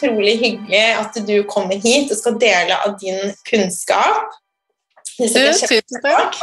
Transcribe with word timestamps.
Utrolig 0.00 0.38
hyggelig 0.40 0.84
at 0.96 1.16
du 1.28 1.42
kommer 1.44 1.76
hit 1.76 2.08
og 2.08 2.16
skal 2.16 2.38
dele 2.40 2.76
av 2.86 2.94
din 3.00 3.34
kunnskap. 3.44 4.32
Tusen 5.18 6.00
takk. 6.00 6.38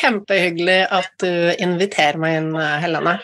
Kjempehyggelig 0.00 0.80
at 0.90 1.12
du 1.22 1.54
inviterer 1.62 2.18
meg 2.18 2.40
inn, 2.40 2.48
Helene. 2.82 3.14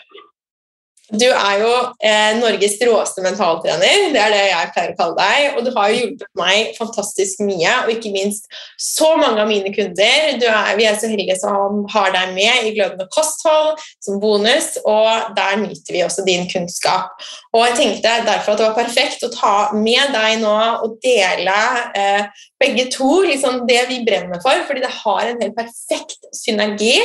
Du 1.13 1.25
er 1.27 1.59
jo 1.61 1.71
eh, 2.01 2.31
Norges 2.39 2.79
råeste 2.81 3.21
mentaltrener, 3.21 4.07
det 4.13 4.17
er 4.17 4.31
det 4.33 4.45
jeg 4.47 4.69
pleier 4.73 4.93
å 4.93 4.97
kalle 4.97 5.17
deg. 5.19 5.57
Og 5.57 5.67
du 5.67 5.69
har 5.75 5.91
jo 5.91 5.99
hjulpet 5.99 6.31
meg 6.39 6.71
fantastisk 6.79 7.43
mye, 7.45 7.73
og 7.83 7.91
ikke 7.93 8.13
minst 8.15 8.49
så 8.81 9.11
mange 9.19 9.43
av 9.43 9.49
mine 9.49 9.69
kunder. 9.75 10.31
Er, 10.33 10.71
vi 10.79 10.87
er 10.89 10.97
så 10.97 11.11
heldige 11.11 11.37
som 11.37 11.83
har 11.93 12.09
deg 12.15 12.33
med 12.33 12.65
i 12.65 12.73
Glødende 12.73 13.05
kosthold 13.13 13.77
som 14.01 14.17
bonus, 14.23 14.73
og 14.81 15.35
der 15.37 15.61
nyter 15.61 15.93
vi 15.93 16.01
også 16.07 16.25
din 16.25 16.49
kunnskap. 16.49 17.13
Og 17.53 17.67
jeg 17.69 17.77
tenkte 17.79 18.17
derfor 18.25 18.55
at 18.55 18.63
det 18.63 18.69
var 18.71 18.79
perfekt 18.79 19.27
å 19.27 19.33
ta 19.33 19.55
med 19.77 20.09
deg 20.15 20.41
nå 20.41 20.57
og 20.81 20.97
dele 21.05 21.59
eh, 21.95 22.45
begge 22.61 22.85
to 22.91 23.21
liksom 23.25 23.65
det 23.67 23.81
vi 23.89 24.01
brenner 24.07 24.39
for, 24.43 24.61
fordi 24.67 24.83
det 24.85 24.91
har 24.93 25.27
en 25.27 25.41
helt 25.41 25.57
perfekt 25.57 26.27
synergi. 26.35 26.95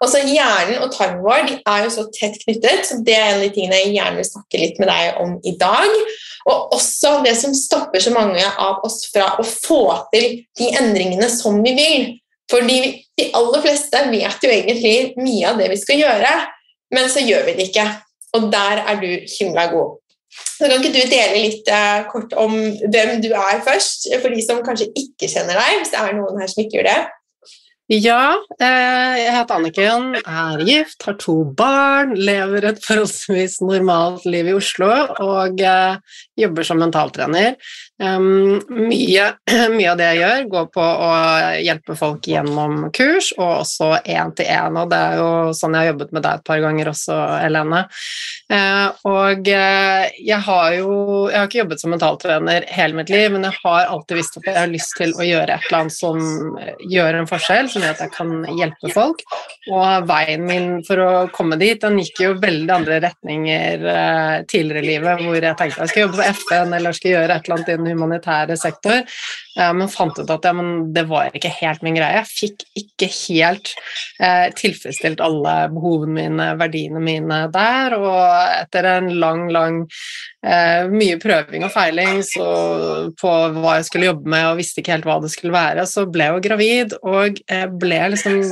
Og 0.00 0.08
så 0.10 0.22
Hjernen 0.24 0.80
og 0.84 0.92
tarmen 0.94 1.22
vår 1.24 1.44
de 1.48 1.58
er 1.60 1.84
jo 1.84 1.92
så 1.92 2.06
tett 2.14 2.38
knyttet, 2.42 2.86
så 2.88 2.98
det 3.04 3.16
er 3.16 3.26
en 3.28 3.38
av 3.38 3.44
de 3.44 3.52
tingene 3.54 3.80
jeg 3.82 3.94
gjerne 3.98 4.20
vil 4.20 4.30
snakke 4.30 4.60
litt 4.62 4.80
med 4.80 4.90
deg 4.90 5.20
om 5.24 5.36
i 5.44 5.54
dag. 5.60 5.98
Og 6.50 6.76
også 6.76 7.18
det 7.24 7.34
som 7.40 7.54
stopper 7.56 8.02
så 8.04 8.12
mange 8.14 8.44
av 8.44 8.84
oss 8.84 9.02
fra 9.12 9.34
å 9.40 9.44
få 9.44 9.82
til 10.12 10.28
de 10.58 10.70
endringene 10.80 11.28
som 11.32 11.60
vi 11.64 11.74
vil. 11.76 12.06
Fordi 12.50 12.78
de 13.16 13.30
aller 13.36 13.62
fleste 13.64 14.02
vet 14.12 14.44
jo 14.44 14.52
egentlig 14.52 14.96
mye 15.20 15.52
av 15.52 15.60
det 15.60 15.70
vi 15.72 15.80
skal 15.80 16.00
gjøre, 16.02 16.32
men 16.94 17.08
så 17.12 17.24
gjør 17.24 17.46
vi 17.48 17.56
det 17.58 17.68
ikke. 17.70 17.86
Og 18.36 18.48
der 18.52 18.82
er 18.82 18.98
du 19.00 19.08
himla 19.38 19.68
god. 19.72 20.00
Så 20.34 20.68
Kan 20.70 20.78
ikke 20.80 20.94
du 20.94 21.02
dele 21.10 21.42
litt 21.42 21.68
eh, 21.70 22.06
kort 22.10 22.32
om 22.38 22.54
hvem 22.54 23.18
du 23.22 23.30
er 23.32 23.60
først, 23.66 24.08
for 24.22 24.34
de 24.34 24.44
som 24.44 24.62
kanskje 24.66 24.90
ikke 24.98 25.30
kjenner 25.30 25.58
deg? 25.58 25.80
hvis 25.80 25.92
det 25.94 26.00
er 26.00 26.16
noen 26.16 26.40
her 26.40 26.50
som 26.50 26.64
ikke 26.64 26.80
gjør 26.80 26.90
det? 26.90 27.02
Ja, 27.92 28.38
eh, 28.56 29.14
jeg 29.20 29.32
heter 29.34 29.58
Anniken, 29.58 30.14
er 30.24 30.62
gift, 30.64 31.02
har 31.04 31.18
to 31.20 31.34
barn, 31.44 32.14
lever 32.16 32.70
et 32.70 32.78
forholdsvis 32.80 33.58
normalt 33.60 34.24
liv 34.24 34.48
i 34.48 34.54
Oslo 34.56 34.88
og 35.20 35.60
eh, 35.60 35.98
jobber 36.40 36.64
som 36.64 36.80
mentaltrener. 36.80 37.58
Um, 38.02 38.58
mye, 38.68 39.24
mye, 39.76 39.90
av 39.92 39.98
det 40.00 40.06
jeg 40.08 40.18
gjør, 40.18 40.46
går 40.50 40.64
på 40.74 40.82
å 40.82 41.10
hjelpe 41.62 41.94
folk 41.98 42.26
gjennom 42.26 42.88
kurs, 42.94 43.28
og 43.38 43.60
også 43.60 43.90
én-til-én. 44.02 44.74
Og 44.80 44.90
det 44.90 44.98
er 44.98 45.20
jo 45.20 45.28
sånn 45.54 45.76
jeg 45.76 45.84
har 45.86 45.92
jobbet 45.92 46.14
med 46.16 46.24
deg 46.26 46.40
et 46.40 46.48
par 46.48 46.62
ganger 46.64 46.90
også, 46.90 47.18
Helene. 47.44 47.84
Uh, 48.50 48.88
og 49.08 49.46
uh, 49.48 50.02
jeg 50.20 50.40
har 50.44 50.74
jo 50.76 50.90
Jeg 51.30 51.38
har 51.38 51.46
ikke 51.48 51.58
jobbet 51.62 51.80
som 51.80 51.94
mentaltrener 51.94 52.66
hele 52.74 52.98
mitt 52.98 53.12
liv, 53.12 53.30
men 53.32 53.46
jeg 53.46 53.56
har 53.62 53.88
alltid 53.94 54.18
visst 54.18 54.36
at 54.40 54.48
jeg 54.50 54.58
har 54.58 54.72
lyst 54.72 54.92
til 54.98 55.14
å 55.14 55.24
gjøre 55.24 55.54
et 55.54 55.68
eller 55.70 55.78
annet 55.84 55.94
som 55.94 56.18
gjør 56.90 57.20
en 57.20 57.30
forskjell, 57.30 57.70
som 57.70 57.84
gjør 57.84 57.94
at 57.94 58.02
jeg 58.04 58.14
kan 58.16 58.34
hjelpe 58.58 58.92
folk. 58.94 59.22
Og 59.70 60.10
veien 60.10 60.44
min 60.44 60.68
for 60.84 61.00
å 61.00 61.12
komme 61.34 61.56
dit, 61.62 61.78
den 61.80 62.00
gikk 62.02 62.20
jo 62.24 62.34
veldig 62.42 62.74
andre 62.74 62.98
retninger 63.06 63.86
uh, 63.86 64.36
tidligere 64.50 64.82
i 64.82 64.90
livet, 64.90 65.24
hvor 65.24 65.38
jeg 65.38 65.60
tenkte 65.62 65.86
jeg 65.86 65.94
skal 65.94 66.06
jobbe 66.06 66.20
for 66.20 66.42
FN 66.42 66.76
eller 66.80 66.98
skal 66.98 67.14
gjøre 67.14 67.38
et 67.38 67.48
eller 67.48 67.58
annet 67.60 67.83
den 67.84 67.98
humanitære 67.98 68.56
sektor, 68.56 69.02
men 69.54 69.90
fant 69.92 70.18
ut 70.18 70.30
at 70.30 70.46
ja, 70.48 70.52
det 70.96 71.04
var 71.10 71.34
ikke 71.34 71.52
helt 71.60 71.84
min 71.86 71.98
greie. 71.98 72.22
Jeg 72.22 72.30
fikk 72.30 72.64
ikke 72.80 73.08
helt 73.14 73.72
eh, 74.18 74.48
tilfredsstilt 74.58 75.22
alle 75.24 75.56
behovene 75.74 76.16
mine, 76.16 76.48
verdiene 76.60 77.02
mine 77.04 77.40
der, 77.54 77.96
og 77.98 78.22
etter 78.64 78.88
en 78.96 79.12
lang, 79.22 79.46
lang 79.54 79.82
eh, 80.44 80.90
mye 80.90 81.20
prøving 81.22 81.66
og 81.66 81.74
feiling 81.74 82.22
på 83.20 83.34
hva 83.58 83.78
jeg 83.78 83.88
skulle 83.90 84.10
jobbe 84.10 84.34
med, 84.34 84.48
og 84.50 84.58
visste 84.62 84.82
ikke 84.82 84.96
helt 84.96 85.08
hva 85.08 85.20
det 85.22 85.32
skulle 85.34 85.54
være, 85.54 85.86
så 85.90 86.06
ble 86.10 86.28
jeg 86.28 86.34
jo 86.34 86.44
gravid 86.48 86.98
og 87.02 87.44
ble 87.78 88.02
liksom 88.14 88.42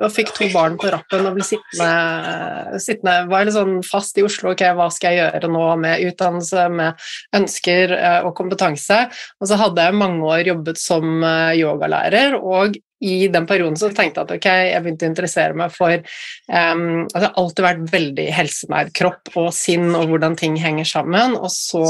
og 0.00 0.12
fikk 0.14 0.32
to 0.36 0.48
barn 0.52 0.78
på 0.80 0.88
rappen 0.92 1.26
og 1.28 1.36
ble 1.36 1.44
sittende, 1.44 2.78
sittende 2.80 3.26
var 3.28 3.44
litt 3.44 3.56
sånn 3.56 3.80
fast 3.84 4.16
i 4.16 4.24
Oslo. 4.24 4.54
Ok, 4.54 4.64
hva 4.76 4.88
skal 4.92 5.12
jeg 5.12 5.20
gjøre 5.20 5.50
nå 5.52 5.64
med 5.82 6.04
utdannelse, 6.08 6.66
med 6.72 7.10
ønsker 7.36 7.94
eh, 7.96 8.20
og 8.24 8.32
kompetanse? 8.38 9.02
Og 9.40 9.50
så 9.50 9.58
hadde 9.60 9.84
jeg 9.84 9.98
mange 10.00 10.24
år 10.24 10.39
jobbet 10.48 10.80
som 10.80 11.24
eh, 11.26 11.58
yogalærer, 11.60 12.36
og 12.40 12.78
i 13.00 13.28
den 13.32 13.46
perioden 13.48 13.78
så 13.80 13.88
tenkte 13.96 14.20
jeg 14.20 14.26
at 14.26 14.32
ok, 14.34 14.46
jeg 14.68 14.84
begynte 14.84 15.06
å 15.06 15.10
interessere 15.10 15.56
meg 15.56 15.72
for 15.72 15.94
um, 15.96 17.06
altså 17.06 17.22
Jeg 17.22 17.24
har 17.24 17.38
alltid 17.40 17.64
vært 17.64 17.86
veldig 17.94 18.26
helsenær. 18.36 18.90
Kropp 18.96 19.30
og 19.40 19.48
sinn 19.56 19.94
og 19.96 20.12
hvordan 20.12 20.36
ting 20.36 20.58
henger 20.60 20.88
sammen. 20.88 21.36
Og 21.40 21.48
så, 21.54 21.80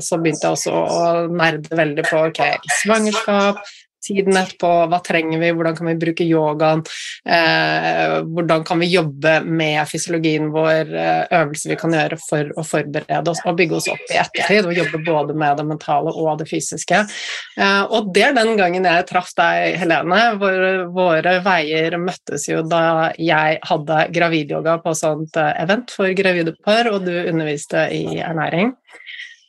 så 0.00 0.20
begynte 0.22 0.48
jeg 0.48 0.56
også 0.56 0.72
å 0.72 1.10
nerde 1.28 1.76
veldig 1.76 2.06
på 2.08 2.22
ok, 2.30 2.40
svangerskap, 2.80 3.60
tiden 4.04 4.36
etterpå, 4.38 4.72
hva 4.90 5.00
trenger 5.04 5.40
vi, 5.42 5.52
hvordan 5.56 5.78
kan 5.78 5.90
vi 5.90 5.96
bruke 6.00 6.26
yogaen, 6.26 6.84
eh, 7.26 8.16
hvordan 8.28 8.64
kan 8.68 8.82
vi 8.82 8.90
jobbe 8.92 9.36
med 9.44 9.80
fysiologien 9.90 10.50
vår, 10.54 10.94
eh, 10.94 11.24
øvelser 11.40 11.74
vi 11.74 11.78
kan 11.80 11.96
gjøre 11.96 12.18
for 12.22 12.52
å 12.60 12.66
forberede 12.66 13.32
oss 13.32 13.42
og 13.44 13.58
bygge 13.58 13.78
oss 13.80 13.90
opp 13.92 14.12
i 14.12 14.20
ettertid, 14.20 14.68
og 14.68 14.78
jobbe 14.78 15.02
både 15.06 15.36
med 15.38 15.58
det 15.60 15.66
mentale 15.68 16.12
og 16.14 16.38
det 16.40 16.48
fysiske. 16.50 17.04
Eh, 17.58 17.82
og 17.84 18.12
det 18.14 18.28
er 18.28 18.36
den 18.36 18.54
gangen 18.60 18.88
jeg 18.88 19.08
traff 19.10 19.32
deg, 19.38 19.78
Helene, 19.80 20.22
hvor 20.40 20.60
våre 20.94 21.38
veier 21.44 21.98
møttes 22.00 22.48
jo 22.48 22.62
da 22.66 23.12
jeg 23.20 23.58
hadde 23.68 24.00
gravidyoga 24.14 24.78
på 24.84 24.94
sånt 24.98 25.36
eh, 25.40 25.52
event 25.62 25.94
for 25.94 26.12
gravide 26.16 26.54
par, 26.64 26.88
og 26.92 27.04
du 27.06 27.14
underviste 27.24 27.88
i 27.94 28.20
ernæring. 28.22 28.74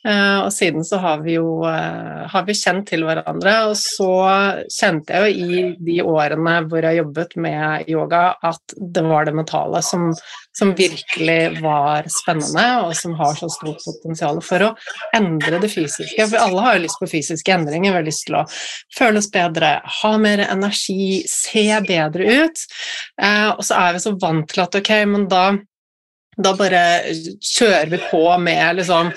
Eh, 0.06 0.38
og 0.44 0.52
siden 0.54 0.84
så 0.86 1.00
har 1.02 1.22
vi 1.24 1.34
jo 1.34 1.64
eh, 1.66 2.26
har 2.30 2.44
vi 2.46 2.54
kjent 2.54 2.86
til 2.90 3.02
hverandre. 3.06 3.54
Og 3.70 3.76
så 3.80 4.10
kjente 4.70 5.16
jeg 5.16 5.34
jo 5.34 5.46
i 5.46 5.62
de 5.88 5.98
årene 6.06 6.56
hvor 6.70 6.86
jeg 6.86 7.00
jobbet 7.00 7.36
med 7.42 7.90
yoga, 7.90 8.22
at 8.46 8.76
det 8.76 9.04
var 9.06 9.26
det 9.26 9.34
mentale 9.36 9.82
som, 9.82 10.12
som 10.56 10.74
virkelig 10.78 11.58
var 11.58 12.06
spennende, 12.12 12.66
og 12.86 12.94
som 12.98 13.16
har 13.18 13.34
så 13.38 13.50
stort 13.52 13.82
potensial 13.82 14.40
for 14.46 14.68
å 14.68 14.72
endre 15.16 15.62
det 15.62 15.72
fysiske. 15.74 16.28
For 16.30 16.40
alle 16.42 16.66
har 16.66 16.78
jo 16.78 16.86
lyst 16.86 17.02
på 17.02 17.10
fysiske 17.10 17.56
endringer. 17.56 17.90
Vi 17.90 18.00
har 18.00 18.06
lyst 18.06 18.26
til 18.28 18.38
å 18.38 18.46
føle 18.96 19.22
oss 19.22 19.32
bedre, 19.34 19.78
ha 20.02 20.16
mer 20.22 20.46
energi, 20.46 21.24
se 21.30 21.68
bedre 21.86 22.42
ut. 22.44 22.68
Eh, 23.22 23.48
og 23.56 23.64
så 23.66 23.80
er 23.88 23.96
vi 23.96 24.04
så 24.06 24.14
vant 24.20 24.46
til 24.52 24.66
at 24.66 24.78
ok, 24.78 24.92
men 25.10 25.26
da 25.32 25.48
da 26.36 26.52
bare 26.52 26.80
kjører 27.40 27.88
vi 27.88 27.98
på 28.10 28.22
med 28.44 28.76
liksom 28.76 29.08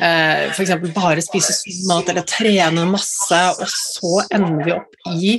eh, 0.00 0.50
f.eks. 0.50 0.74
bare 0.94 1.24
spise 1.24 1.56
mat 1.88 2.08
eller 2.12 2.26
trene 2.28 2.86
masse, 2.90 3.40
og 3.54 3.66
så 3.70 4.14
ender 4.34 4.64
vi 4.64 4.76
opp 4.76 5.10
i, 5.14 5.34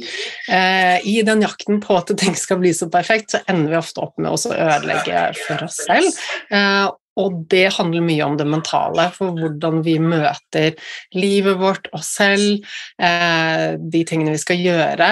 eh, 0.50 1.00
i 1.08 1.22
den 1.26 1.46
jakten 1.46 1.82
på 1.84 1.98
at 2.00 2.14
ting 2.20 2.38
skal 2.40 2.62
bli 2.62 2.74
så 2.76 2.90
perfekt, 2.92 3.36
så 3.36 3.44
ender 3.52 3.74
vi 3.74 3.82
ofte 3.82 4.06
opp 4.06 4.20
med 4.20 4.36
å 4.36 4.54
ødelegge 4.54 5.32
for 5.46 5.66
oss 5.68 5.82
selv. 5.88 6.22
Eh, 6.52 6.86
og 7.16 7.38
det 7.52 7.70
handler 7.78 8.04
mye 8.04 8.26
om 8.26 8.36
det 8.40 8.48
mentale, 8.50 9.08
for 9.16 9.38
hvordan 9.40 9.80
vi 9.86 9.96
møter 10.04 10.76
livet 11.16 11.56
vårt, 11.62 11.88
oss 11.96 12.10
selv, 12.18 12.66
eh, 13.00 13.78
de 13.80 14.02
tingene 14.08 14.36
vi 14.36 14.42
skal 14.42 14.60
gjøre, 14.60 15.10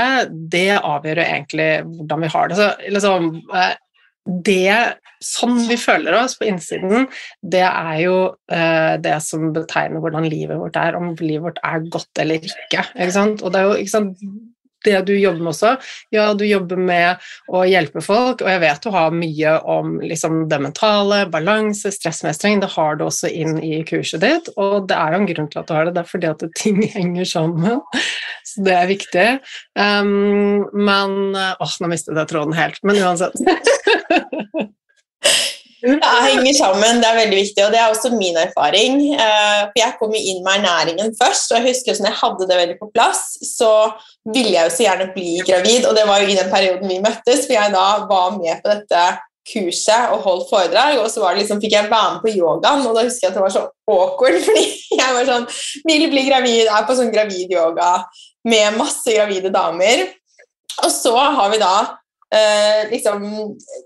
det 0.51 0.81
avgjør 0.81 1.21
jo 1.21 1.27
egentlig 1.29 1.69
hvordan 1.87 2.25
vi 2.25 2.33
har 2.35 2.51
det. 2.51 2.59
Så 2.59 2.69
liksom, 2.97 3.29
det 4.25 4.99
sånn 5.23 5.57
vi 5.67 5.77
føler 5.79 6.15
oss 6.17 6.37
på 6.39 6.47
innsiden, 6.47 7.07
det 7.41 7.63
er 7.65 7.99
jo 8.03 8.17
eh, 8.51 8.95
det 9.03 9.17
som 9.23 9.51
betegner 9.55 10.03
hvordan 10.03 10.27
livet 10.31 10.59
vårt 10.59 10.79
er, 10.79 10.97
om 10.99 11.13
livet 11.19 11.45
vårt 11.49 11.61
er 11.63 11.85
godt 11.91 12.23
eller 12.23 12.43
ikke. 12.43 12.83
ikke 12.95 13.13
sant? 13.15 13.43
Og 13.43 13.53
det 13.53 13.61
er 13.61 13.69
jo 13.69 13.77
ikke 13.83 13.95
sant, 13.97 14.25
det 14.83 14.97
du 15.07 15.13
jobber 15.15 15.39
med 15.39 15.51
også. 15.53 15.69
Ja, 16.11 16.25
du 16.35 16.43
jobber 16.43 16.79
med 16.79 17.23
å 17.51 17.63
hjelpe 17.67 18.03
folk, 18.03 18.43
og 18.43 18.51
jeg 18.51 18.61
vet 18.63 18.83
du 18.83 18.89
har 18.93 19.15
mye 19.15 19.55
om 19.75 19.95
liksom, 20.03 20.41
det 20.51 20.59
mentale, 20.63 21.23
balanse, 21.31 21.93
stressmestring. 21.95 22.59
Det 22.63 22.73
har 22.75 22.99
du 22.99 23.05
også 23.07 23.31
inn 23.31 23.57
i 23.63 23.79
kurset 23.87 24.23
ditt, 24.23 24.51
og 24.57 24.89
det 24.91 24.99
er 24.99 25.15
jo 25.15 25.21
en 25.21 25.29
grunn 25.31 25.49
til 25.53 25.63
at 25.63 25.69
du 25.69 25.75
har 25.77 25.87
det. 25.87 25.95
Det 25.95 26.03
er 26.03 26.11
fordi 26.11 26.31
at 26.31 26.45
ting 26.59 26.81
henger 26.97 27.29
sammen. 27.31 27.79
Så 28.47 28.65
det 28.67 28.75
er 28.75 28.91
viktig. 28.91 29.27
Um, 29.79 30.65
men 30.75 31.19
Åh, 31.33 31.75
nå 31.81 31.89
mistet 31.91 32.17
jeg 32.17 32.29
tråden 32.29 32.55
helt. 32.57 32.81
Men 32.83 32.99
uansett. 33.01 33.39
Det 35.83 35.99
henger 35.99 36.53
sammen, 36.55 37.01
det 37.03 37.07
er 37.09 37.17
veldig 37.17 37.39
viktig, 37.41 37.63
og 37.65 37.73
det 37.73 37.79
er 37.81 37.89
også 37.91 38.13
min 38.15 38.37
erfaring. 38.39 39.01
Eh, 39.19 39.63
for 39.67 39.79
Jeg 39.81 39.95
kom 39.99 40.13
inn 40.15 40.39
med 40.45 40.61
ernæringen 40.61 41.11
først, 41.19 41.51
og 41.51 41.59
jeg 41.59 41.73
husker 41.73 41.99
når 41.99 42.09
jeg 42.09 42.19
hadde 42.21 42.47
det 42.47 42.59
veldig 42.61 42.77
på 42.79 42.87
plass, 42.93 43.25
så 43.43 43.73
ville 44.31 44.53
jeg 44.55 44.69
jo 44.69 44.73
så 44.77 44.85
gjerne 44.85 45.09
bli 45.11 45.33
gravid, 45.43 45.89
og 45.89 45.97
det 45.97 46.07
var 46.07 46.23
jo 46.23 46.31
i 46.31 46.39
den 46.39 46.51
perioden 46.53 46.87
vi 46.87 47.03
møttes, 47.03 47.43
for 47.43 47.57
jeg 47.57 47.75
da 47.75 47.87
var 48.07 48.37
med 48.37 48.63
på 48.63 48.71
dette 48.71 49.03
kurset 49.43 50.13
og 50.15 50.23
holdt 50.23 50.47
foredrag, 50.53 51.01
og 51.01 51.09
så 51.11 51.33
liksom, 51.35 51.59
fikk 51.59 51.75
jeg 51.75 51.91
være 51.91 52.13
med 52.15 52.23
på 52.23 52.31
yogaen, 52.31 52.85
og 52.87 52.95
da 52.95 53.03
husker 53.03 53.27
jeg 53.27 53.33
at 53.33 53.39
det 53.39 53.43
var 53.43 53.55
så 53.57 53.65
awkward, 53.91 54.39
fordi 54.47 54.65
jeg 55.01 55.17
var 55.17 55.27
sånn 55.27 55.49
Vil 55.89 56.05
bli 56.13 56.23
gravid, 56.29 56.69
er 56.71 56.87
på 56.87 56.95
sånn 56.95 57.11
gravid 57.11 57.51
yoga 57.51 57.91
med 58.47 58.79
masse 58.79 59.11
gravide 59.11 59.51
damer. 59.51 60.07
Og 60.83 60.89
så 60.91 61.13
har 61.15 61.51
vi 61.51 61.59
da 61.61 61.75
Uh, 62.33 62.89
liksom, 62.89 63.25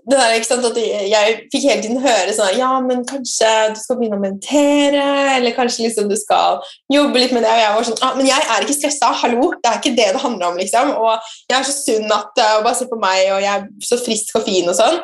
det 0.08 0.16
der, 0.16 0.30
ikke 0.38 0.46
sant, 0.48 0.64
at 0.64 0.78
Jeg 0.80 1.32
fikk 1.52 1.66
hele 1.68 1.82
tiden 1.84 1.98
høre 2.00 2.32
sånn 2.32 2.54
Ja, 2.56 2.70
men 2.80 3.02
kanskje 3.04 3.50
du 3.74 3.76
skal 3.76 3.98
begynne 3.98 4.16
å 4.16 4.22
meditere, 4.22 5.02
eller 5.34 5.52
kanskje 5.52 5.84
liksom 5.84 6.08
du 6.08 6.16
skal 6.16 6.62
jobbe 6.88 7.20
litt 7.20 7.34
med 7.36 7.44
det. 7.44 7.52
Og 7.52 7.60
jeg 7.60 7.74
var 7.76 7.88
sånn 7.90 8.00
ah, 8.06 8.16
Men 8.16 8.30
jeg 8.30 8.48
er 8.54 8.64
ikke 8.64 8.78
stressa, 8.78 9.12
hallo! 9.20 9.50
Det 9.60 9.68
er 9.68 9.82
ikke 9.82 9.92
det 9.98 10.08
det 10.16 10.24
handler 10.24 10.48
om, 10.48 10.56
liksom. 10.62 10.94
Og 10.96 11.28
jeg 11.44 11.58
er 11.58 11.68
så 11.68 11.76
sunn 11.76 12.16
at 12.16 12.40
uh, 12.40 12.56
Bare 12.64 12.74
se 12.78 12.88
på 12.88 13.00
meg, 13.02 13.26
og 13.36 13.44
jeg 13.44 13.52
er 13.52 13.68
så 13.90 14.00
frisk 14.00 14.40
og 14.40 14.48
fin 14.48 14.72
og 14.72 14.78
sånn. 14.80 14.96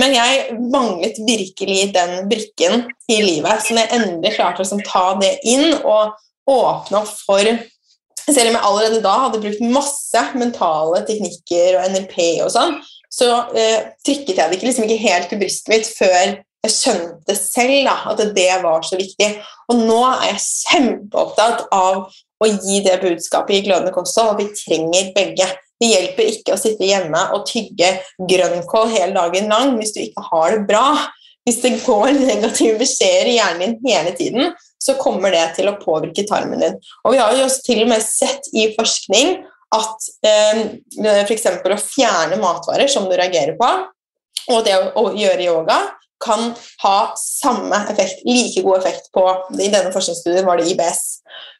Men 0.00 0.16
jeg 0.16 0.58
manglet 0.72 1.20
virkelig 1.28 1.90
den 1.92 2.18
brikken 2.32 2.86
i 3.12 3.20
livet 3.20 3.64
som 3.64 3.76
jeg 3.80 3.92
endelig 3.92 4.38
klarte 4.38 4.62
å 4.62 4.64
liksom, 4.64 4.84
ta 4.88 5.10
det 5.20 5.36
inn 5.44 5.72
og 5.82 6.16
åpne 6.48 7.04
opp 7.04 7.12
for 7.26 7.56
selv 8.34 8.50
om 8.50 8.56
jeg 8.56 8.66
allerede 8.68 9.02
da 9.04 9.14
hadde 9.26 9.42
brukt 9.42 9.64
masse 9.70 10.22
mentale 10.34 11.02
teknikker 11.06 11.78
og 11.78 11.92
NLP 11.92 12.16
og 12.44 12.50
sånn, 12.54 12.76
så 13.12 13.30
eh, 13.56 13.92
trykket 14.04 14.36
jeg 14.36 14.50
det 14.50 14.58
ikke, 14.58 14.68
liksom 14.68 14.86
ikke 14.88 15.04
helt 15.06 15.30
til 15.30 15.40
brystet 15.40 15.72
mitt 15.72 15.88
før 15.88 16.16
jeg 16.66 16.72
skjønte 16.74 17.36
selv 17.38 17.86
da, 17.86 17.96
at 18.10 18.22
det 18.36 18.48
var 18.64 18.82
så 18.86 18.98
viktig. 18.98 19.28
Og 19.70 19.82
nå 19.86 20.00
er 20.08 20.32
jeg 20.32 20.42
kjempeopptatt 20.46 21.68
av 21.74 22.06
å 22.10 22.48
gi 22.50 22.82
det 22.84 22.98
budskapet 23.02 23.58
i 23.58 23.62
Glødende 23.66 23.94
kosthold 23.94 24.34
og 24.34 24.42
vi 24.42 24.50
trenger 24.58 25.12
begge. 25.16 25.48
Det 25.76 25.90
hjelper 25.90 26.32
ikke 26.32 26.54
å 26.54 26.60
sitte 26.60 26.88
hjemme 26.88 27.20
og 27.36 27.46
tygge 27.48 27.92
grønnkål 28.30 28.92
hele 28.94 29.12
dagen 29.16 29.50
lang 29.52 29.74
hvis 29.80 29.92
du 29.94 30.02
ikke 30.02 30.24
har 30.30 30.56
det 30.56 30.64
bra. 30.68 30.86
Hvis 31.46 31.60
det 31.62 31.76
går 31.84 32.10
negative 32.32 32.80
beskjeder 32.82 33.30
i 33.30 33.36
hjernen 33.38 33.76
din 33.78 33.92
hele 33.94 34.14
tiden, 34.18 34.56
så 34.86 34.94
kommer 35.00 35.34
det 35.34 35.44
til 35.58 35.68
å 35.70 35.76
påvirke 35.80 36.26
tarmen 36.28 36.62
din. 36.62 36.78
Og 37.04 37.14
Vi 37.14 37.20
har 37.20 37.34
jo 37.34 37.44
også 37.48 37.66
til 37.66 37.82
og 37.84 37.90
med 37.90 38.04
sett 38.04 38.48
i 38.54 38.68
forskning 38.76 39.36
at 39.74 40.08
eh, 40.26 40.62
f.eks. 41.26 41.46
å 41.58 41.82
fjerne 41.82 42.38
matvarer 42.40 42.90
som 42.90 43.08
du 43.10 43.16
reagerer 43.18 43.56
på, 43.58 43.70
og 44.54 44.66
det 44.66 44.76
å, 44.78 44.90
å 45.02 45.14
gjøre 45.18 45.48
yoga, 45.48 45.80
kan 46.22 46.54
ha 46.80 47.12
samme 47.20 47.76
effekt, 47.90 48.22
like 48.24 48.62
god 48.64 48.78
effekt 48.78 49.10
på 49.12 49.22
I 49.60 49.68
denne 49.68 49.92
forskningsstudien 49.92 50.46
var 50.46 50.56
det 50.56 50.70
IBS. 50.70 51.02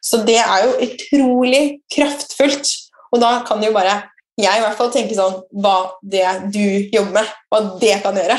Så 0.01 0.23
det 0.25 0.39
er 0.41 0.65
jo 0.65 0.79
utrolig 0.87 1.65
kraftfullt. 1.93 2.71
Og 3.13 3.21
da 3.21 3.41
kan 3.47 3.61
jo 3.63 3.75
bare 3.75 3.99
jeg 4.41 4.61
i 4.61 4.65
hvert 4.65 4.77
fall 4.77 4.91
tenke 4.93 5.17
sånn 5.17 5.39
Hva 5.65 5.77
det 6.05 6.27
du 6.53 6.89
jobber 6.93 7.15
med, 7.21 7.37
hva 7.53 7.61
det 7.81 7.95
kan 8.05 8.17
gjøre. 8.17 8.39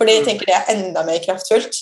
Fordi 0.00 0.18
jeg 0.18 0.26
tenker 0.28 0.48
det 0.48 0.56
er 0.56 0.70
enda 0.74 1.04
mer 1.06 1.20
kraftfullt. 1.24 1.80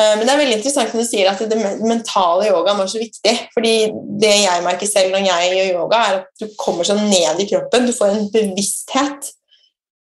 Eh, 0.00 0.14
men 0.16 0.24
det 0.24 0.32
er 0.32 0.40
veldig 0.40 0.56
interessant 0.56 0.94
når 0.94 1.04
du 1.04 1.08
sier 1.08 1.28
at 1.28 1.42
det 1.50 1.58
mentale 1.84 2.48
yogaen 2.48 2.78
var 2.80 2.88
så 2.90 3.00
viktig. 3.00 3.34
fordi 3.56 3.74
det 4.22 4.36
jeg 4.44 4.64
merker 4.64 4.88
selv 4.88 5.12
når 5.14 5.26
jeg 5.26 5.52
gjør 5.56 5.74
yoga, 5.80 6.00
er 6.00 6.18
at 6.22 6.40
du 6.40 6.48
kommer 6.60 6.88
sånn 6.88 7.04
ned 7.10 7.42
i 7.42 7.48
kroppen. 7.50 7.88
Du 7.88 7.96
får 7.96 8.14
en 8.14 8.30
bevissthet. 8.32 9.30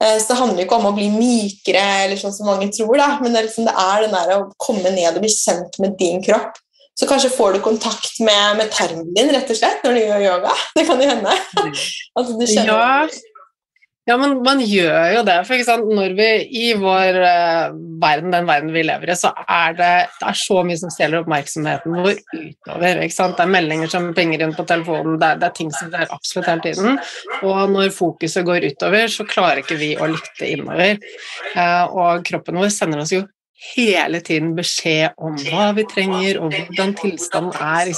Eh, 0.04 0.18
så 0.20 0.34
det 0.34 0.40
handler 0.42 0.66
ikke 0.66 0.80
om 0.80 0.90
å 0.90 0.96
bli 0.98 1.08
mykere, 1.14 1.86
eller 2.04 2.20
sånn 2.20 2.36
som 2.36 2.50
mange 2.52 2.68
tror, 2.76 2.98
da. 3.00 3.10
men 3.22 3.32
det 3.32 3.42
er, 3.42 3.48
liksom, 3.48 3.70
det 3.70 3.76
er 3.86 4.06
den 4.06 4.16
der 4.18 4.36
å 4.36 4.46
komme 4.60 4.92
ned 4.92 5.16
og 5.16 5.24
bli 5.24 5.32
kjent 5.32 5.80
med 5.84 5.96
din 6.02 6.24
kropp. 6.26 6.60
Så 6.96 7.08
kanskje 7.10 7.32
får 7.36 7.54
du 7.54 7.60
kontakt 7.64 8.22
med, 8.24 8.56
med 8.56 8.70
tarmen 8.72 9.10
din 9.16 9.32
rett 9.36 9.50
og 9.52 9.58
slett 9.60 9.82
når 9.84 9.98
du 9.98 10.02
gjør 10.02 10.28
yoga. 10.30 10.54
Det 10.78 10.86
kan 10.88 11.02
jo 11.04 11.10
hende. 11.12 11.34
At 12.16 12.30
du 12.30 12.46
kjenner 12.48 12.72
ja. 12.72 13.08
Ja, 14.06 14.19
men 14.22 14.36
man 14.46 14.60
gjør 14.62 15.16
jo 15.16 15.22
det. 15.25 15.36
For 15.48 15.86
når 15.98 16.13
vi 16.18 16.28
i 16.62 16.66
vår 16.78 17.18
uh, 17.25 17.78
verden, 18.02 18.30
den 18.36 18.46
verden 18.46 18.69
vi 18.75 18.84
lever 18.86 19.10
i, 19.10 19.18
så 19.18 19.31
er 19.50 19.74
det, 19.80 19.92
det 20.19 20.28
er 20.30 20.38
så 20.38 20.60
mye 20.68 20.78
som 20.78 20.94
stjeler 20.94 21.24
oppmerksomheten 21.24 21.98
vår 21.98 22.19
utover. 22.36 23.02
ikke 23.02 23.16
sant? 23.18 23.34
Det 23.40 23.48
er 23.48 23.54
meldinger 23.56 23.90
som 23.90 24.12
penger 24.18 24.46
inn 24.46 24.54
på 24.54 24.68
telefonen, 24.69 25.18
det 25.22 25.31
er, 25.31 25.42
det 25.42 25.50
er 25.50 25.57
ting 25.57 25.74
som 25.74 25.90
skjer 25.90 26.13
absolutt 26.13 26.52
hele 26.52 26.66
tiden. 26.68 27.00
Og 27.50 27.74
når 27.74 27.96
fokuset 27.98 28.46
går 28.46 28.69
utover, 28.69 29.10
så 29.10 29.25
klarer 29.30 29.63
ikke 29.63 29.80
vi 29.81 29.96
å 29.98 30.12
lytte 30.13 30.51
innover. 30.54 31.01
Uh, 31.56 31.86
og 31.90 32.30
kroppen 32.30 32.62
vår 32.62 32.69
sender 32.78 33.01
oss 33.01 33.16
jo 33.16 33.25
hele 33.75 34.19
tiden 34.19 34.52
beskjed 34.56 35.16
om 35.18 35.36
hva 35.48 35.69
vi 35.78 35.86
trenger, 35.88 36.40
og 36.44 36.54
hvordan 36.54 36.94
tilstanden 37.00 37.56
er. 37.56 37.92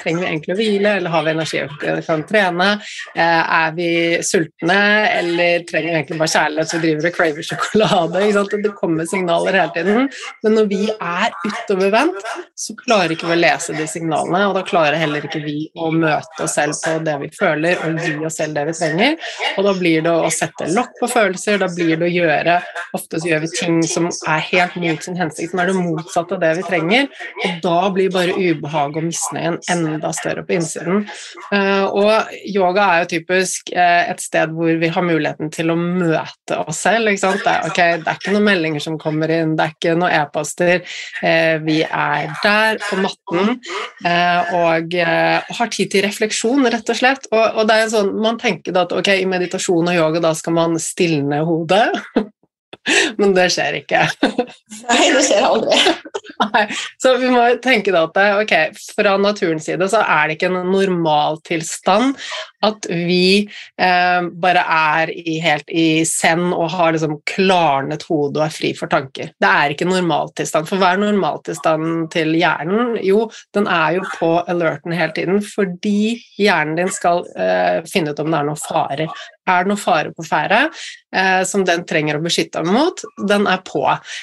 Trenger 0.00 0.24
vi 0.24 0.28
egentlig 0.28 0.54
å 0.54 0.58
hvile, 0.58 0.94
eller 0.98 1.14
har 1.14 1.26
vi 1.26 1.34
energi 1.34 1.62
vi 1.84 2.02
kan 2.06 2.24
trene? 2.26 2.68
Eh, 3.14 3.52
er 3.58 3.74
vi 3.76 3.88
sultne, 4.26 4.78
eller 5.20 5.64
trenger 5.68 5.90
vi 5.90 5.96
egentlig 6.00 6.18
bare 6.20 6.32
kjærlighet 6.34 6.72
så 6.72 6.80
driver 6.82 7.08
og 7.08 7.16
craver 7.18 7.48
sjokolade? 7.48 8.24
Det 8.64 8.72
kommer 8.78 9.08
signaler 9.08 9.58
hele 9.60 9.74
tiden. 9.76 10.10
Men 10.42 10.58
når 10.58 10.68
vi 10.72 10.82
er 10.92 11.30
utovervendt, 11.46 12.28
så 12.58 12.76
klarer 12.82 13.14
ikke 13.14 13.30
vi 13.30 13.36
å 13.36 13.40
lese 13.40 13.76
de 13.78 13.86
signalene, 13.90 14.42
og 14.48 14.58
da 14.58 14.64
klarer 14.66 14.98
heller 14.98 15.24
ikke 15.26 15.44
vi 15.44 15.68
å 15.78 15.92
møte 15.94 16.44
oss 16.44 16.58
selv 16.58 16.78
på 16.82 16.96
det 17.06 17.16
vi 17.22 17.30
føler, 17.38 17.78
og 17.86 18.02
gi 18.02 18.16
oss 18.26 18.40
selv 18.42 18.58
det 18.58 18.66
vi 18.70 18.76
trenger. 18.80 19.30
Og 19.54 19.68
da 19.68 19.76
blir 19.78 20.04
det 20.04 20.14
å 20.14 20.32
sette 20.34 20.70
lokk 20.74 20.98
på 21.00 21.10
følelser, 21.14 21.62
da 21.62 21.70
blir 21.70 21.96
det 22.00 22.10
å 22.10 22.14
gjøre 22.14 22.60
Ofte 22.94 23.18
så 23.20 23.28
gjør 23.28 23.40
vi 23.42 23.48
ting 23.54 23.78
som 23.88 24.06
er 24.30 24.42
helt 24.50 24.76
mot 24.78 25.03
sin 25.04 25.18
hensikt, 25.18 25.52
som 25.52 25.62
er 25.62 25.70
det 25.70 25.76
motsatte 25.78 26.36
av 26.36 26.42
det 26.42 26.52
vi 26.58 26.66
trenger. 26.66 27.08
Og 27.44 27.58
da 27.64 27.78
blir 27.94 28.12
bare 28.14 28.34
ubehaget 28.36 29.00
og 29.00 29.06
misnøyen 29.08 29.58
enda 29.72 30.12
større 30.16 30.44
på 30.46 30.56
innsiden. 30.58 31.04
Uh, 31.50 31.84
og 31.88 32.34
yoga 32.48 32.86
er 32.86 33.04
jo 33.04 33.10
typisk 33.14 33.72
uh, 33.76 34.02
et 34.10 34.22
sted 34.22 34.54
hvor 34.54 34.80
vi 34.80 34.90
har 34.94 35.06
muligheten 35.06 35.52
til 35.54 35.72
å 35.72 35.78
møte 35.78 36.60
oss 36.64 36.82
selv. 36.84 37.12
Det 37.14 37.30
er, 37.50 37.68
okay, 37.68 37.98
det, 38.00 38.08
er, 38.08 38.18
ikke 38.18 38.34
noen 38.34 38.48
meldinger 38.48 38.84
som 38.84 38.98
kommer 39.00 39.32
inn, 39.32 39.56
det 39.58 39.66
er 39.66 39.76
ikke 39.76 39.96
noen 39.98 40.16
e-poster. 40.20 40.84
Uh, 41.20 41.56
vi 41.64 41.80
er 41.84 42.30
der 42.44 42.80
på 42.84 43.00
matten 43.02 43.56
og 44.54 44.94
har 44.94 45.70
tid 45.72 45.90
til 45.92 46.04
refleksjon, 46.04 46.66
rett 46.72 46.90
og 46.90 46.98
slett. 46.98 47.28
Og, 47.32 47.60
og 47.60 47.68
det 47.68 47.78
er 47.80 47.90
sånn, 47.92 48.12
Man 48.24 48.38
tenker 48.40 48.76
at 48.78 48.92
ok, 48.94 49.10
i 49.20 49.28
meditasjon 49.28 49.90
og 49.90 49.96
yoga 49.96 50.22
da 50.24 50.34
skal 50.36 50.56
man 50.56 50.78
stilne 50.82 51.42
hodet. 51.46 51.88
Men 53.20 53.34
det 53.36 53.48
skjer 53.54 53.80
ikke. 53.80 54.02
Nei, 54.88 55.04
det 55.14 55.22
skjer 55.26 55.46
aldri. 55.46 55.78
Nei. 56.44 56.64
Så 57.00 57.14
vi 57.20 57.30
må 57.32 57.44
tenke 57.64 57.92
da 57.94 58.06
at 58.08 58.18
ok, 58.42 58.54
fra 58.96 59.14
naturens 59.20 59.68
side 59.68 59.88
så 59.90 60.02
er 60.02 60.28
det 60.28 60.38
ikke 60.38 60.50
en 60.50 60.72
normaltilstand 60.72 62.14
at 62.64 62.86
vi 62.88 63.44
eh, 63.44 64.26
bare 64.40 64.62
er 64.74 65.12
i, 65.12 65.36
helt 65.44 65.68
i 65.68 66.04
zen 66.08 66.46
og 66.52 66.70
har 66.72 66.94
liksom 66.94 67.18
klarnet 67.28 68.06
hode 68.08 68.40
og 68.40 68.46
er 68.46 68.54
fri 68.54 68.72
for 68.76 68.90
tanker. 68.92 69.34
Det 69.40 69.50
er 69.50 69.74
ikke 69.74 69.88
normaltilstand. 69.88 70.68
For 70.70 70.80
hva 70.80 70.94
er 70.94 71.02
normaltilstanden 71.02 72.06
til 72.14 72.34
hjernen? 72.38 72.96
Jo, 73.04 73.26
den 73.56 73.68
er 73.70 73.98
jo 73.98 74.06
på 74.16 74.32
alerten 74.48 74.96
hele 74.96 75.12
tiden 75.16 75.42
fordi 75.44 76.16
hjernen 76.40 76.78
din 76.80 76.92
skal 76.92 77.24
eh, 77.36 77.82
finne 77.90 78.14
ut 78.14 78.24
om 78.24 78.32
det 78.32 78.40
er 78.40 78.48
noen 78.48 78.64
fare 78.64 79.08
er 79.44 79.64
det 79.64 79.70
noe 79.72 79.80
fare 79.80 80.12
på 80.14 80.24
ferde 80.26 80.60
eh, 81.14 81.42
som 81.48 81.64
den 81.66 81.84
trenger 81.88 82.18
å 82.18 82.24
beskytte 82.24 82.62
dem 82.62 82.74
mot, 82.74 83.02
den 83.28 83.48
er 83.50 83.60
på. 83.66 83.82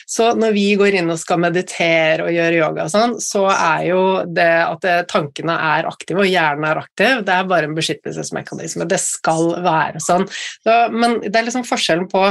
Så 0.10 0.32
når 0.38 0.56
vi 0.56 0.66
går 0.80 0.98
inn 1.01 1.12
og 1.13 1.20
skal 1.22 1.42
meditere 1.44 2.28
og 2.28 2.34
gjøre 2.36 2.62
yoga 2.62 2.88
og 2.88 2.94
sånn, 2.94 3.18
så 3.24 3.46
er 3.54 3.86
jo 3.92 4.06
det 4.28 4.54
at 4.66 4.86
det, 4.86 4.96
tankene 5.12 5.58
er 5.72 5.90
aktive 5.90 6.25
og 6.25 6.32
hjernen 6.32 6.70
er 6.72 6.82
aktiv, 6.84 7.22
det 7.28 7.36
er 7.36 7.51
bare 7.51 7.70
en 7.70 7.78
beskyttelsesmekanisme. 7.78 8.90
Det 8.90 9.01
skal 9.01 9.54
være 9.62 10.01
sånn. 10.04 10.28
Så, 10.63 10.82
men 10.94 11.22
det 11.28 11.36
er 11.36 11.48
liksom 11.48 11.68
forskjellen 11.68 12.10
på 12.12 12.25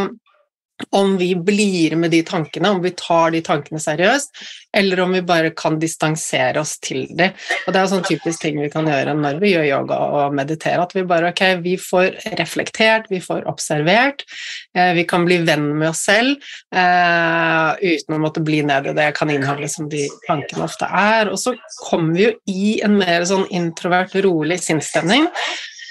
om 0.90 1.16
vi 1.20 1.34
blir 1.36 1.96
med 1.96 2.10
de 2.10 2.22
tankene, 2.26 2.70
om 2.70 2.82
vi 2.82 2.92
tar 2.96 3.30
de 3.34 3.40
tankene 3.44 3.80
seriøst, 3.82 4.42
eller 4.76 5.00
om 5.00 5.12
vi 5.12 5.22
bare 5.26 5.50
kan 5.56 5.78
distansere 5.82 6.60
oss 6.60 6.76
til 6.82 7.06
de. 7.18 7.30
Og 7.66 7.72
Det 7.72 7.80
er 7.80 7.90
sånn 7.90 8.06
typisk 8.06 8.42
ting 8.44 8.60
vi 8.62 8.70
kan 8.72 8.88
gjøre 8.88 9.14
når 9.18 9.40
vi 9.42 9.52
gjør 9.54 9.68
yoga 9.68 9.98
og 10.20 10.36
mediterer. 10.36 10.82
At 10.84 10.94
vi 10.96 11.06
bare 11.08 11.32
ok, 11.32 11.42
vi 11.64 11.76
får 11.80 12.20
reflektert, 12.40 13.10
vi 13.10 13.20
får 13.24 13.46
observert, 13.50 14.24
eh, 14.74 14.92
vi 14.98 15.06
kan 15.08 15.26
bli 15.26 15.40
venn 15.46 15.70
med 15.78 15.90
oss 15.90 16.04
selv 16.08 16.36
eh, 16.74 17.70
uten 17.80 18.16
å 18.16 18.22
måtte 18.22 18.44
bli 18.44 18.62
ned 18.66 18.90
i 18.90 18.96
det 18.96 19.10
kaninhullet 19.18 19.72
som 19.72 19.88
de 19.90 20.06
tankene 20.26 20.66
ofte 20.66 20.86
er. 20.86 21.32
Og 21.32 21.40
så 21.40 21.56
kommer 21.82 22.14
vi 22.16 22.28
jo 22.28 22.36
i 22.50 22.78
en 22.86 22.96
mer 23.00 23.26
sånn 23.28 23.48
introvert, 23.50 24.14
rolig 24.24 24.60
sinnsstemning. 24.62 25.28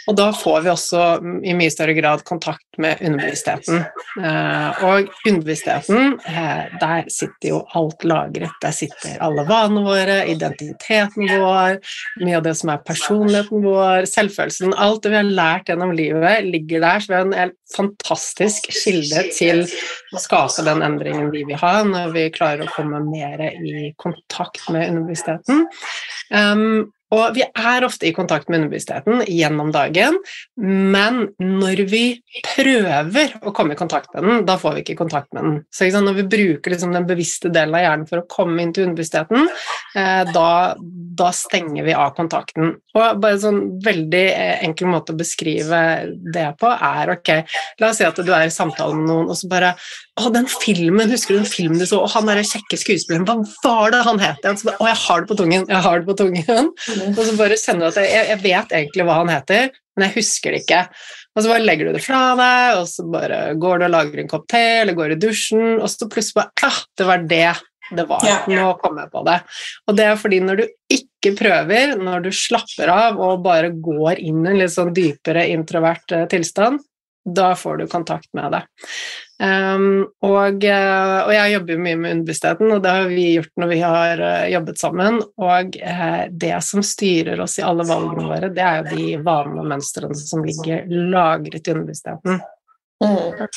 Og 0.10 0.16
da 0.18 0.32
får 0.34 0.64
vi 0.66 0.72
også 0.72 1.04
i 1.46 1.54
mye 1.54 1.70
større 1.70 1.94
grad 1.94 2.24
kontakt 2.26 2.80
med 2.82 2.98
underbevisstheten. 3.06 3.84
Eh, 4.18 4.84
og 4.88 5.12
underbevisstheten, 5.28 6.16
eh, 6.26 6.64
der 6.82 7.12
sitter 7.14 7.52
jo 7.52 7.60
alt 7.78 8.06
lagret. 8.08 8.56
Der 8.64 8.74
sitter 8.74 9.20
alle 9.22 9.46
vanene 9.46 9.84
våre, 9.86 10.18
identiteten 10.32 11.30
vår, 11.30 11.78
mye 12.24 12.40
av 12.40 12.46
det 12.48 12.56
som 12.58 12.74
er 12.74 12.82
personligheten 12.88 13.64
vår, 13.68 14.10
selvfølelsen. 14.10 14.74
Alt 14.74 15.06
det 15.06 15.14
vi 15.14 15.22
har 15.22 15.30
lært 15.44 15.70
gjennom 15.70 15.94
livet, 15.94 16.50
ligger 16.50 16.86
der. 16.88 17.06
Så 17.06 17.14
vi 17.14 17.22
en 17.22 17.40
helt 17.44 17.58
fantastisk 17.76 18.72
kilde 18.74 19.28
til 19.38 19.66
å 20.16 20.22
skape 20.22 20.66
den 20.66 20.82
endringen 20.86 21.30
vi 21.36 21.46
vil 21.46 21.60
ha, 21.62 21.84
når 21.86 22.16
vi 22.16 22.30
klarer 22.34 22.66
å 22.66 22.74
komme 22.74 23.04
mer 23.06 23.46
i 23.52 23.92
kontakt 24.02 24.72
med 24.74 24.90
underbevisstheten. 24.90 25.68
Um, 26.34 26.90
Og 27.16 27.34
vi 27.38 27.44
er 27.44 27.86
ofte 27.86 28.08
i 28.10 28.14
kontakt 28.14 28.50
med 28.50 28.62
underbevisstheten 28.62 29.24
gjennom 29.26 29.72
dagen, 29.74 30.18
men 30.60 31.22
når 31.42 31.84
vi 31.90 32.04
prøver 32.46 33.34
å 33.42 33.54
komme 33.56 33.74
i 33.74 33.80
kontakt 33.80 34.14
med 34.14 34.28
den, 34.28 34.44
da 34.46 34.58
får 34.62 34.78
vi 34.78 34.84
ikke 34.84 35.00
kontakt 35.02 35.32
med 35.34 35.48
den. 35.48 35.56
Så 35.74 35.90
sant, 35.90 36.06
når 36.06 36.20
vi 36.20 36.28
bruker 36.36 36.74
liksom 36.74 36.94
den 36.94 37.08
bevisste 37.10 37.50
delen 37.54 37.78
av 37.78 37.86
hjernen 37.86 38.10
for 38.10 38.22
å 38.22 38.28
komme 38.30 38.62
inn 38.62 38.74
til 38.76 38.86
underbevisstheten, 38.86 39.50
eh, 39.98 40.22
da, 40.36 40.52
da, 40.78 41.32
stenger 41.34 41.88
vi 41.88 41.96
av 41.98 42.14
kontakten. 42.18 42.76
Og 42.94 43.22
bare 43.24 43.42
sånn 43.42 43.62
veldig 43.86 44.26
eh, 44.30 44.64
enkel 44.68 44.92
måte 44.94 45.16
å 45.16 45.20
beskrive 45.20 45.82
det 46.34 46.48
på 46.62 46.70
er 46.70 47.16
ok, 47.16 47.34
la 47.82 47.90
oss 47.90 48.02
si 48.02 48.06
at 48.06 48.22
du 48.22 48.34
er 48.36 48.48
i 48.50 48.54
samtale 48.54 48.98
med 48.98 49.10
noen, 49.10 49.32
og 49.34 49.40
så 49.40 49.50
bare 49.50 49.74
å, 50.20 50.32
den 50.34 50.48
filmen, 50.52 51.12
husker 51.12 51.36
du 51.36 51.40
den 51.42 51.50
filmen 51.50 51.82
du 51.82 51.86
så? 51.88 52.02
Og 52.04 52.12
han 52.14 52.28
derre 52.30 52.46
kjekke 52.48 52.80
skuespilleren, 52.80 53.26
hva 53.28 53.38
var 53.64 53.94
det 53.96 54.02
han 54.08 54.22
het? 54.22 54.44
Å, 54.46 54.90
jeg 54.90 55.00
har 55.06 55.24
det 55.24 55.30
på 55.32 55.40
tungen! 55.40 55.66
Jeg 55.70 55.86
har 55.86 56.02
det 56.02 56.10
på 56.10 56.18
tungen. 56.20 56.70
Mm. 56.74 57.16
Og 57.16 57.24
så 57.24 57.38
bare 57.40 57.60
kjenner 57.60 57.88
du 57.88 57.90
at 57.94 58.02
jeg, 58.04 58.28
jeg, 58.34 58.42
vet 58.44 58.76
egentlig 58.82 59.08
hva 59.08 59.22
han 59.22 59.34
heter, 59.34 59.72
men 59.96 60.08
jeg 60.08 60.18
husker 60.20 60.56
det 60.56 60.62
ikke. 60.66 60.84
Og 61.36 61.44
så 61.44 61.54
bare 61.54 61.66
legger 61.66 61.90
du 61.90 61.96
det 61.96 62.04
fra 62.04 62.22
deg, 62.40 62.82
og 62.82 62.86
så 62.92 63.08
bare 63.10 63.40
går 63.62 63.82
du 63.82 63.88
og 63.88 63.96
lager 63.96 64.22
en 64.22 64.32
kopp 64.32 64.46
te, 64.52 64.66
eller 64.84 64.98
går 64.98 65.16
i 65.16 65.20
dusjen, 65.22 65.66
og 65.80 65.88
så 65.92 66.10
plutselig 66.12 66.42
bare 66.42 66.70
ah, 66.70 66.80
det 67.00 67.10
var 67.10 67.28
det 67.30 67.50
det 67.90 68.06
var. 68.06 68.26
Nå 68.48 68.74
kom 68.82 69.00
jeg 69.02 69.10
på 69.10 69.24
det. 69.26 69.38
Og 69.90 69.96
det 69.98 70.06
er 70.06 70.20
fordi 70.20 70.40
når 70.46 70.62
du 70.62 70.66
ikke 70.94 71.34
prøver, 71.40 71.96
når 71.98 72.28
du 72.28 72.30
slapper 72.36 72.92
av 72.94 73.18
og 73.18 73.42
bare 73.46 73.72
går 73.74 74.22
inn 74.22 74.44
i 74.44 74.52
en 74.52 74.60
litt 74.62 74.76
sånn 74.76 74.94
dypere 74.96 75.48
introvert 75.50 76.14
eh, 76.16 76.28
tilstand, 76.30 76.84
da 77.26 77.52
får 77.58 77.82
du 77.82 77.88
kontakt 77.92 78.30
med 78.38 78.54
det. 78.56 78.62
Um, 79.40 80.02
og, 80.28 80.66
eh, 80.68 81.18
og, 81.24 81.30
jeg 81.32 81.54
jobber 81.54 81.78
mye 81.80 81.96
med 81.96 82.12
underbevisstheten, 82.18 82.74
og 82.76 82.82
det 82.84 82.92
har 82.92 83.06
vi 83.08 83.28
gjort 83.38 83.62
når 83.62 83.70
vi 83.72 83.78
har 83.80 84.20
uh, 84.20 84.48
jobbet 84.52 84.82
sammen. 84.82 85.22
Og 85.40 85.78
eh, 85.80 86.24
det 86.44 86.58
som 86.68 86.84
styrer 86.84 87.40
oss 87.40 87.56
i 87.62 87.64
alle 87.64 87.86
valgene 87.88 88.28
våre, 88.28 88.52
det 88.52 88.66
er 88.66 88.82
jo 88.82 88.98
de 88.98 89.06
vanene 89.24 89.64
og 89.64 89.72
mønstrene 89.72 90.20
som 90.20 90.44
ligger 90.44 90.92
lagret 90.92 91.64
i 91.64 91.76
underbevisstheten. 91.76 92.42
Mm. 93.00 93.48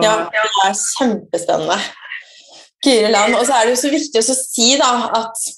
Ja, 0.00 0.16
det 0.32 0.46
er 0.64 0.80
kjempespennende. 0.96 1.76
Guri 2.80 3.12
land. 3.12 3.36
Og 3.36 3.44
så 3.44 3.58
er 3.58 3.68
det 3.68 3.74
jo 3.74 3.82
så 3.82 3.92
viktig 3.92 4.24
å 4.24 4.40
si 4.40 4.72
da, 4.80 4.92
at 5.20 5.48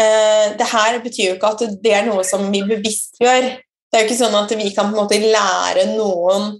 eh, 0.00 0.46
det 0.56 0.72
her 0.72 1.00
betyr 1.04 1.26
jo 1.28 1.36
ikke 1.36 1.52
at 1.58 1.80
det 1.84 1.92
er 1.92 2.08
noe 2.08 2.24
som 2.24 2.48
vi 2.48 2.64
bevisst 2.64 3.20
gjør. 3.20 3.52
Det 3.60 3.98
er 3.98 4.06
jo 4.06 4.08
ikke 4.08 4.22
sånn 4.24 4.40
at 4.40 4.56
vi 4.56 4.72
kan 4.72 4.88
på 4.88 4.96
en 4.96 5.02
måte 5.04 5.20
lære 5.20 5.90
noen 5.92 6.54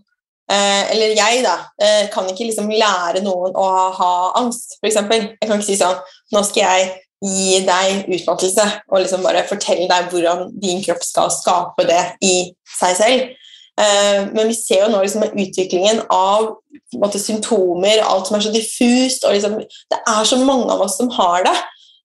Eh, 0.52 0.90
eller 0.92 1.14
jeg, 1.16 1.40
da, 1.44 1.54
eh, 1.80 2.10
kan 2.12 2.26
ikke 2.28 2.44
liksom 2.50 2.68
lære 2.68 3.22
noen 3.24 3.54
å 3.56 3.68
ha, 3.96 4.10
angst, 4.42 4.76
f.eks. 4.82 4.98
Jeg 5.00 5.48
kan 5.48 5.56
ikke 5.56 5.70
si 5.70 5.78
sånn 5.80 5.96
Nå 6.34 6.42
skal 6.44 6.66
jeg 6.66 6.90
gi 7.24 7.62
deg 7.64 8.10
utmattelse 8.12 8.66
og 8.90 9.00
liksom 9.00 9.22
bare 9.24 9.46
fortelle 9.48 9.86
deg 9.88 10.10
hvordan 10.12 10.50
din 10.60 10.82
kropp 10.84 11.00
skal 11.06 11.32
skape 11.32 11.86
det 11.88 12.02
i 12.26 12.34
seg 12.68 12.98
selv. 12.98 13.32
Eh, 13.80 14.20
men 14.34 14.50
vi 14.50 14.56
ser 14.58 14.84
jo 14.84 14.90
nå 14.92 15.00
liksom 15.02 15.24
utviklingen 15.30 16.02
av 16.12 16.52
måte, 17.00 17.18
symptomer, 17.22 18.02
alt 18.04 18.28
som 18.28 18.36
er 18.36 18.44
så 18.44 18.52
diffust. 18.54 19.24
og 19.24 19.34
liksom, 19.34 19.56
Det 19.90 20.00
er 20.00 20.28
så 20.28 20.38
mange 20.44 20.68
av 20.70 20.84
oss 20.84 20.98
som 21.00 21.08
har 21.16 21.46
det. 21.48 21.56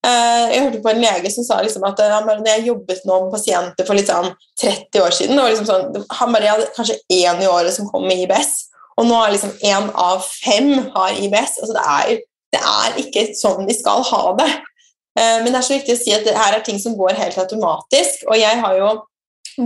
Eh, 0.08 0.46
jeg 0.54 0.64
hørte 0.64 0.80
på 0.84 0.92
en 0.94 1.02
lege 1.04 1.30
som 1.34 1.44
sa 1.44 1.58
liksom 1.60 1.84
at 1.84 2.00
bare, 2.00 2.38
når 2.40 2.48
jeg 2.48 2.68
jobbet 2.70 3.02
nå 3.08 3.18
med 3.26 3.34
pasienter 3.34 3.88
for 3.88 4.00
liksom 4.00 4.30
30 4.62 5.04
år 5.04 5.16
siden 5.16 5.42
liksom 5.42 5.68
sånn, 5.68 6.06
Han 6.22 6.32
bare 6.32 6.54
hadde 6.54 6.70
kanskje 6.78 7.02
én 7.12 7.42
i 7.44 7.50
året 7.52 7.76
som 7.76 7.90
kom 7.92 8.08
med 8.08 8.24
IBS, 8.24 8.70
og 8.96 9.10
nå 9.10 9.20
er 9.20 9.36
liksom 9.36 9.52
én 9.60 9.92
av 10.00 10.24
fem 10.24 10.72
har 10.96 11.20
IBS. 11.20 11.60
Altså 11.60 11.76
det, 11.76 11.84
er, 11.84 12.24
det 12.56 12.64
er 12.64 13.04
ikke 13.04 13.28
sånn 13.36 13.68
de 13.68 13.76
skal 13.76 14.04
ha 14.08 14.24
det. 14.40 14.50
Eh, 15.20 15.38
men 15.44 15.52
det 15.52 15.60
er 15.60 15.68
så 15.68 15.76
viktig 15.76 15.96
å 15.98 16.02
si 16.02 16.16
at 16.16 16.26
det 16.28 16.38
her 16.38 16.56
er 16.56 16.66
ting 16.66 16.80
som 16.80 16.96
går 17.00 17.20
helt 17.20 17.40
automatisk. 17.44 18.24
Og 18.30 18.40
jeg 18.40 18.64
har 18.64 18.80
jo 18.80 18.96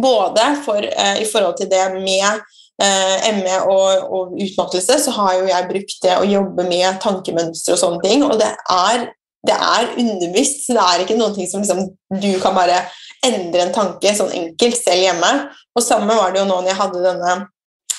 både 0.02 0.50
for, 0.66 0.82
eh, 0.82 1.22
i 1.22 1.30
forhold 1.30 1.58
til 1.62 1.70
det 1.70 1.86
med 2.00 2.44
ME 2.74 3.58
og, 3.70 4.08
og, 4.10 4.32
utmattelse, 4.42 4.98
så 5.00 5.12
har 5.14 5.36
jo 5.38 5.44
jeg 5.46 5.68
brukt 5.70 6.00
det 6.02 6.16
å 6.18 6.26
jobbe 6.26 6.66
med 6.66 6.98
tankemønstre 7.04 7.76
og 7.76 7.80
sånne 7.80 8.02
ting. 8.02 8.24
Og 8.26 8.40
det 8.42 8.50
er 8.50 9.06
det 9.48 9.56
er 9.56 9.90
underbevisst, 10.00 10.66
så 10.66 10.76
det 10.78 10.84
er 10.84 11.04
ikke 11.04 11.18
noen 11.20 11.34
ting 11.36 11.50
som 11.50 11.64
liksom, 11.64 11.90
du 12.22 12.32
kan 12.40 12.56
bare 12.56 12.86
endre 13.26 13.66
en 13.66 13.74
tanke 13.76 14.14
sånn 14.16 14.32
enkelt 14.36 14.80
selv 14.80 15.04
hjemme. 15.04 15.32
Og 15.76 15.84
samme 15.84 16.16
var 16.16 16.32
det 16.32 16.44
jo 16.44 16.48
nå 16.48 16.62
når 16.62 16.72
jeg 16.72 16.80
hadde 16.80 17.04
denne 17.04 17.36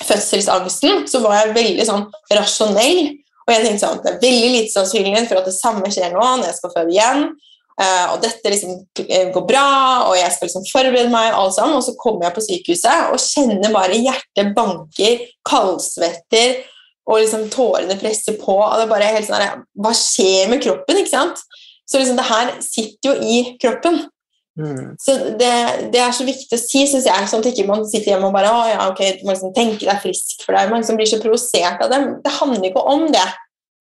fødselsangsten, 0.04 1.04
så 1.10 1.20
var 1.24 1.40
jeg 1.40 1.56
veldig 1.56 1.86
sånn 1.88 2.06
rasjonell. 2.32 3.02
Og 3.44 3.52
jeg 3.52 3.64
tenkte 3.66 3.84
sånn, 3.84 4.00
det 4.04 4.12
er 4.14 4.22
veldig 4.22 4.52
lite 4.54 4.72
sannsynlig 4.72 5.26
for 5.28 5.40
at 5.42 5.50
det 5.50 5.56
samme 5.56 5.90
skjer 5.92 6.14
nå 6.14 6.22
når 6.22 6.48
jeg 6.48 6.58
skal 6.60 6.74
føde 6.78 6.94
igjen. 6.94 7.26
Uh, 7.74 8.12
og 8.14 8.20
dette 8.22 8.50
liksom 8.52 8.76
eh, 9.02 9.32
går 9.34 9.44
bra, 9.48 9.68
og 10.06 10.12
jeg 10.14 10.30
skal 10.30 10.46
liksom 10.46 10.66
forberede 10.68 11.10
meg, 11.10 11.32
alt 11.34 11.56
sammen, 11.56 11.74
og 11.74 11.82
så 11.82 11.96
kommer 11.98 12.28
jeg 12.28 12.36
på 12.36 12.44
sykehuset 12.44 13.08
og 13.10 13.18
kjenner 13.18 13.74
bare 13.74 13.98
hjertet 13.98 14.52
banker, 14.54 15.24
kaldsvetter, 15.50 16.60
og 17.04 17.20
liksom 17.20 17.48
tårene 17.52 17.98
presser 18.00 18.38
på. 18.40 18.56
og 18.56 18.78
det 18.78 18.86
er 18.86 18.90
bare 18.92 19.12
helt 19.12 19.28
sånn 19.28 19.64
Hva 19.84 19.92
skjer 19.96 20.50
med 20.52 20.62
kroppen? 20.64 21.00
ikke 21.00 21.12
sant? 21.12 21.42
Så 21.84 22.00
liksom 22.00 22.16
det 22.16 22.28
her 22.30 22.52
sitter 22.64 23.10
jo 23.10 23.14
i 23.20 23.38
kroppen. 23.60 24.06
Mm. 24.54 24.94
Så 25.02 25.16
det, 25.40 25.50
det, 25.92 26.00
er 26.00 26.12
så 26.14 26.24
viktig 26.24 26.56
å 26.56 26.62
si, 26.62 26.84
syns 26.86 27.08
jeg, 27.10 27.28
sånn 27.28 27.42
at 27.42 27.48
ikke 27.50 27.66
man 27.66 27.82
sitter 27.90 28.12
hjemme 28.12 28.30
og 28.30 28.36
bare 28.36 28.52
å, 28.54 28.60
ja, 28.70 28.84
ok, 28.92 29.02
du 29.18 29.24
må 29.26 29.34
liksom 29.34 29.52
tenke 29.56 29.82
deg 29.82 30.00
frisk 30.00 30.44
for 30.46 30.56
deg. 30.56 30.70
Man 30.70 30.84
liksom 30.84 31.00
blir 31.00 31.10
så 31.10 31.18
provosert 31.22 31.82
av 31.84 31.90
det. 31.92 32.00
Det 32.24 32.36
handler 32.38 32.70
ikke 32.70 32.86
om 32.94 33.08
det. 33.12 33.26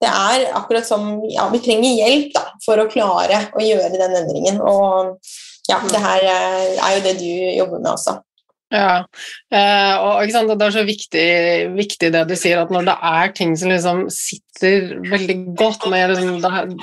Det 0.02 0.10
er 0.10 0.48
akkurat 0.58 0.84
som 0.84 1.22
ja, 1.30 1.46
Vi 1.52 1.62
trenger 1.64 1.96
hjelp 1.96 2.34
da, 2.34 2.44
for 2.64 2.82
å 2.82 2.88
klare 2.90 3.46
å 3.54 3.62
gjøre 3.62 3.94
den 3.94 4.18
endringen. 4.20 4.60
Og 4.60 5.14
ja, 5.70 5.80
det 5.88 6.02
her 6.02 6.28
er 6.28 6.96
jo 6.98 7.04
det 7.06 7.16
du 7.22 7.30
jobber 7.30 7.80
med 7.80 7.92
også. 7.94 8.18
Ja, 8.72 9.04
eh, 9.54 9.94
og 10.00 10.24
det 10.24 10.66
er 10.66 10.74
så 10.74 10.82
viktig, 10.86 11.26
viktig, 11.76 12.10
det 12.14 12.22
du 12.30 12.34
sier, 12.38 12.62
at 12.62 12.72
når 12.74 12.88
det 12.88 12.96
er 13.10 13.34
ting 13.36 13.52
som 13.60 13.70
liksom 13.70 14.06
sitter 14.10 14.94
veldig 15.12 15.36
godt 15.58 15.84
med 15.92 16.14
liksom, 16.14 16.78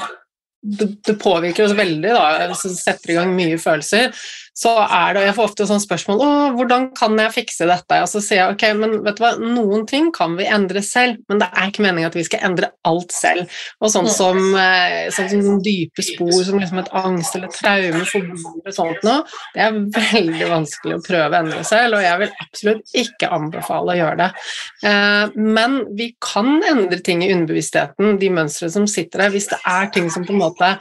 det, 0.61 0.87
det, 1.07 1.17
påvirker 1.19 1.65
oss 1.65 1.75
veldig, 1.75 2.13
da, 2.13 2.53
setter 2.53 3.11
i 3.11 3.17
gang 3.17 3.33
mye 3.35 3.57
følelser, 3.59 4.13
så 4.61 4.71
er 4.83 5.15
det 5.15 5.21
og 5.21 5.27
Jeg 5.27 5.35
får 5.37 5.47
ofte 5.49 5.65
sånn 5.69 5.81
spørsmål 5.81 6.21
å, 6.21 6.29
hvordan 6.57 6.87
kan 6.97 7.17
jeg 7.17 7.33
fikse 7.33 7.65
dette? 7.69 7.97
Og 8.03 8.09
så 8.11 8.21
sier 8.21 8.41
jeg 8.41 8.55
ok, 8.55 8.65
men 8.77 8.97
vet 9.05 9.17
du 9.17 9.23
hva, 9.23 9.31
noen 9.41 9.85
ting 9.89 10.11
kan 10.13 10.35
vi 10.37 10.45
endre 10.45 10.83
selv, 10.85 11.21
men 11.31 11.41
det 11.41 11.47
er 11.49 11.71
ikke 11.71 11.85
meningen 11.85 12.11
at 12.11 12.17
vi 12.17 12.25
skal 12.27 12.43
endre 12.51 12.69
alt 12.87 13.15
selv. 13.15 13.61
Og 13.81 13.93
sånn 13.93 14.09
som, 14.11 14.37
eh, 14.59 15.07
sånn 15.13 15.31
som 15.31 15.61
dype 15.65 16.05
spor 16.05 16.33
som 16.45 16.59
liksom 16.61 16.81
et 16.83 16.91
angst 17.01 17.37
eller 17.39 17.53
traume, 17.55 18.03
og 18.03 18.75
sånt 18.75 19.07
noe, 19.07 19.23
det 19.55 19.65
er 19.65 19.79
veldig 19.97 20.51
vanskelig 20.51 20.97
å 20.97 21.03
prøve 21.07 21.31
å 21.31 21.39
endre 21.41 21.63
selv, 21.67 21.97
og 21.97 22.05
jeg 22.05 22.21
vil 22.21 22.35
absolutt 22.45 22.95
ikke 23.05 23.31
anbefale 23.39 23.95
å 23.95 23.99
gjøre 24.01 24.19
det. 24.21 24.29
Eh, 24.91 25.39
men 25.57 25.79
vi 25.97 26.11
kan 26.21 26.53
endre 26.59 27.01
ting 27.01 27.25
i 27.25 27.31
underbevisstheten, 27.33 28.19
de 28.21 28.29
mønstrene 28.33 28.77
som 28.77 28.85
sitter 28.89 29.25
der, 29.25 29.33
hvis 29.33 29.49
det 29.49 29.61
er 29.65 29.89
ting 29.95 30.11
som 30.13 30.27
på 30.27 30.35
en 30.35 30.43
måte 30.43 30.75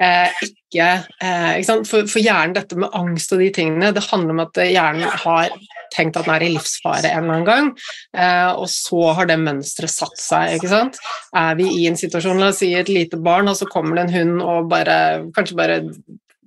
ikke, 0.00 0.86
eh, 1.20 1.50
ikke 1.60 1.76
for, 1.88 2.08
for, 2.08 2.22
hjernen, 2.22 2.54
dette 2.56 2.78
med 2.78 2.94
angst 2.96 3.34
og 3.34 3.42
de 3.42 3.50
tingene, 3.54 3.92
det 3.96 4.06
handler 4.08 4.36
om 4.36 4.42
at 4.46 4.62
hjernen 4.64 5.20
har 5.24 5.52
tenkt 5.90 6.16
at 6.16 6.26
den 6.26 6.34
er 6.36 6.44
i 6.46 6.52
livsfare 6.54 7.10
en 7.10 7.24
eller 7.24 7.34
annen 7.34 7.48
gang, 7.48 7.70
eh, 8.14 8.50
og 8.54 8.68
så 8.70 9.12
har 9.18 9.28
det 9.28 9.40
mønsteret 9.42 9.92
satt 9.92 10.22
seg. 10.22 10.56
ikke 10.56 10.70
sant? 10.70 11.00
Er 11.36 11.58
vi 11.58 11.68
i 11.82 11.86
en 11.90 11.98
situasjon, 11.98 12.40
la 12.40 12.52
oss 12.52 12.62
si 12.62 12.72
et 12.78 12.92
lite 12.92 13.18
barn, 13.20 13.50
og 13.50 13.58
så 13.58 13.68
kommer 13.70 13.98
det 13.98 14.06
en 14.06 14.16
hund 14.16 14.44
og 14.46 14.70
bare, 14.70 14.96
kanskje 15.36 15.58
bare 15.58 15.80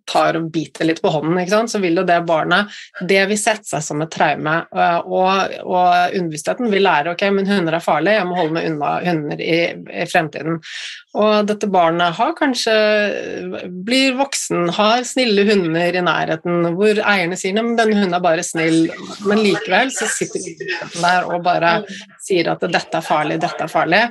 tar 0.09 0.37
og 0.39 0.49
biter 0.53 0.87
litt 0.87 1.01
på 1.03 1.11
hånden, 1.13 1.69
så 1.69 1.79
vil 1.83 2.01
jo 2.01 2.05
det 2.07 2.19
barnet 2.27 2.71
Det 2.99 3.21
vil 3.29 3.39
sette 3.39 3.67
seg 3.67 3.83
som 3.85 4.01
et 4.03 4.11
traume. 4.13 4.55
Og, 4.73 5.55
og 5.63 6.15
underbevisstheten 6.17 6.71
vil 6.71 6.85
lære 6.85 7.13
ok, 7.13 7.23
men 7.35 7.49
hunder 7.49 7.77
er 7.77 7.83
farlige, 7.83 8.19
jeg 8.19 8.29
må 8.29 8.37
holde 8.39 8.57
meg 8.57 8.69
unna 8.71 8.91
hunder 9.03 9.43
i, 9.43 9.57
i 10.03 10.07
fremtiden. 10.09 10.59
Og 11.13 11.45
dette 11.45 11.69
barnet 11.69 12.15
har 12.17 12.33
kanskje 12.37 12.73
blir 13.85 14.15
voksen, 14.17 14.71
har 14.73 15.03
snille 15.05 15.45
hunder 15.49 15.93
i 15.99 16.03
nærheten, 16.03 16.71
hvor 16.77 17.01
eierne 17.03 17.37
sier 17.37 17.59
at 17.59 17.75
denne 17.77 17.99
hunden 17.99 18.17
er 18.17 18.23
bare 18.23 18.45
snill, 18.45 18.87
men 19.27 19.43
likevel 19.43 19.93
så 19.93 20.09
sitter 20.09 20.41
den 20.41 21.03
der 21.03 21.29
og 21.29 21.43
bare 21.45 21.75
sier 22.23 22.49
at 22.53 22.63
dette 22.65 22.97
er 22.97 23.05
farlig, 23.05 23.37
dette 23.43 23.65
er 23.65 23.71
farlig. 23.71 24.01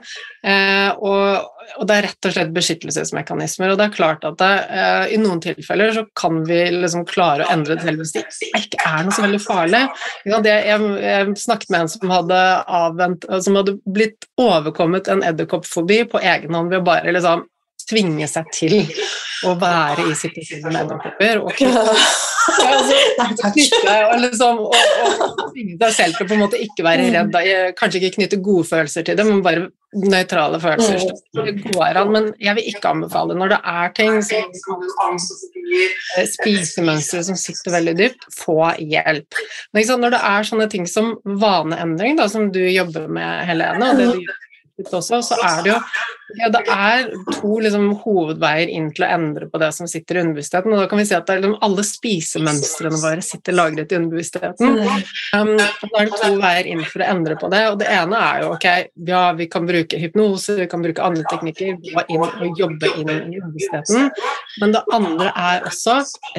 Eh, 0.42 0.90
og, 0.98 1.48
og, 1.78 1.82
det 1.88 1.96
er 1.96 2.06
rett 2.08 2.28
og 2.28 2.34
slett 2.34 2.54
beskyttelsesmekanismer. 2.54 3.72
Og 3.72 3.78
det 3.80 3.88
er 3.88 3.94
klart 3.94 4.26
at 4.28 4.38
det, 4.40 4.52
eh, 4.70 5.14
i 5.16 5.20
noen 5.22 5.42
tilfeller 5.42 5.81
så 5.96 6.04
kan 6.18 6.42
vi 6.48 6.58
liksom 6.74 7.04
klare 7.08 7.46
å 7.46 7.52
endre 7.52 7.76
det 7.76 7.86
selv 7.86 8.02
hvis 8.02 8.14
det 8.14 8.24
ikke 8.58 8.82
er 8.86 9.06
noe 9.06 9.14
så 9.16 9.24
veldig 9.24 9.40
farlig. 9.42 9.82
Jeg, 10.24 11.36
snakket 11.42 11.72
med 11.72 11.84
en 11.84 11.92
som 11.92 12.12
hadde, 12.14 12.40
avvent, 12.80 13.26
som 13.44 13.58
hadde 13.58 13.78
blitt 13.84 14.28
overkommet 14.40 15.10
en 15.12 15.24
edderkoppfobi 15.26 16.04
på 16.12 16.22
egen 16.22 16.54
hånd 16.56 16.72
ved 16.72 16.82
å 16.82 16.86
bare 16.92 17.14
liksom 17.14 17.46
tvinge 17.88 18.28
seg 18.30 18.48
til 18.54 18.78
å 19.48 19.56
være 19.58 20.06
i 20.10 20.14
situasjoner 20.16 20.70
med 20.70 20.80
edderkopper. 20.84 21.42
Og 21.42 21.50
knytte, 23.52 23.96
og, 24.06 24.16
liksom, 24.22 24.64
og, 24.68 24.74
og 25.16 25.44
tvinge 25.52 25.76
seg 25.82 25.92
selv 25.98 26.16
til 26.16 26.26
å 26.26 26.30
på 26.30 26.36
en 26.36 26.44
måte 26.44 26.62
ikke 26.62 26.86
være 26.86 27.10
redd, 27.14 27.38
kanskje 27.78 28.02
ikke 28.02 28.16
knytte 28.20 28.42
gode 28.44 28.68
følelser 28.70 29.06
til 29.06 29.18
det, 29.18 29.26
men 29.28 29.44
bare 29.44 29.68
nøytrale 29.92 30.60
følelser. 30.62 31.10
Det 31.36 31.54
går 31.74 31.98
an, 32.00 32.12
men 32.14 32.28
jeg 32.40 32.56
vil 32.58 32.68
ikke 32.72 32.92
anbefale 32.94 33.36
når 33.36 33.52
det 33.52 33.58
er 33.72 33.92
ting 33.96 34.18
som 34.24 34.84
eh, 36.16 36.28
spisemønstre 36.32 37.22
som 37.28 37.38
sitter 37.38 37.76
veldig 37.76 37.96
dypt, 37.98 38.28
få 38.36 38.72
hjelp. 38.80 39.42
Men 39.76 39.92
når 40.04 40.16
det 40.16 40.22
er 40.32 40.48
sånne 40.48 40.68
ting 40.72 40.88
som 40.88 41.14
vaneendring, 41.24 42.16
da, 42.20 42.28
som 42.32 42.48
du 42.54 42.62
jobber 42.64 43.10
med, 43.12 43.44
Helene, 43.48 43.92
og 43.92 44.00
det 44.00 44.08
du 44.14 44.24
gjør 44.24 44.40
også, 44.80 45.22
så 45.22 45.38
er 45.42 45.62
det 45.62 45.72
jo 45.74 45.78
ja, 46.38 46.48
det 46.52 46.62
er 46.70 47.08
to 47.34 47.58
liksom, 47.60 47.90
hovedveier 48.02 48.70
inn 48.72 48.88
til 48.94 49.04
å 49.04 49.10
endre 49.14 49.48
på 49.50 49.60
det 49.60 49.68
som 49.76 49.88
sitter 49.90 50.16
i 50.16 50.22
underbevisstheten. 50.22 50.72
Og 50.72 50.80
da 50.80 50.86
kan 50.90 51.00
vi 51.00 51.06
si 51.08 51.16
at 51.16 51.28
liksom, 51.28 51.56
alle 51.64 51.84
spisemønstrene 51.86 53.00
våre 53.02 53.24
sitter 53.24 53.56
lagret 53.56 53.92
i 53.92 53.98
underbevisstheten. 53.98 54.78
Mm. 54.78 55.02
Um, 55.36 55.52
da 55.58 56.00
er 56.00 56.08
det 56.08 56.20
to 56.22 56.30
veier 56.40 56.70
inn 56.72 56.84
for 56.88 57.04
å 57.04 57.10
endre 57.12 57.36
på 57.40 57.50
det. 57.52 57.62
Og 57.72 57.78
det 57.82 57.90
ene 57.92 58.20
er 58.28 58.44
jo 58.44 58.52
ok, 58.54 58.68
ja, 59.10 59.22
vi 59.38 59.48
kan 59.52 59.68
bruke 59.68 60.00
hypnose, 60.00 60.56
vi 60.62 60.68
kan 60.72 60.84
bruke 60.84 61.04
andre 61.04 61.26
teknikker, 61.28 61.76
gå 61.82 62.06
inn 62.14 62.24
og 62.24 62.62
jobbe 62.62 62.92
inn 62.96 63.12
i 63.12 63.18
underbevisstheten. 63.18 64.08
Men 64.62 64.76
det 64.76 64.84
andre 64.92 65.34
er 65.36 65.68
også 65.68 65.98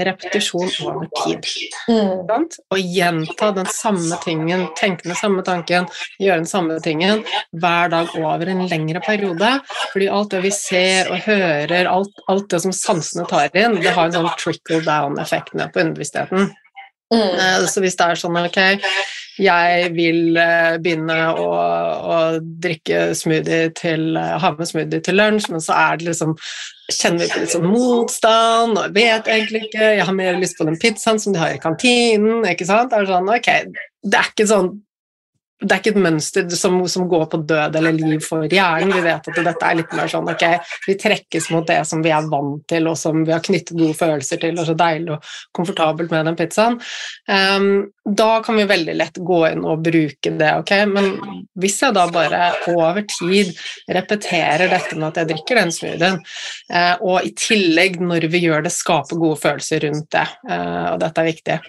repetisjon 0.10 0.72
over 0.88 1.10
tid. 1.22 1.50
Mm. 1.90 2.50
Å 2.74 2.82
gjenta 2.82 3.52
den 3.56 3.70
samme 3.74 4.18
tingen, 4.25 4.68
tenke 4.80 5.10
den 5.10 5.20
samme 5.20 5.46
tanken, 5.46 5.90
gjøre 6.22 6.42
den 6.44 6.50
samme 6.50 6.80
tingen 6.84 7.24
hver 7.62 7.94
dag 7.94 8.10
over 8.27 8.51
en 8.51 8.65
lengre 8.70 9.01
periode. 9.06 9.51
Fordi 9.94 10.10
alt 10.20 10.34
det 10.36 10.44
vi 10.46 10.53
ser 10.56 11.12
og 11.13 11.24
hører, 11.27 11.89
alt, 11.89 12.24
alt 12.32 12.50
det 12.53 12.63
som 12.65 12.75
sansene 12.75 13.27
tar 13.30 13.53
inn, 13.58 13.80
det 13.84 13.96
har 13.96 14.10
en 14.10 14.18
sånn 14.20 14.32
trickle 14.42 14.84
down-effekt 14.86 15.56
ned 15.58 15.74
på 15.74 15.84
underbevisstheten. 15.84 16.51
Mm. 17.13 17.36
Eh, 17.39 17.65
så 17.70 17.84
hvis 17.84 17.98
det 18.00 18.08
er 18.08 18.20
sånn 18.20 18.39
ok, 18.39 18.60
jeg 19.42 19.89
vil 19.96 20.38
eh, 20.38 20.75
begynne 20.82 21.18
å, 21.42 21.48
å 22.13 22.18
drikke 22.42 23.12
smoothie 23.18 23.72
til 23.77 24.18
eh, 24.20 24.36
ha 24.42 24.51
med 24.58 24.70
smoothie 24.70 25.01
til 25.06 25.18
lunsj, 25.18 25.50
men 25.53 25.63
så 25.63 25.77
er 25.77 26.00
det 26.00 26.12
liksom 26.12 26.36
kjenner 26.92 27.24
vi 27.24 27.32
på 27.32 27.42
litt 27.42 27.53
sånn 27.53 27.70
motstand, 27.70 28.77
og 28.77 28.86
jeg 28.89 28.96
vet 28.98 29.30
egentlig 29.36 29.63
ikke, 29.68 29.92
jeg 29.98 30.08
har 30.10 30.18
mer 30.18 30.39
lyst 30.42 30.60
på 30.60 30.68
den 30.68 30.77
pizzaen 30.82 31.22
som 31.22 31.36
de 31.36 31.42
har 31.42 31.56
i 31.56 31.62
kantinen, 31.62 32.44
ikke 32.50 32.68
sant? 32.70 32.92
Det 32.92 33.01
er 33.01 33.10
sånn, 33.10 33.32
ok, 33.34 33.51
det 34.03 34.20
er 34.20 34.34
ikke 34.34 34.50
sånn 34.50 34.74
det 35.63 35.72
er 35.72 35.79
ikke 35.79 35.93
et 35.93 36.03
mønster 36.03 36.48
som, 36.58 36.75
som, 36.91 37.05
går 37.10 37.25
på 37.32 37.39
død 37.48 37.77
eller 37.79 37.96
liv 37.96 38.24
for 38.24 38.48
hjernen. 38.51 38.91
Vi 38.98 39.03
vet 39.05 39.29
at 39.32 39.39
dette 39.48 39.67
er 39.70 39.77
litt 39.79 39.93
mer 39.96 40.10
sånn 40.12 40.27
ok, 40.32 40.43
vi 40.88 40.96
trekkes 41.00 41.50
mot 41.53 41.67
det 41.67 41.79
som 41.88 42.03
vi 42.03 42.12
er 42.12 42.27
vant 42.32 42.63
til, 42.70 42.89
og 42.91 42.98
som 43.00 43.24
vi 43.24 43.34
har 43.34 43.43
knyttet 43.43 43.75
gode 43.77 43.96
følelser 43.98 44.41
til, 44.41 44.60
og 44.60 44.67
så 44.67 44.75
deilig 44.77 45.15
og 45.15 45.29
komfortabelt 45.55 46.12
med 46.12 46.27
den 46.27 46.39
pizzaen. 46.39 46.79
Um, 47.29 47.70
da 48.03 48.41
kan 48.43 48.60
vi 48.60 48.67
veldig 48.67 48.96
lett 49.00 49.20
gå 49.24 49.39
inn 49.48 49.63
og 49.63 49.86
bruke 49.86 50.34
det, 50.39 50.51
ok, 50.60 50.74
men 50.91 51.10
hvis 51.60 51.79
jeg 51.86 51.96
da 51.96 52.08
bare 52.12 52.50
over 52.74 53.05
tid 53.08 53.53
repeterer 53.96 54.67
dette 54.72 54.98
med 54.98 55.10
at 55.12 55.22
jeg 55.22 55.32
drikker 55.32 55.62
den 55.62 55.74
smoothien, 55.75 56.20
uh, 56.74 56.96
og 57.00 57.24
i 57.24 57.32
tillegg, 57.39 58.01
når 58.03 58.27
vi 58.34 58.43
gjør 58.48 58.67
det, 58.67 58.74
skaper 58.75 59.22
gode 59.22 59.39
følelser 59.46 59.86
rundt 59.88 60.12
det, 60.15 60.27
uh, 60.50 60.93
og 60.93 61.00
dette 61.03 61.24
er 61.24 61.32
viktig, 61.32 61.60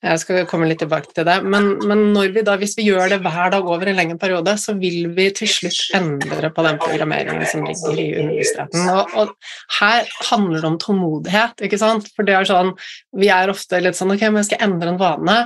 jeg 0.00 0.22
skal 0.22 0.46
komme 0.48 0.70
litt 0.70 0.80
tilbake 0.84 1.10
til 1.16 1.26
det, 1.26 1.40
men, 1.42 1.72
men 1.88 2.06
når 2.14 2.30
vi 2.36 2.46
da, 2.46 2.54
hvis 2.60 2.78
vi 2.78 2.86
gjør 2.86 3.10
det 3.16 3.22
hver 3.24 3.39
hver 3.40 3.52
dag 3.54 3.68
over 3.68 3.88
en 3.88 3.96
lengre 3.96 4.18
periode, 4.20 4.54
så 4.60 4.74
vil 4.78 5.08
vi 5.16 5.28
til 5.34 5.48
slutt 5.50 5.94
endre 5.96 6.50
på 6.52 6.64
den 6.66 6.78
programmeringen 6.82 7.46
som 7.48 7.64
ligger 7.64 8.00
i 8.00 8.08
underbevisstheten. 8.20 8.88
Og, 8.92 9.14
og, 9.16 9.34
her 9.80 10.08
handler 10.28 10.60
det 10.60 10.68
om 10.68 10.78
tålmodighet, 10.82 11.64
ikke 11.66 11.78
sant? 11.80 12.10
For 12.16 12.26
det 12.26 12.34
er 12.36 12.48
sånn 12.48 12.72
Vi 13.16 13.30
er 13.32 13.50
ofte 13.52 13.78
litt 13.80 13.96
sånn 13.96 14.12
Ok, 14.12 14.24
men 14.28 14.40
jeg 14.40 14.50
skal 14.50 14.64
endre 14.66 14.92
en 14.92 14.98
vane, 15.00 15.36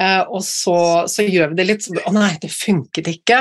eh, 0.00 0.22
og 0.24 0.42
så, 0.46 0.76
så, 1.10 1.24
gjør 1.24 1.52
vi 1.52 1.58
det 1.60 1.66
litt 1.68 1.86
sånn 1.86 2.00
Å 2.08 2.12
nei, 2.14 2.32
det 2.42 2.50
funket 2.52 3.10
ikke. 3.12 3.40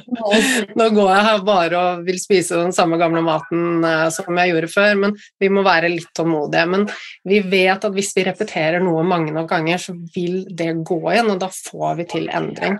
Nå 0.78 0.88
går 0.96 1.12
jeg 1.12 1.26
her 1.28 1.44
bare 1.46 1.82
og 1.82 2.06
vil 2.06 2.20
spise 2.20 2.58
den 2.60 2.74
samme 2.76 2.98
gamle 3.00 3.22
maten 3.24 3.84
eh, 3.86 4.06
som 4.14 4.40
jeg 4.40 4.52
gjorde 4.54 4.72
før, 4.72 4.94
men 5.04 5.16
vi 5.42 5.52
må 5.52 5.64
være 5.66 5.92
litt 5.92 6.10
tålmodige. 6.16 6.66
Men 6.72 6.88
vi 7.26 7.42
vet 7.44 7.84
at 7.86 7.94
hvis 7.94 8.12
vi 8.16 8.26
repeterer 8.26 8.82
noe 8.84 9.04
mange 9.06 9.34
nok 9.34 9.50
ganger, 9.52 9.80
så 9.82 9.94
vil 10.14 10.44
det 10.56 10.72
gå 10.86 11.00
igjen, 11.12 11.30
og 11.34 11.42
da 11.42 11.50
får 11.52 12.00
vi 12.00 12.08
til 12.16 12.28
endring. 12.34 12.78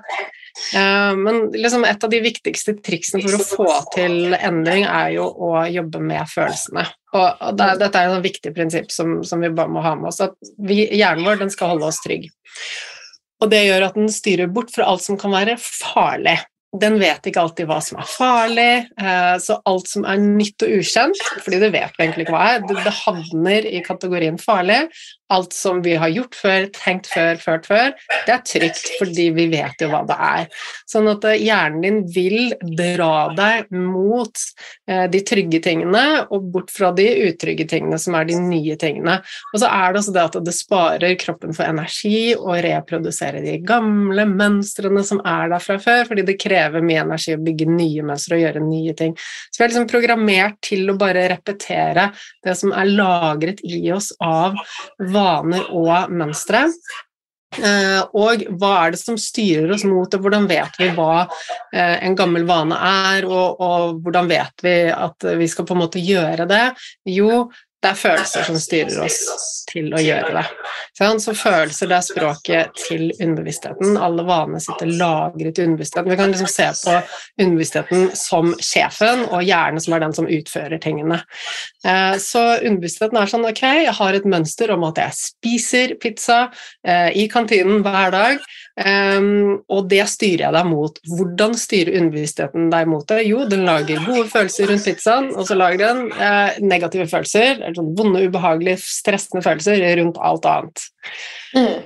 Eh, 0.74 1.12
men 1.16 1.50
liksom 1.52 1.84
et 1.84 2.04
av 2.04 2.10
de 2.10 2.20
viktigste 2.24 2.76
triksene 2.84 3.22
for 3.24 3.36
å 3.36 3.44
få 3.44 3.68
til 3.94 4.36
endring, 4.36 4.86
er 4.88 5.14
jo 5.16 5.28
å 5.28 5.52
jobbe 5.70 6.00
med 6.02 6.28
følelsene. 6.32 6.86
Og 7.16 7.46
det, 7.56 7.70
dette 7.80 8.02
er 8.02 8.12
et 8.12 8.26
viktig 8.26 8.52
prinsipp 8.56 8.90
som, 8.92 9.20
som, 9.24 9.40
vi 9.40 9.52
bare 9.54 9.72
må 9.72 9.84
ha 9.84 9.94
med 9.98 10.10
oss, 10.10 10.20
at 10.24 10.36
vi, 10.58 10.82
hjernen 10.96 11.26
vår 11.28 11.40
den 11.44 11.52
skal 11.52 11.74
holde 11.74 11.88
oss 11.88 12.02
trygg. 12.04 12.28
Og 13.44 13.52
det 13.52 13.66
gjør 13.66 13.90
at 13.90 13.96
den 13.98 14.12
styrer 14.12 14.52
bort 14.52 14.72
fra 14.72 14.88
alt 14.88 15.04
som 15.04 15.18
kan 15.20 15.34
være 15.34 15.58
farlig 15.60 16.38
den 16.80 16.98
vet 17.00 17.26
ikke 17.28 17.42
alltid 17.42 17.68
hva 17.68 17.78
som 17.84 18.00
er 18.00 18.08
farlig, 18.10 18.72
eh, 19.00 19.34
så 19.42 19.58
alt 19.68 19.90
som 19.90 20.06
er 20.08 20.20
nytt 20.22 20.64
og 20.66 20.80
ukjent, 20.80 21.22
fordi 21.44 21.60
det 21.62 21.70
vet 21.74 21.94
vi 21.96 22.04
egentlig 22.04 22.26
ikke 22.26 22.36
hva 22.36 22.48
er, 22.56 22.66
det 22.66 22.94
havner 23.02 23.68
i 23.70 23.82
kategorien 23.86 24.38
farlig. 24.40 24.82
Alt 25.32 25.52
som 25.52 25.80
vi 25.82 25.96
har 25.98 26.12
gjort 26.12 26.36
før, 26.38 26.68
tenkt 26.74 27.08
før, 27.10 27.38
ført 27.42 27.66
før, 27.66 27.94
det 28.26 28.34
er 28.34 28.42
trygt 28.46 28.92
fordi 29.00 29.28
vi 29.34 29.48
vet 29.50 29.82
jo 29.82 29.88
hva 29.90 30.04
det 30.06 30.16
er. 30.22 30.46
Sånn 30.86 31.08
at 31.10 31.24
eh, 31.26 31.40
hjernen 31.42 31.82
din 31.82 31.98
vil 32.14 32.54
dra 32.78 33.28
deg 33.34 33.72
mot 33.74 34.30
eh, 34.86 35.06
de 35.10 35.22
trygge 35.26 35.60
tingene 35.64 36.04
og 36.30 36.46
bort 36.54 36.70
fra 36.70 36.92
de 36.94 37.08
utrygge 37.26 37.66
tingene, 37.70 37.98
som 37.98 38.14
er 38.18 38.28
de 38.28 38.38
nye 38.38 38.76
tingene. 38.78 39.18
Og 39.52 39.62
så 39.62 39.70
er 39.70 39.92
det 39.92 40.02
også 40.02 40.14
det 40.14 40.24
at 40.28 40.38
det 40.46 40.54
sparer 40.54 41.16
kroppen 41.18 41.56
for 41.56 41.66
energi 41.66 42.36
å 42.36 42.54
reprodusere 42.62 43.42
de 43.44 43.56
gamle 43.66 44.28
mønstrene 44.30 45.02
som 45.06 45.22
er 45.26 45.50
der 45.50 45.64
fra 45.64 45.78
før, 45.82 46.04
fordi 46.10 46.26
det 46.30 46.38
krever 46.42 46.84
mye 46.86 47.02
energi 47.02 47.34
å 47.34 47.42
bygge 47.42 47.68
nye 47.70 48.06
mønstre 48.06 48.38
og 48.38 48.44
gjøre 48.44 48.64
nye 48.64 48.94
ting. 48.98 49.16
Så 49.50 49.58
vi 49.58 49.66
er 49.66 49.74
liksom 49.74 49.90
programmert 49.90 50.60
til 50.70 50.86
å 50.90 50.98
bare 51.00 51.26
repetere 51.34 52.10
det 52.46 52.56
som 52.58 52.70
er 52.76 52.94
lagret 52.94 53.62
i 53.66 53.82
oss 53.94 54.12
av 54.22 54.54
vaner 55.16 55.66
og 55.74 56.12
mønstre. 56.12 56.66
Uh, 57.56 58.02
og 58.18 58.42
hva 58.58 58.72
er 58.82 58.92
det 58.92 58.98
som 59.00 59.16
styrer 59.20 59.70
oss 59.72 59.84
mot 59.88 60.10
det, 60.12 60.18
hvordan 60.20 60.48
vet 60.50 60.74
vi 60.76 60.90
hva 60.92 61.22
uh, 61.24 61.96
en 62.04 62.16
gammel 62.18 62.44
vane 62.44 62.76
er, 62.76 63.24
og, 63.24 63.62
og, 63.62 64.00
hvordan 64.04 64.28
vet 64.28 64.64
vi 64.66 64.74
at 64.92 65.28
vi 65.38 65.48
skal 65.48 65.64
på 65.68 65.76
en 65.76 65.80
måte 65.84 66.02
gjøre 66.02 66.48
det? 66.50 66.64
Jo, 67.08 67.46
det 67.86 67.92
er 67.92 67.98
følelser 68.00 68.46
som 68.48 68.56
styrer 68.58 68.96
oss 69.04 69.20
til 69.70 69.92
å 69.94 70.00
gjøre 70.02 70.32
det. 70.34 70.44
Så 71.22 71.34
følelser 71.36 71.90
det 71.90 71.96
er 71.98 72.04
språket 72.06 72.80
til 72.80 73.04
underbevisstheten. 73.12 73.98
Alle 74.00 74.24
vaner 74.26 74.62
sitter 74.64 74.90
lagret 74.90 75.60
i 75.60 75.66
underbevisstheten. 75.66 76.10
Vi 76.10 76.18
kan 76.18 76.32
liksom 76.32 76.50
se 76.50 76.66
på 76.80 76.96
underbevisstheten 77.42 78.08
som 78.18 78.54
sjefen, 78.58 79.26
og 79.30 79.44
hjernen 79.46 79.82
som 79.82 79.94
er 79.94 80.02
den 80.02 80.16
som 80.16 80.30
utfører 80.38 80.82
tingene. 80.82 81.20
Eh, 81.86 82.16
så 82.22 82.44
underbevisstheten 82.56 83.20
er 83.20 83.30
sånn 83.30 83.46
ok, 83.46 83.64
jeg 83.86 83.96
har 84.00 84.18
et 84.18 84.30
mønster 84.34 84.72
om 84.74 84.86
at 84.88 85.02
jeg 85.04 85.18
spiser 85.20 85.96
pizza 86.02 86.46
eh, 86.86 87.12
i 87.14 87.28
kantinen 87.30 87.84
hver 87.86 88.14
dag, 88.14 88.42
Um, 88.76 89.62
og 89.72 89.86
det 89.88 90.02
styrer 90.12 90.42
jeg 90.44 90.52
deg 90.52 90.66
mot. 90.68 90.98
Hvordan 91.08 91.54
styrer 91.56 91.96
underbevisstheten 91.96 92.68
deg 92.74 92.90
mot 92.92 93.06
det? 93.08 93.22
Jo, 93.24 93.46
den 93.48 93.64
lager 93.64 94.02
gode 94.04 94.26
følelser 94.28 94.68
rundt 94.68 94.84
pizzaen, 94.84 95.30
og 95.32 95.48
så 95.48 95.56
lager 95.56 95.80
den 95.80 96.02
eh, 96.12 96.58
negative 96.60 97.08
følelser, 97.08 97.62
eller 97.62 97.78
sånn 97.78 97.94
vonde, 97.96 98.26
ubehagelige, 98.28 98.82
stressende 98.84 99.44
følelser 99.46 99.80
rundt 100.02 100.20
alt 100.20 100.48
annet. 100.52 100.84
Mm. 101.56 101.78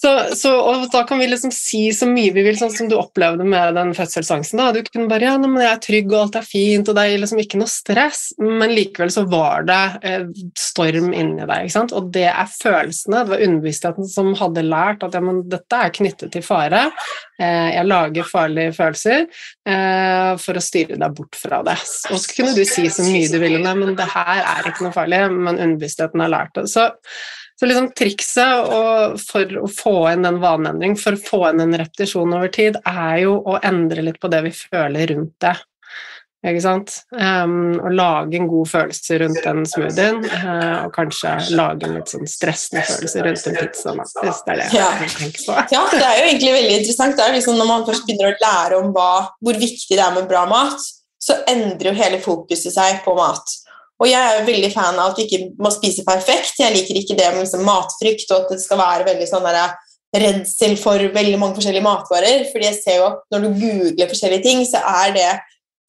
Så, 0.00 0.10
så, 0.32 0.50
og 0.56 0.86
da 0.94 1.02
kan 1.04 1.18
vi 1.20 1.26
liksom 1.28 1.50
si 1.52 1.82
så 1.92 2.06
mye 2.08 2.32
vi 2.32 2.44
vil, 2.46 2.56
sånn 2.56 2.72
som 2.72 2.88
du 2.88 2.94
opplevde 2.96 3.44
med 3.44 3.74
den 3.76 3.92
fødselsangsten. 3.96 4.56
Da. 4.56 4.70
Du 4.72 4.80
kunne 4.86 5.10
bare 5.10 5.26
ja, 5.26 5.34
men 5.36 5.58
'jeg 5.60 5.68
er 5.68 5.82
trygg, 5.84 6.12
og 6.14 6.20
alt 6.22 6.38
er 6.40 6.46
fint', 6.46 6.88
og 6.88 6.96
det 6.96 7.02
er 7.04 7.20
liksom 7.20 7.42
ikke 7.42 7.60
noe 7.60 7.68
stress, 7.68 8.22
men 8.40 8.72
likevel 8.72 9.12
så 9.12 9.26
var 9.28 9.66
det 9.68 9.82
eh, 10.08 10.24
storm 10.56 11.12
inni 11.12 11.44
deg. 11.44 11.66
ikke 11.66 11.74
sant? 11.74 11.92
Og 11.92 12.08
det 12.14 12.30
er 12.30 12.48
følelsene. 12.48 13.24
Det 13.26 13.34
var 13.34 13.44
underbevisstheten 13.44 14.08
som 14.08 14.30
hadde 14.40 14.64
lært 14.64 15.04
at 15.04 15.18
ja, 15.18 15.20
men 15.20 15.42
dette 15.52 15.82
er 15.84 15.92
knyttet 15.98 16.32
til 16.32 16.46
fare. 16.46 16.86
Eh, 17.36 17.68
jeg 17.74 17.88
lager 17.90 18.30
farlige 18.30 18.72
følelser 18.76 19.26
eh, 19.68 20.32
for 20.40 20.56
å 20.56 20.64
styre 20.64 20.96
deg 20.96 21.18
bort 21.18 21.36
fra 21.36 21.60
det. 21.66 21.76
Og 22.08 22.22
så 22.22 22.38
kunne 22.38 22.56
du 22.56 22.64
si 22.64 22.86
så 22.88 23.04
mye 23.04 23.28
du 23.28 23.36
ville, 23.42 23.60
men 23.60 23.92
det 24.00 24.08
her 24.14 24.40
er 24.46 24.70
ikke 24.72 24.88
noe 24.88 24.96
farlig, 24.96 25.26
men 25.28 25.60
underbevisstheten 25.60 26.24
har 26.24 26.32
lært 26.32 26.56
det. 26.56 26.66
Så 26.72 26.88
så 27.60 27.68
liksom 27.68 27.90
trikset 27.92 28.70
for 29.20 29.56
å 29.60 29.66
få 29.68 29.96
inn 30.14 30.24
en 30.24 30.38
vaneendring, 30.40 30.94
for 30.96 31.12
å 31.12 31.20
få 31.20 31.40
inn 31.50 31.60
en 31.60 31.76
repetisjon 31.76 32.32
over 32.32 32.48
tid, 32.54 32.78
er 32.88 33.18
jo 33.26 33.34
å 33.44 33.58
endre 33.60 34.06
litt 34.06 34.16
på 34.22 34.30
det 34.32 34.40
vi 34.46 34.52
føler 34.56 35.12
rundt 35.12 35.34
det. 35.44 35.58
Ikke 36.40 36.62
sant? 36.64 36.94
Um, 37.12 37.74
å 37.84 37.90
lage 37.92 38.38
en 38.38 38.48
god 38.48 38.70
følelse 38.70 39.18
rundt 39.20 39.42
den 39.44 39.66
smoothien, 39.68 40.22
uh, 40.24 40.86
og 40.86 40.94
kanskje 40.94 41.34
lage 41.52 41.84
en 41.84 41.98
litt 41.98 42.14
sånn 42.14 42.24
stressende 42.32 42.86
følelse 42.88 43.26
rundt 43.26 43.50
en 43.50 43.58
pizza. 43.58 43.92
Hvis 43.98 44.40
det 44.46 44.54
er 44.54 44.62
det 44.62 44.68
ja. 44.78 44.86
jeg 45.02 45.12
tenker 45.18 45.44
på. 45.50 45.58
ja, 45.76 45.82
det 45.92 46.00
er 46.00 46.16
jo 46.16 46.26
egentlig 46.30 46.54
veldig 46.56 46.78
interessant. 46.78 47.20
Er 47.20 47.36
liksom 47.36 47.60
Når 47.60 47.68
man 47.68 47.84
først 47.90 48.08
begynner 48.08 48.32
å 48.32 48.40
lære 48.40 48.80
om 48.80 48.88
hva, 48.96 49.10
hvor 49.44 49.60
viktig 49.66 50.00
det 50.00 50.06
er 50.06 50.16
med 50.16 50.32
bra 50.32 50.46
mat, 50.48 50.88
så 51.20 51.42
endrer 51.44 51.90
jo 51.90 51.98
hele 52.00 52.24
fokuset 52.24 52.72
seg 52.72 53.04
på 53.04 53.12
mat. 53.20 53.60
Og 54.00 54.08
jeg 54.08 54.16
er 54.16 54.38
jo 54.38 54.48
veldig 54.48 54.70
fan 54.72 54.96
av 54.96 55.10
at 55.10 55.18
du 55.18 55.26
ikke 55.26 55.50
må 55.60 55.70
spise 55.74 56.06
perfekt. 56.06 56.56
Jeg 56.60 56.72
liker 56.72 56.96
ikke 56.96 57.18
det 57.18 57.28
med 57.34 57.44
liksom 57.44 57.66
matfrykt 57.68 58.30
og 58.32 58.46
at 58.46 58.54
det 58.54 58.62
skal 58.62 58.80
være 58.80 59.06
veldig 59.10 59.28
sånn 59.28 59.44
der, 59.44 59.76
redsel 60.10 60.74
for 60.80 60.98
veldig 61.14 61.38
mange 61.38 61.54
forskjellige 61.58 61.86
matvarer. 61.86 62.46
fordi 62.50 62.66
jeg 62.66 62.78
ser 62.80 62.96
jo 62.98 63.06
at 63.12 63.20
når 63.30 63.44
du 63.44 63.60
googler 63.60 64.10
forskjellige 64.10 64.42
ting, 64.42 64.64
så 64.66 64.80
er 65.04 65.12
det 65.14 65.28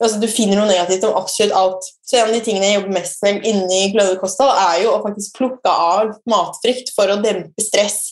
altså, 0.04 0.20
du 0.22 0.28
finner 0.30 0.60
noe 0.60 0.70
negativt 0.70 1.08
om 1.08 1.18
absolutt 1.18 1.56
alt. 1.58 1.88
Så 2.06 2.20
en 2.20 2.28
av 2.28 2.36
de 2.36 2.44
tingene 2.46 2.68
jeg 2.68 2.80
jobber 2.80 2.98
mest 3.00 3.26
med 3.26 3.48
inni 3.50 3.82
gløde 3.96 4.20
kosthold, 4.22 4.54
er 4.54 4.84
jo 4.84 4.94
å 4.94 5.02
faktisk 5.06 5.40
plukke 5.40 5.74
av 5.74 6.14
matfrykt 6.30 6.94
for 6.96 7.10
å 7.10 7.20
dempe 7.24 7.66
stress. 7.66 8.12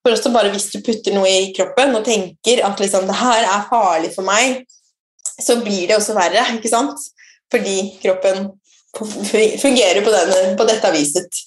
For 0.00 0.16
også 0.16 0.32
bare 0.32 0.52
hvis 0.54 0.70
du 0.72 0.80
putter 0.84 1.12
noe 1.12 1.28
i 1.28 1.50
kroppen 1.56 1.92
og 1.98 2.06
tenker 2.06 2.62
at 2.64 2.80
liksom, 2.80 3.04
det 3.10 3.18
her 3.20 3.44
er 3.44 3.68
farlig 3.68 4.14
for 4.14 4.24
meg, 4.24 4.62
så 5.40 5.58
blir 5.60 5.88
det 5.88 5.98
også 5.98 6.16
verre, 6.16 6.46
ikke 6.56 6.72
sant? 6.72 7.00
Fordi 7.52 7.76
kroppen 8.00 8.46
fungerer 8.98 10.00
på, 10.04 10.14
denne, 10.14 10.56
på 10.58 10.66
dette 10.68 10.92
viset. 10.94 11.42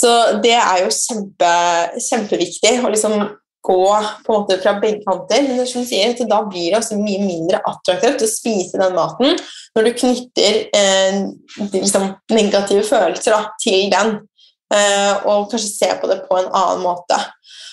Så 0.00 0.10
det 0.44 0.56
er 0.56 0.84
jo 0.84 0.94
kjempe, 0.94 1.52
kjempeviktig 2.00 2.78
å 2.80 2.90
liksom 2.92 3.18
gå 3.60 3.86
på 4.24 4.32
en 4.32 4.40
måte 4.40 4.56
fra 4.62 4.76
begge 4.80 5.04
kanter. 5.04 5.44
Men 5.44 5.66
som 5.68 5.84
du 5.84 5.88
sier, 5.88 6.14
da 6.28 6.40
blir 6.46 6.70
det 6.70 6.80
også 6.80 6.98
mye 7.00 7.20
mindre 7.22 7.60
attraktivt 7.68 8.24
å 8.24 8.30
spise 8.30 8.80
den 8.80 8.96
maten 8.96 9.36
når 9.76 9.86
du 9.86 9.92
knytter 10.00 10.56
eh, 10.76 11.20
liksom, 11.76 12.08
negative 12.32 12.82
følelser 12.88 13.36
da, 13.36 13.52
til 13.62 13.90
den, 13.92 14.16
eh, 14.74 15.12
og 15.28 15.50
kanskje 15.52 15.68
se 15.68 15.90
på 16.00 16.10
det 16.10 16.22
på 16.26 16.40
en 16.40 16.48
annen 16.48 16.82
måte. 16.82 17.20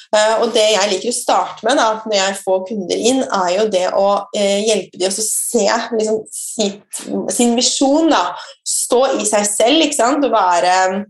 Uh, 0.08 0.38
og 0.40 0.54
det 0.56 0.64
jeg 0.72 0.88
liker 0.88 1.12
å 1.12 1.16
starte 1.16 1.66
med 1.68 1.76
da, 1.76 1.88
når 2.08 2.16
jeg 2.16 2.36
får 2.40 2.62
kunder 2.70 3.02
inn, 3.10 3.18
er 3.26 3.50
jo 3.58 3.66
det 3.74 3.84
å 3.92 4.06
uh, 4.24 4.60
hjelpe 4.64 5.02
dem 5.02 5.12
å 5.12 5.16
se 5.26 5.66
liksom, 5.98 6.22
sitt, 6.32 7.02
sin 7.36 7.58
visjon. 7.58 8.08
da, 8.14 8.22
Stå 8.88 9.04
i 9.20 9.28
seg 9.28 9.46
selv 9.50 9.84
ikke 9.86 10.00
sant, 10.00 10.26
og 10.26 10.34
være 10.34 11.06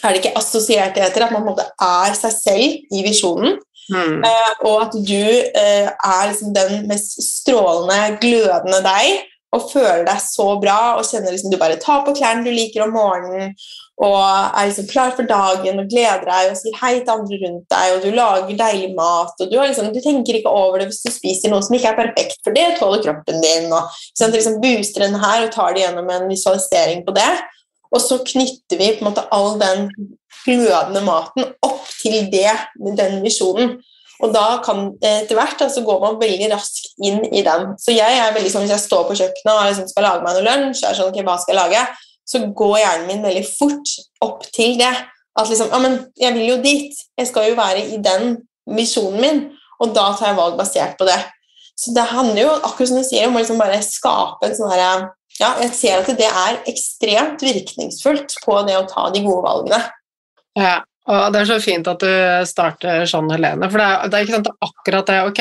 er 0.00 0.14
det 0.14 0.20
ikke 0.22 0.38
assosiert 0.38 0.94
det 0.96 1.04
heter, 1.04 1.26
at 1.26 1.34
man 1.34 1.42
på 1.42 1.50
en 1.50 1.52
måte 1.52 1.66
er 1.84 2.14
seg 2.16 2.32
selv 2.32 2.94
i 2.96 3.02
visjonen. 3.04 3.58
Mm. 3.90 4.22
Uh, 4.22 4.52
og 4.70 4.76
at 4.86 4.94
du 4.94 5.24
uh, 5.58 5.88
er 5.90 6.30
liksom 6.30 6.54
den 6.56 6.86
mest 6.88 7.18
strålende, 7.26 8.16
glødende 8.22 8.80
deg, 8.86 9.26
og 9.50 9.66
føler 9.72 10.04
deg 10.06 10.22
så 10.22 10.46
bra 10.62 10.78
og 10.96 11.06
kjenner 11.08 11.34
liksom 11.34 11.50
du 11.50 11.58
bare 11.58 11.80
tar 11.82 12.04
på 12.06 12.14
klærne 12.14 12.46
du 12.46 12.52
liker 12.54 12.84
om 12.86 12.94
morgenen, 12.94 13.56
og 14.00 14.16
er 14.16 14.68
liksom 14.70 14.86
klar 14.88 15.10
for 15.12 15.28
dagen 15.28 15.82
og 15.82 15.88
gleder 15.92 16.22
deg 16.24 16.50
og 16.50 16.56
sier 16.56 16.76
hei 16.80 16.92
til 17.02 17.12
andre 17.12 17.38
rundt 17.42 17.66
deg, 17.74 17.90
og 17.92 18.04
du 18.04 18.14
lager 18.16 18.56
deilig 18.56 18.94
mat, 18.96 19.34
og 19.36 19.50
du, 19.50 19.58
liksom, 19.60 19.90
du 19.92 20.00
tenker 20.00 20.38
ikke 20.38 20.52
over 20.62 20.80
det 20.80 20.88
hvis 20.88 21.02
du 21.04 21.10
spiser 21.12 21.52
noe 21.52 21.60
som 21.66 21.76
ikke 21.76 21.92
er 21.92 21.98
perfekt, 21.98 22.40
for 22.46 22.56
det 22.56 22.78
tåler 22.78 23.04
kroppen 23.04 23.44
din. 23.44 23.68
og 23.68 24.00
sånn, 24.16 24.32
liksom 24.32 24.56
Booster 24.64 25.04
den 25.04 25.20
her 25.20 25.44
og 25.44 25.52
tar 25.52 25.76
det 25.76 25.84
gjennom 25.84 26.08
en 26.16 26.26
visualisering 26.32 27.04
på 27.04 27.16
det. 27.18 27.28
Og 27.90 28.00
så 28.00 28.20
knytter 28.24 28.78
vi 28.78 28.92
på 28.96 29.04
en 29.04 29.10
måte 29.10 29.26
all 29.34 29.58
den 29.60 29.88
glødende 30.46 31.04
maten 31.04 31.50
opp 31.66 31.84
til 32.00 32.30
det, 32.32 32.54
den 32.96 33.20
visjonen. 33.24 33.80
Og 34.20 34.32
da 34.32 34.60
kan 34.64 34.90
etter 35.00 35.36
hvert 35.36 35.60
altså, 35.64 35.82
går 35.84 36.00
man 36.02 36.20
veldig 36.20 36.50
raskt 36.52 36.92
inn 37.04 37.20
i 37.32 37.42
den. 37.44 37.74
Så 37.80 37.92
jeg 37.92 38.20
er 38.20 38.32
veldig 38.36 38.52
sånn, 38.52 38.64
Hvis 38.64 38.76
jeg 38.76 38.86
står 38.86 39.08
på 39.08 39.16
kjøkkenet 39.16 39.52
og 39.54 39.66
liksom 39.68 39.90
skal 39.90 40.06
lage 40.08 40.24
meg 40.24 40.36
noe 40.36 40.46
lunsj, 40.46 40.84
er 40.84 40.96
sånn, 40.96 41.12
ok, 41.12 41.20
hva 41.26 41.36
skal 41.40 41.56
jeg 41.56 41.60
lage? 41.60 41.84
Så 42.30 42.44
går 42.56 42.76
hjernen 42.78 43.08
min 43.08 43.24
veldig 43.26 43.46
fort 43.48 43.94
opp 44.22 44.44
til 44.54 44.76
det. 44.78 44.92
At 45.38 45.50
liksom, 45.50 45.70
ja, 45.72 45.80
men 45.82 45.98
jeg 46.20 46.36
vil 46.36 46.52
jo 46.52 46.58
dit. 46.62 47.02
Jeg 47.18 47.30
skal 47.30 47.50
jo 47.50 47.58
være 47.58 47.86
i 47.94 47.98
den 48.02 48.36
visjonen 48.70 49.22
min. 49.22 49.40
Og 49.82 49.94
da 49.96 50.10
tar 50.14 50.30
jeg 50.30 50.38
valg 50.38 50.58
basert 50.60 50.98
på 51.00 51.08
det. 51.08 51.18
Så 51.80 51.94
det 51.96 52.10
handler 52.10 52.42
jo 52.42 52.52
akkurat 52.60 52.90
som 52.90 53.00
du 53.00 53.06
sier, 53.08 53.26
om 53.26 53.38
å 53.38 53.42
liksom 53.42 53.60
bare 53.60 53.80
skape 53.82 54.46
en 54.46 54.56
sånn 54.58 54.70
herre 54.70 55.08
ja, 55.40 55.54
jeg 55.62 55.72
ser 55.72 56.02
at 56.02 56.18
det 56.18 56.28
er 56.28 56.58
ekstremt 56.68 57.40
virkningsfullt 57.40 58.34
på 58.44 58.58
det 58.66 58.76
å 58.76 58.84
ta 58.88 59.06
de 59.14 59.22
gode 59.24 59.40
valgene. 59.46 59.78
Ja, 60.58 60.74
og 61.08 61.32
det 61.32 61.40
er 61.40 61.48
så 61.48 61.56
fint 61.64 61.88
at 61.88 62.02
du 62.02 62.12
starter 62.48 63.06
sånn, 63.08 63.30
Helene. 63.32 63.70
For 63.72 63.80
det 63.80 63.86
er, 63.86 64.10
det 64.10 64.18
er 64.18 64.26
ikke 64.26 64.36
sant, 64.36 64.50
akkurat 64.66 65.08
det 65.08 65.20
Ok, 65.30 65.40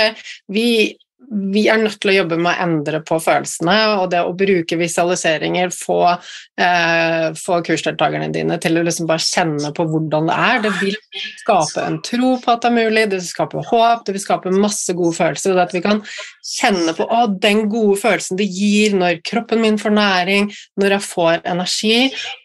vi 0.56 0.70
vi 1.30 1.68
er 1.70 1.78
nødt 1.78 2.00
til 2.02 2.10
å 2.12 2.16
jobbe 2.16 2.38
med 2.42 2.52
å 2.52 2.64
endre 2.66 3.02
på 3.06 3.20
følelsene, 3.22 3.76
og 4.00 4.08
det 4.10 4.22
å 4.26 4.34
bruke 4.38 4.78
visualiseringer, 4.80 5.70
få, 5.70 6.18
eh, 6.58 7.30
få 7.38 7.60
kursdeltakerne 7.66 8.32
dine 8.34 8.58
til 8.58 8.80
å 8.80 8.84
liksom 8.84 9.06
bare 9.10 9.22
kjenne 9.22 9.70
på 9.76 9.86
hvordan 9.86 10.30
det 10.32 10.38
er. 10.38 10.62
Det 10.64 10.72
vil 10.82 10.98
skape 11.44 11.86
en 11.86 12.00
tro 12.02 12.32
på 12.42 12.52
at 12.52 12.62
det 12.62 12.72
er 12.72 12.78
mulig, 12.90 13.10
det 13.10 13.20
vil 13.20 13.28
skape 13.28 13.66
håp, 13.70 14.06
det 14.06 14.16
vil 14.18 14.26
skape 14.26 14.56
masse 14.56 14.94
gode 14.98 15.16
følelser. 15.16 15.54
og 15.54 15.60
at 15.60 15.74
vi 15.74 15.82
kan 15.82 16.02
kjenne 16.50 16.96
på 16.98 17.06
å, 17.06 17.28
den 17.40 17.70
gode 17.70 18.00
følelsen 18.02 18.38
det 18.40 18.48
gir 18.50 18.96
når 18.98 19.22
kroppen 19.22 19.62
min 19.62 19.78
får 19.78 19.94
næring, 19.94 20.50
når 20.82 20.98
jeg 20.98 21.06
får 21.06 21.42
energi. 21.46 22.00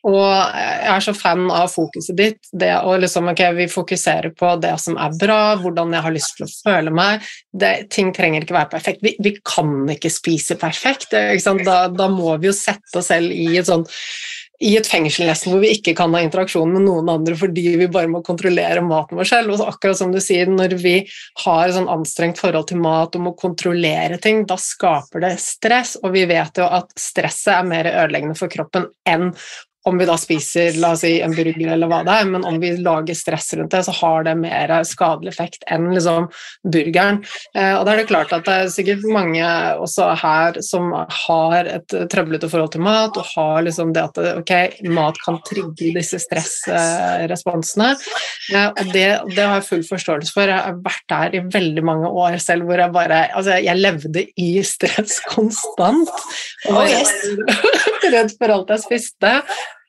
Og 0.05 0.29
jeg 0.29 0.93
er 0.93 1.01
så 1.01 1.15
fan 1.17 1.49
av 1.51 1.73
fokuset 1.73 2.17
ditt. 2.17 2.41
Det 2.53 2.73
å 2.85 2.99
liksom, 3.01 3.33
ok, 3.33 3.43
Vi 3.55 3.69
fokuserer 3.69 4.35
på 4.35 4.57
det 4.61 4.75
som 4.83 4.99
er 4.99 5.15
bra, 5.21 5.57
hvordan 5.57 5.93
jeg 5.95 6.03
har 6.03 6.13
lyst 6.13 6.37
til 6.37 6.47
å 6.47 6.53
føle 6.53 6.91
meg. 6.91 7.23
Det, 7.53 7.89
ting 7.89 8.13
trenger 8.13 8.45
ikke 8.45 8.57
være 8.57 8.74
perfekt. 8.75 9.05
Vi, 9.05 9.15
vi 9.23 9.37
kan 9.41 9.85
ikke 9.95 10.13
spise 10.13 10.59
perfekt. 10.61 11.15
Da, 11.15 11.77
da, 11.89 12.09
må 12.13 12.35
vi 12.41 12.51
jo 12.51 12.57
sette 12.57 13.01
oss 13.01 13.13
selv 13.13 13.33
i 13.33 13.55
et 13.61 13.69
sånt, 13.69 13.91
i 14.65 14.77
et 14.79 14.87
fengsel 14.87 15.27
nesten 15.29 15.51
hvor 15.51 15.63
vi 15.65 15.73
ikke 15.75 15.97
kan 15.99 16.15
ha 16.15 16.23
interaksjon 16.23 16.71
med 16.71 16.85
noen 16.87 17.09
andre 17.11 17.35
fordi 17.37 17.75
vi 17.81 17.89
bare 17.91 18.09
må 18.11 18.23
kontrollere 18.25 18.85
maten 18.87 19.19
vår 19.19 19.29
selv. 19.29 19.55
Og 19.55 19.67
akkurat 19.67 19.99
som 19.99 20.15
du 20.15 20.21
sier, 20.23 20.51
når 20.51 20.77
vi 20.81 20.97
har 21.45 21.67
et 21.67 21.77
sånn 21.77 21.91
anstrengt 21.91 22.41
forhold 22.41 22.71
til 22.71 22.81
mat 22.85 23.19
og 23.19 23.27
må 23.27 23.35
kontrollere 23.39 24.21
ting, 24.23 24.45
da 24.49 24.59
skaper 24.61 25.27
det 25.27 25.37
stress, 25.43 25.99
og 26.03 26.15
vi 26.15 26.27
vet 26.31 26.63
jo 26.63 26.69
at 26.71 26.95
stresset 27.01 27.55
er 27.59 27.71
mer 27.71 27.91
ødeleggende 27.93 28.39
for 28.39 28.53
kroppen 28.53 28.89
enn 29.09 29.33
om 29.85 29.99
vi 30.01 30.07
da 30.09 30.17
spiser 30.19 30.79
la 30.81 30.95
oss 30.95 31.03
si, 31.05 31.19
en 31.21 31.35
burger 31.37 31.75
eller 31.75 31.91
hva 31.91 32.01
det 32.07 32.15
er, 32.17 32.29
men 32.31 32.45
om 32.49 32.57
vi 32.63 32.71
lager 32.81 33.17
stress 33.17 33.53
rundt 33.59 33.75
det, 33.75 33.83
så 33.87 33.93
har 33.99 34.25
det 34.25 34.37
mer 34.41 34.73
skadelig 34.89 35.35
effekt 35.35 35.67
enn 35.71 35.91
liksom 35.93 36.31
burgeren. 36.73 37.21
Eh, 37.53 37.75
og 37.77 37.85
da 37.85 37.93
er 37.93 38.01
det 38.01 38.09
klart 38.09 38.33
at 38.33 38.47
det 38.49 38.55
er 38.63 38.73
sikkert 38.73 39.05
mange 39.13 39.45
også 39.85 40.11
her 40.23 40.61
som 40.65 40.89
har 40.95 41.69
et 41.69 41.97
trøblete 42.13 42.49
forhold 42.49 42.73
til 42.75 42.85
mat, 42.87 43.19
og 43.21 43.29
har 43.35 43.67
liksom 43.67 43.93
det 43.97 44.07
at 44.09 44.23
ok, 44.41 44.55
mat 44.95 45.21
kan 45.25 45.41
trigge 45.45 45.93
disse 45.99 46.23
stressresponsene. 46.25 47.93
Eh, 48.55 48.69
og 48.71 48.93
det, 48.95 49.07
det, 49.35 49.43
har 49.45 49.59
jeg 49.59 49.69
full 49.69 49.85
forståelse 49.89 50.33
for. 50.33 50.49
Jeg 50.49 50.65
har 50.65 50.81
vært 50.85 51.07
der 51.13 51.39
i 51.39 51.45
veldig 51.53 51.85
mange 51.85 52.09
år 52.09 52.39
selv 52.43 52.69
hvor 52.69 52.81
jeg 52.81 52.93
bare 52.95 53.23
Altså, 53.35 53.57
jeg 53.63 53.79
levde 53.79 54.25
i 54.41 54.49
stress 54.65 55.21
konstant. 55.29 56.11
Og 56.69 56.77
var 56.77 56.91
redd 58.15 58.35
for 58.39 58.55
alt 58.55 58.73
jeg 58.75 58.85
spiste. 58.85 59.33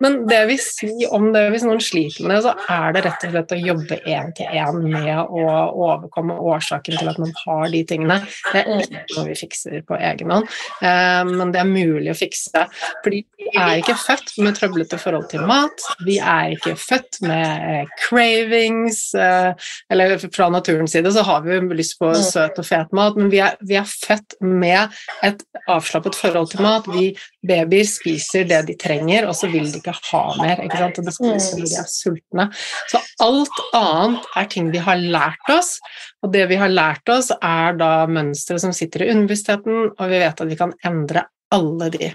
Men 0.03 0.25
det 0.29 0.41
vi 0.49 0.57
sier 0.61 1.13
om 1.15 1.29
det, 1.33 1.45
hvis 1.53 1.65
noen 1.67 1.81
sliter 1.83 2.25
med 2.25 2.35
det, 2.35 2.41
så 2.45 2.53
er 2.71 2.95
det 2.95 3.03
rett 3.05 3.25
og 3.27 3.35
slett 3.35 3.53
å 3.55 3.59
jobbe 3.61 3.99
én 4.03 4.33
til 4.35 4.57
én 4.59 4.81
med 4.83 5.13
å 5.23 5.45
overkomme 5.85 6.35
årsaken 6.51 6.99
til 6.99 7.11
at 7.11 7.21
man 7.21 7.31
har 7.43 7.67
de 7.71 7.83
tingene. 7.87 8.19
Det 8.51 8.63
er 8.63 8.83
ikke 8.83 9.03
noe 9.15 9.27
vi 9.29 9.37
fikser 9.39 9.85
på 9.87 9.99
egen 9.99 10.33
hånd, 10.35 10.49
eh, 10.81 11.21
men 11.31 11.53
det 11.55 11.61
er 11.61 11.69
mulig 11.69 12.11
å 12.11 12.17
fikse. 12.17 12.65
Fordi 13.05 13.23
vi 13.39 13.47
er 13.53 13.79
ikke 13.79 13.97
født 13.99 14.35
med 14.43 14.57
trøblete 14.57 14.99
forhold 15.01 15.29
til 15.31 15.45
mat. 15.47 15.87
Vi 16.05 16.17
er 16.19 16.55
ikke 16.55 16.75
født 16.79 17.21
med 17.25 17.69
eh, 17.69 17.95
cravings. 18.05 19.01
Eh, 19.15 19.69
eller 19.93 20.17
fra 20.25 20.49
naturens 20.53 20.95
side 20.95 21.13
så 21.15 21.23
har 21.25 21.45
vi 21.45 21.59
lyst 21.75 21.99
på 22.01 22.11
mm. 22.11 22.23
søt 22.25 22.59
og 22.61 22.67
fet 22.67 22.91
mat, 22.95 23.17
men 23.19 23.31
vi 23.33 23.41
er, 23.43 23.55
vi 23.65 23.79
er 23.79 23.87
født 23.87 24.39
med 24.43 24.95
et 25.25 25.43
avslappet 25.71 26.17
forhold 26.17 26.51
til 26.51 26.65
mat. 26.65 26.87
Vi 26.91 27.11
babyer 27.45 27.87
spiser 27.87 28.47
det 28.49 28.63
de 28.69 28.77
trenger, 28.79 29.29
og 29.29 29.37
så 29.37 29.49
vil 29.51 29.69
de 29.71 29.84
ikke 29.85 29.95
ha 30.11 30.23
mer. 30.41 30.63
ikke 30.65 30.81
sant? 30.81 30.99
Og 30.99 31.07
de 31.07 31.13
spiser 31.15 31.61
når 31.61 31.69
de 31.69 31.77
er 31.81 31.91
sultne. 31.91 32.47
Så 32.91 33.03
alt 33.25 33.61
annet 33.77 34.27
er 34.41 34.49
ting 34.51 34.73
vi 34.73 34.81
har 34.89 34.99
lært 34.99 35.53
oss, 35.53 35.77
og 36.25 36.33
det 36.33 36.47
vi 36.51 36.59
har 36.59 36.73
lært 36.73 37.13
oss, 37.13 37.31
er 37.37 37.77
da 37.79 37.93
mønstre 38.09 38.59
som 38.61 38.73
sitter 38.75 39.05
i 39.05 39.13
underbevisstheten, 39.13 39.89
og 39.93 40.11
vi 40.11 40.21
vet 40.25 40.45
at 40.45 40.51
vi 40.51 40.59
kan 40.59 40.75
endre 40.87 41.27
alle 41.53 41.89
de. 41.93 42.09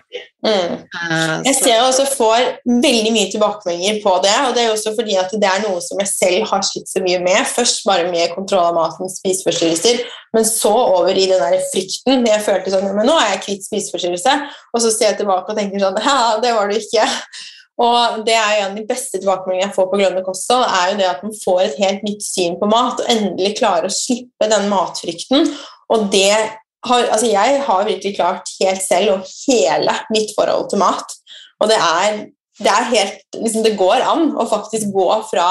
Mm. 0.47 0.73
Uh, 0.97 1.37
jeg 1.47 1.55
ser 1.59 1.83
også 1.85 2.07
får 2.17 2.47
veldig 2.67 3.13
mye 3.15 3.29
tilbakemeldinger 3.33 4.01
på 4.03 4.15
det, 4.25 4.35
og 4.47 4.57
det 4.57 4.65
er 4.65 4.73
også 4.73 4.95
fordi 4.97 5.17
at 5.21 5.33
det 5.33 5.49
er 5.49 5.63
noe 5.65 5.83
som 5.85 6.01
jeg 6.03 6.11
selv 6.11 6.49
har 6.51 6.65
slitt 6.67 6.91
så 6.91 7.03
mye 7.05 7.21
med. 7.23 7.39
Først 7.49 7.85
bare 7.87 8.09
med 8.11 8.35
kontroll 8.35 8.71
av 8.71 8.77
maten, 8.79 9.13
spiseforstyrrelser, 9.13 10.03
men 10.37 10.49
så 10.49 10.73
over 10.73 11.15
i 11.15 11.29
den 11.31 11.43
der 11.43 11.63
frykten. 11.71 12.27
Jeg 12.27 12.47
følte 12.47 12.75
sånn 12.75 12.91
men 12.91 13.09
nå 13.09 13.17
er 13.21 13.37
jeg 13.37 13.45
kvitt 13.47 13.69
spiseforstyrrelse, 13.69 14.37
og 14.75 14.85
så 14.85 14.93
ser 14.95 15.13
jeg 15.13 15.23
tilbake 15.23 15.53
og 15.53 15.63
tenker 15.63 15.87
sånn 15.87 16.03
ja, 16.05 16.21
det 16.43 16.55
var 16.57 16.71
du 16.71 16.79
ikke. 16.81 17.07
Og 17.81 18.25
det 18.27 18.37
er 18.37 18.55
jo 18.55 18.65
En 18.65 18.73
av 18.73 18.79
de 18.79 18.87
beste 18.89 19.19
tilbakemeldingene 19.19 19.69
jeg 19.69 19.77
får 19.77 19.87
på 19.91 20.01
grønne 20.01 20.25
kosthold, 20.27 20.65
er 20.69 20.91
jo 20.91 20.99
det 21.01 21.09
at 21.09 21.23
man 21.25 21.37
får 21.45 21.61
et 21.65 21.79
helt 21.81 22.03
nytt 22.07 22.25
syn 22.27 22.59
på 22.61 22.69
mat 22.71 23.01
og 23.01 23.13
endelig 23.13 23.55
klarer 23.61 23.89
å 23.89 23.95
slippe 23.95 24.49
den 24.51 24.69
matfrykten. 24.73 25.49
Og 25.91 26.11
det 26.13 26.35
har, 26.87 27.07
altså 27.13 27.29
jeg 27.29 27.63
har 27.67 27.89
virkelig 27.89 28.17
klart 28.17 28.53
helt 28.61 28.85
selv 28.85 29.17
og 29.17 29.33
hele 29.47 29.97
mitt 30.13 30.33
forhold 30.37 30.69
til 30.71 30.81
mat. 30.83 31.17
Og 31.61 31.69
det 31.73 31.81
er, 31.81 32.23
det 32.61 32.73
er 32.73 32.93
helt 32.95 33.41
liksom 33.41 33.65
Det 33.65 33.77
går 33.81 34.05
an 34.13 34.31
å 34.41 34.49
faktisk 34.49 34.93
gå 34.95 35.09
fra 35.31 35.51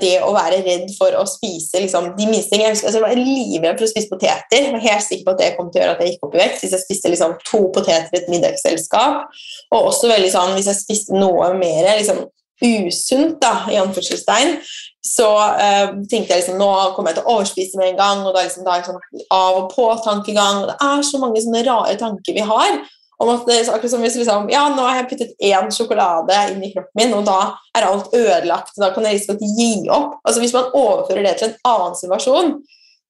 det 0.00 0.16
å 0.26 0.32
være 0.34 0.62
redd 0.64 0.88
for 0.96 1.14
å 1.14 1.22
spise 1.30 1.78
liksom, 1.82 2.08
de 2.16 2.26
minste 2.26 2.50
tingene. 2.50 2.74
Jeg, 2.74 2.90
jeg 2.90 3.04
var 3.04 3.14
livredd 3.14 3.78
for 3.78 3.86
å 3.86 3.90
spise 3.92 4.10
poteter. 4.10 4.64
Jeg 4.66 4.74
var 4.74 4.82
helt 4.82 5.06
sikker 5.06 5.28
på 5.28 5.34
at 5.36 5.42
det 5.42 5.52
kom 5.54 5.70
til 5.70 5.80
å 5.80 5.84
gjøre 5.84 5.94
at 5.94 6.02
jeg 6.02 6.14
gikk 6.14 6.26
opp 6.26 6.34
i 6.34 6.42
vekt 6.42 6.64
hvis 6.64 6.74
jeg 6.74 6.84
spiste 6.84 7.12
liksom, 7.12 7.36
to 7.46 7.62
poteter 7.74 8.10
i 8.10 8.20
et 8.20 8.30
middagsselskap. 8.32 9.30
Og 9.70 9.90
også 9.92 10.10
veldig 10.10 10.32
sånn 10.34 10.56
hvis 10.56 10.70
jeg 10.72 10.80
spiste 10.80 11.18
noe 11.18 11.52
mer 11.54 11.92
liksom, 12.00 12.24
usunt, 12.60 13.38
da, 13.40 13.54
i 13.72 13.78
anførselstegn, 13.80 14.56
så 15.00 15.28
uh, 15.32 15.92
tenkte 16.10 16.34
jeg 16.34 16.42
liksom 16.42 16.58
nå 16.60 16.70
kommer 16.94 17.14
jeg 17.14 17.20
til 17.20 17.28
å 17.28 17.36
overspise 17.38 17.80
med 17.80 17.92
en 17.92 18.00
gang. 18.00 18.24
og 18.26 18.34
da 18.36 18.44
liksom, 18.44 18.66
da 18.66 18.74
er 18.74 18.82
liksom 18.82 19.28
av 19.32 19.60
og 19.62 19.70
på-tankegang. 19.72 20.64
og 20.64 20.72
Det 20.72 20.76
er 20.90 21.06
så 21.08 21.20
mange 21.22 21.40
sånne 21.44 21.64
rare 21.66 21.96
tanker 22.00 22.36
vi 22.36 22.44
har. 22.50 22.82
Om 23.20 23.30
at 23.34 23.46
det 23.48 23.56
er 23.58 23.68
akkurat 23.68 23.92
som 23.92 24.04
hvis 24.04 24.16
liksom, 24.16 24.48
ja, 24.52 24.62
nå 24.72 24.84
har 24.86 25.00
jeg 25.00 25.08
puttet 25.10 25.46
én 25.50 25.72
sjokolade 25.74 26.36
inn 26.54 26.62
i 26.64 26.70
kroppen 26.72 26.96
min, 26.96 27.14
og 27.18 27.26
da 27.28 27.38
er 27.76 27.86
alt 27.88 28.14
ødelagt. 28.16 28.76
Da 28.80 28.90
kan 28.94 29.04
jeg 29.06 29.18
liksom 29.18 29.40
gi 29.40 29.72
opp. 29.92 30.18
Altså 30.24 30.40
Hvis 30.40 30.56
man 30.56 30.70
overfører 30.72 31.26
det 31.28 31.34
til 31.38 31.50
en 31.50 31.58
annen 31.68 31.98
situasjon, 31.98 32.54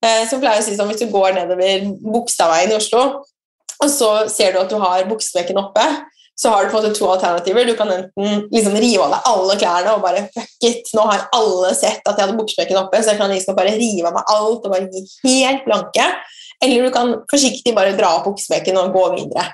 eh, 0.02 0.22
så 0.26 0.40
pleier 0.40 0.58
jeg 0.58 0.66
å 0.66 0.68
si 0.68 0.78
sånn 0.78 0.90
hvis 0.90 1.04
du 1.04 1.12
går 1.12 1.36
nedover 1.38 1.86
Bogstadveien 2.02 2.74
i 2.74 2.78
Oslo, 2.80 3.04
og 3.80 3.92
så 3.92 4.10
ser 4.28 4.52
du 4.52 4.60
at 4.60 4.72
du 4.72 4.80
har 4.82 5.06
buksebekken 5.08 5.62
oppe, 5.62 5.86
så 6.40 6.50
har 6.50 6.64
du 6.64 6.72
på 6.72 6.78
en 6.78 6.82
måte 6.82 6.96
to 6.96 7.06
alternativer. 7.12 7.68
Du 7.68 7.76
kan 7.76 7.90
enten 7.92 8.44
liksom 8.50 8.76
rive 8.80 9.04
av 9.04 9.14
deg 9.14 9.30
alle 9.30 9.56
klærne 9.60 9.94
og 9.94 10.04
bare 10.04 10.26
fuck 10.34 10.66
it, 10.66 10.90
nå 10.96 11.04
har 11.06 11.26
alle 11.36 11.70
sett 11.76 12.02
at 12.02 12.16
jeg 12.16 12.24
hadde 12.24 12.38
buksebekken 12.38 12.80
oppe, 12.80 12.98
så 12.98 13.12
jeg 13.12 13.20
kan 13.20 13.30
liksom 13.30 13.56
bare 13.58 13.76
rive 13.76 14.08
av 14.08 14.16
meg 14.16 14.34
alt 14.34 14.64
og 14.64 14.74
bare 14.74 14.88
gi 14.90 15.04
helt 15.28 15.66
blanke. 15.68 16.10
Eller 16.60 16.84
du 16.88 16.92
kan 16.92 17.14
forsiktig 17.30 17.76
bare 17.76 17.94
dra 17.96 18.16
opp 18.18 18.26
buksbekken 18.28 18.76
og 18.80 18.92
gå 18.96 19.04
videre. 19.14 19.46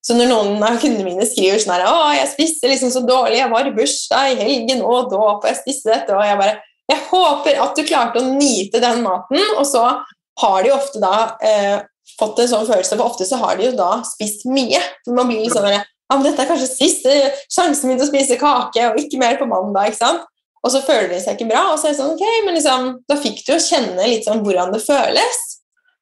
Så 0.00 0.16
når 0.16 0.30
noen 0.30 0.62
av 0.64 0.78
kundene 0.80 1.04
mine 1.04 1.26
skriver 1.28 1.60
sånn 1.60 1.74
her 1.76 1.84
'Å, 1.84 2.14
jeg 2.16 2.32
spiste 2.32 2.70
liksom 2.70 2.90
så 2.92 3.02
dårlig, 3.04 3.36
jeg 3.42 3.50
var 3.52 3.66
i 3.66 3.74
bursdag 3.76 4.32
i 4.32 4.38
helgen 4.40 4.82
og 4.82 5.10
dåp, 5.12 5.44
og 5.44 5.48
jeg 5.50 5.60
spiste 5.60 5.92
dette', 5.92 6.16
og 6.16 6.24
jeg 6.24 6.38
bare 6.40 6.58
Jeg 6.90 7.06
håper 7.06 7.54
at 7.62 7.76
du 7.76 7.84
klarte 7.86 8.18
å 8.18 8.32
nyte 8.34 8.80
den 8.82 9.04
maten, 9.04 9.38
og 9.56 9.62
så 9.62 10.02
har 10.42 10.62
de 10.64 10.72
ofte 10.74 10.98
da 10.98 11.36
eh, 11.40 11.78
fått 12.18 12.40
en 12.42 12.48
sånn 12.50 12.66
følelse, 12.66 12.96
for 12.96 13.06
ofte 13.06 13.26
så 13.28 13.38
har 13.38 13.54
de 13.56 13.68
jo 13.68 13.76
da 13.78 14.02
spist 14.02 14.42
mye. 14.50 14.80
Man 15.06 15.30
blir 15.30 15.46
sånn 15.52 15.70
ja, 15.70 16.16
men 16.16 16.24
dette 16.26 16.42
er 16.42 16.50
kanskje 16.50 16.66
siste 16.66 17.12
sjansen 17.46 17.86
min 17.86 18.00
til 18.00 18.08
å 18.08 18.10
spise 18.10 18.38
kake, 18.40 18.88
og 18.90 18.98
ikke 18.98 19.20
mer 19.22 19.38
på 19.38 19.46
mandag. 19.46 19.92
ikke 19.92 20.00
sant? 20.00 20.26
Og 20.60 20.72
så 20.74 20.82
føler 20.82 21.08
de 21.14 21.20
seg 21.22 21.38
ikke 21.38 21.52
bra, 21.52 21.62
og 21.70 21.78
så 21.78 21.88
er 21.88 21.94
det 21.94 22.00
sånn, 22.00 22.16
ok, 22.16 22.24
men 22.44 22.58
liksom, 22.58 22.88
da 23.08 23.16
fikk 23.20 23.44
du 23.46 23.54
jo 23.54 23.60
kjenne 23.62 24.08
litt 24.10 24.26
sånn 24.26 24.42
hvordan 24.44 24.74
det 24.74 24.82
føles. 24.82 25.38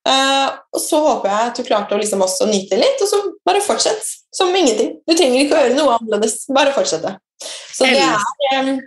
Uh, 0.08 0.54
og 0.72 0.80
så 0.80 0.98
håper 1.04 1.28
jeg 1.28 1.48
at 1.50 1.58
du 1.58 1.66
klarte 1.66 1.96
å 1.96 2.00
liksom 2.00 2.22
også 2.24 2.46
nyte 2.48 2.78
litt, 2.80 3.00
og 3.04 3.10
så 3.10 3.18
bare 3.44 3.60
fortsett 3.64 4.00
som 4.34 4.54
ingenting. 4.56 4.94
Du 5.04 5.12
trenger 5.12 5.42
ikke 5.42 5.56
å 5.56 5.64
gjøre 5.64 5.76
noe 5.76 5.96
annerledes, 5.98 6.46
bare 6.54 6.72
fortsette. 6.76 7.16
Så 7.76 7.88
det 7.90 8.00
er, 8.00 8.22
um, 8.56 8.78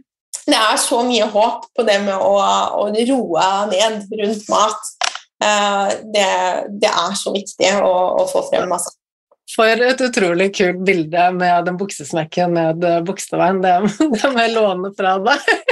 det 0.48 0.58
er, 0.58 0.80
så 0.82 1.04
mye 1.06 1.28
håp 1.30 1.68
på 1.78 1.86
det 1.88 2.00
med 2.08 2.16
å, 2.18 2.32
å 2.82 2.88
roe 2.90 3.52
ned 3.70 4.18
rundt 4.24 4.50
mat. 4.52 4.90
Uh, 5.42 5.94
det, 6.14 6.26
det, 6.82 6.90
er 6.90 7.14
så 7.18 7.34
viktig 7.36 7.70
å, 7.82 7.94
å 8.22 8.26
få 8.30 8.44
frem 8.50 8.66
masse. 8.72 8.96
For 9.52 9.68
et 9.68 10.02
utrolig 10.02 10.52
kult 10.56 10.82
bilde 10.88 11.28
med 11.36 11.68
den 11.68 11.78
buksesmekken 11.78 12.56
ned 12.56 12.86
Bogstadveien. 13.06 13.62
Det, 13.62 13.78
det 14.16 14.32
må 14.32 14.46
jeg 14.46 14.56
låne 14.56 14.94
fra 14.98 15.18
deg. 15.22 15.54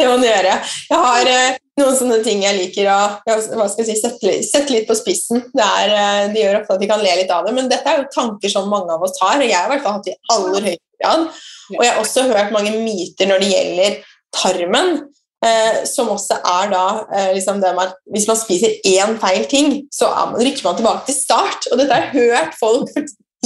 det 0.00 0.08
må 0.08 0.16
du 0.20 0.26
gjøre. 0.26 0.56
Jeg 0.90 1.02
har 1.04 1.30
uh, 1.30 1.58
noen 1.80 1.98
sånne 1.98 2.18
ting 2.24 2.42
jeg 2.44 2.56
liker 2.56 2.90
å 2.92 2.98
hva 3.26 3.68
skal 3.68 3.84
jeg 3.84 3.90
si, 3.90 3.98
sette, 4.00 4.34
sette, 4.46 4.74
litt 4.74 4.88
på 4.88 4.96
spissen. 4.98 5.44
Det, 5.52 5.66
er, 5.66 5.94
uh, 5.94 6.24
det, 6.32 6.42
gjør 6.42 6.60
ofte 6.62 6.76
at 6.76 6.84
vi 6.84 6.90
kan 6.90 7.04
le 7.04 7.14
litt 7.20 7.32
av 7.34 7.46
det, 7.46 7.54
men 7.56 7.70
dette 7.70 7.92
er 7.92 8.02
jo 8.02 8.10
tanker 8.14 8.52
som 8.52 8.68
mange 8.72 8.92
av 8.94 9.06
oss 9.06 9.20
har. 9.22 9.38
og 9.38 9.46
Jeg 9.46 9.56
har 9.56 9.68
i 9.68 9.74
hvert 9.74 9.86
fall 9.86 9.98
hatt 9.98 10.08
det 10.08 10.16
i 10.16 10.34
aller 10.36 10.68
høyeste 10.70 11.04
grad. 11.04 11.40
Og 11.76 11.80
jeg 11.84 11.92
har 11.92 12.02
også 12.02 12.28
hørt 12.32 12.52
mange 12.56 12.74
myter 12.80 13.30
når 13.30 13.42
det 13.44 13.54
gjelder 13.54 13.98
tarmen. 14.36 15.00
Eh, 15.40 15.86
som 15.88 16.10
også 16.12 16.36
er 16.44 16.66
da 16.68 16.82
liksom 17.32 17.62
det 17.62 17.70
med 17.72 17.86
at 17.88 17.94
Hvis 18.12 18.26
man 18.28 18.36
spiser 18.36 18.74
én 18.84 19.14
feil 19.22 19.46
ting, 19.48 19.70
så 19.88 20.10
rykker 20.36 20.66
man 20.66 20.76
tilbake 20.76 21.06
til 21.06 21.16
start. 21.16 21.70
Og 21.72 21.80
dette 21.80 21.96
har 21.96 22.10
jeg 22.10 22.26
hørt 22.28 22.58
folk 22.60 22.92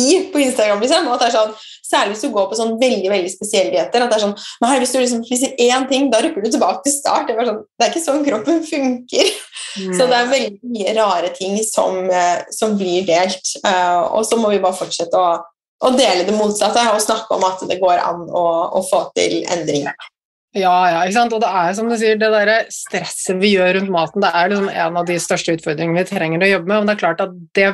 i 0.01 0.31
på 0.33 0.41
Instagram. 0.43 0.81
Liksom, 0.83 1.09
at 1.13 1.23
det 1.23 1.31
er 1.31 1.39
sånn, 1.39 1.55
Særlig 1.85 2.15
hvis 2.15 2.23
du 2.25 2.33
går 2.33 2.47
på 2.49 2.57
sånn 2.59 2.73
veldig 2.81 3.11
veldig 3.13 3.31
spesielle 3.31 3.71
dietter. 3.75 4.03
at 4.03 4.11
det 4.11 4.17
er 4.17 4.23
sånn, 4.23 4.39
nei, 4.65 4.79
Hvis 4.81 4.95
du 4.95 4.99
liksom 4.99 5.21
spiser 5.27 5.53
én 5.61 5.85
ting, 5.91 6.09
da 6.11 6.23
rykker 6.25 6.43
du 6.43 6.51
tilbake 6.51 6.81
til 6.87 6.95
start. 6.97 7.29
Det 7.29 7.37
er, 7.37 7.51
sånn, 7.51 7.61
det 7.79 7.87
er 7.87 7.93
ikke 7.93 8.05
sånn 8.07 8.25
kroppen 8.27 8.63
funker. 8.67 9.33
Mm. 9.75 9.93
Så 9.99 10.07
det 10.09 10.17
er 10.17 10.33
veldig 10.33 10.73
mye 10.73 10.95
rare 10.97 11.31
ting 11.37 11.59
som, 11.69 11.99
eh, 12.09 12.41
som 12.57 12.79
blir 12.81 13.05
delt. 13.07 13.53
Uh, 13.67 14.17
og 14.17 14.25
så 14.27 14.41
må 14.41 14.51
vi 14.55 14.63
bare 14.65 14.79
fortsette 14.79 15.21
å, 15.21 15.37
å, 15.85 15.93
dele 15.95 16.25
det 16.25 16.35
motsatte 16.35 16.83
og 16.95 17.05
snakke 17.05 17.37
om 17.37 17.47
at 17.47 17.63
det 17.69 17.79
går 17.83 18.03
an 18.03 18.27
å, 18.31 18.45
å 18.81 18.83
få 18.89 19.05
til 19.19 19.43
endringer. 19.45 19.95
Ja, 20.55 20.75
ja, 20.87 21.01
ikke 21.03 21.19
sant? 21.19 21.33
og 21.35 21.43
det 21.43 21.51
er 21.51 21.73
som 21.75 21.89
du 21.91 21.97
sier, 21.99 22.19
det 22.19 22.31
der 22.31 22.69
stresset 22.71 23.41
vi 23.43 23.57
gjør 23.57 23.81
rundt 23.81 23.91
maten, 23.91 24.23
det 24.23 24.31
er 24.31 24.53
liksom 24.53 24.71
en 24.71 25.01
av 25.01 25.09
de 25.09 25.17
største 25.19 25.57
utfordringene 25.59 26.05
vi 26.05 26.13
trenger 26.13 26.47
å 26.47 26.53
jobbe 26.53 26.71
med. 26.71 26.77
Men 26.77 26.91
det 26.91 26.95
er 26.95 27.03
klart 27.03 27.25
at 27.27 27.35
det 27.59 27.73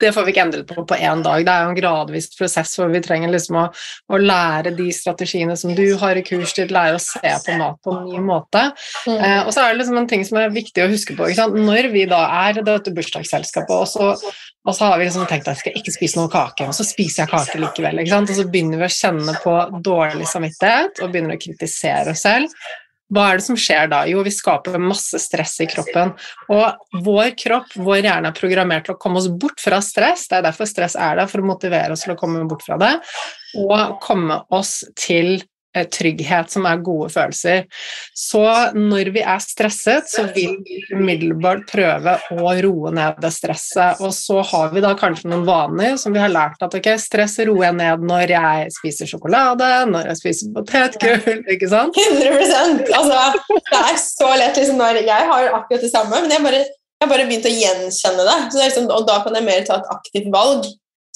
det 0.00 0.12
får 0.12 0.26
vi 0.26 0.32
ikke 0.34 0.42
endret 0.44 0.68
på 0.68 0.84
på 0.84 0.96
én 1.00 1.22
dag. 1.24 1.44
Det 1.46 1.52
er 1.52 1.64
jo 1.64 1.72
en 1.72 1.78
gradvis 1.78 2.28
prosess 2.36 2.74
hvor 2.76 2.90
vi 2.92 3.00
trenger 3.04 3.32
liksom 3.32 3.58
å, 3.62 3.64
å, 4.12 4.20
lære 4.20 4.74
de 4.76 4.90
strategiene 4.92 5.56
som 5.56 5.72
du 5.76 5.84
har 6.00 6.18
i 6.18 6.24
kurs 6.26 6.52
til, 6.56 6.72
lære 6.72 6.98
å 6.98 7.02
se 7.02 7.32
på 7.46 7.56
mat 7.60 7.80
på 7.84 7.94
en 7.94 8.10
ny 8.10 8.20
måte. 8.24 8.66
Mm. 9.06 9.16
Eh, 9.16 9.40
og 9.46 9.54
så 9.54 9.64
er 9.64 9.72
det 9.72 9.80
liksom 9.80 10.00
en 10.02 10.10
ting 10.10 10.26
som 10.28 10.40
er 10.40 10.52
viktig 10.52 10.84
å 10.84 10.90
huske 10.92 11.16
på. 11.16 11.30
Når 11.56 11.90
vi 11.94 12.04
da 12.10 12.22
er 12.46 12.60
dette 12.60 12.92
bursdagsselskapet, 12.96 13.72
og 13.72 13.88
så, 13.88 14.12
og 14.66 14.76
så 14.76 14.90
har 14.90 15.00
vi 15.00 15.08
liksom 15.08 15.28
tenkt 15.30 15.48
at 15.48 15.56
jeg 15.56 15.64
skal 15.64 15.80
ikke 15.80 15.96
spise 15.96 16.20
noe 16.20 16.32
kake, 16.32 16.68
og 16.68 16.76
så 16.76 16.86
spiser 16.86 17.24
jeg 17.24 17.32
kake 17.32 17.62
likevel. 17.62 18.04
Og 18.04 18.34
så 18.36 18.48
begynner 18.50 18.82
vi 18.82 18.90
å 18.90 18.96
kjenne 18.98 19.38
på 19.44 19.60
dårlig 19.86 20.28
samvittighet 20.28 21.00
og 21.00 21.14
begynner 21.14 21.38
å 21.38 21.44
kritisere 21.46 22.12
oss 22.12 22.26
selv. 22.26 22.52
Hva 23.12 23.28
er 23.30 23.38
det 23.38 23.46
som 23.46 23.58
skjer 23.58 23.90
da? 23.92 24.00
Jo, 24.10 24.22
vi 24.26 24.32
skaper 24.34 24.80
masse 24.82 25.18
stress 25.22 25.54
i 25.62 25.68
kroppen. 25.70 26.14
Og 26.50 27.02
vår 27.06 27.34
kropp, 27.38 27.76
vår 27.78 28.00
hjerne, 28.00 28.32
er 28.32 28.38
programmert 28.38 28.88
til 28.88 28.96
å 28.96 29.00
komme 29.02 29.20
oss 29.22 29.28
bort 29.30 29.62
fra 29.62 29.78
stress. 29.84 30.26
Det 30.30 30.40
er 30.40 30.46
derfor 30.48 30.66
stress 30.70 30.98
er 30.98 31.20
der, 31.20 31.30
for 31.30 31.42
å 31.42 31.46
motivere 31.46 31.94
oss 31.94 32.02
til 32.06 32.16
å 32.16 32.18
komme 32.18 32.42
bort 32.50 32.66
fra 32.66 32.78
det. 32.82 32.94
Og 33.62 34.00
komme 34.02 34.40
oss 34.54 34.80
til 34.98 35.38
trygghet, 35.84 36.50
som 36.52 36.66
er 36.68 36.82
gode 36.84 37.10
følelser. 37.12 37.66
Så 38.16 38.42
når 38.76 39.10
vi 39.14 39.22
er 39.22 39.42
stresset, 39.42 40.08
så 40.10 40.26
vil 40.34 40.56
vi 40.64 40.80
umiddelbart 40.94 41.66
prøve 41.70 42.16
å 42.32 42.54
roe 42.66 42.92
ned 42.96 43.20
det 43.22 43.32
stresset. 43.34 44.00
Og 44.04 44.14
så 44.16 44.40
har 44.52 44.72
vi 44.74 44.84
da 44.84 44.94
kanskje 44.98 45.30
noen 45.32 45.46
vaner 45.48 45.98
som 46.00 46.14
vi 46.14 46.22
har 46.22 46.32
lært 46.32 46.62
at 46.64 46.78
ok, 46.78 46.88
stress 47.00 47.38
roer 47.46 47.68
jeg 47.68 47.78
ned 47.80 48.06
når 48.06 48.34
jeg 48.36 48.72
spiser 48.78 49.10
sjokolade, 49.10 49.68
når 49.90 50.10
jeg 50.12 50.20
spiser 50.22 50.54
potetgull, 50.56 51.44
ikke 51.54 51.70
sant? 51.70 52.00
100% 52.06 52.90
altså, 52.96 53.20
Det 53.70 53.82
er 53.82 54.00
så 54.00 54.32
lett 54.40 54.58
liksom 54.60 54.80
når 54.80 55.02
Jeg 55.04 55.28
har 55.30 55.52
akkurat 55.58 55.84
det 55.84 55.92
samme, 55.92 56.22
men 56.22 56.32
jeg 56.32 56.44
bare, 56.44 56.64
jeg 57.02 57.12
bare 57.12 57.28
begynt 57.28 57.48
å 57.48 57.52
gjenkjenne 57.52 58.26
det. 58.28 58.40
Liksom, 58.56 58.90
og 58.92 59.06
da 59.08 59.20
kan 59.24 59.36
jeg 59.36 59.46
mer 59.46 59.64
ta 59.66 59.80
et 59.80 59.94
aktivt 59.94 60.32
valg. 60.32 60.66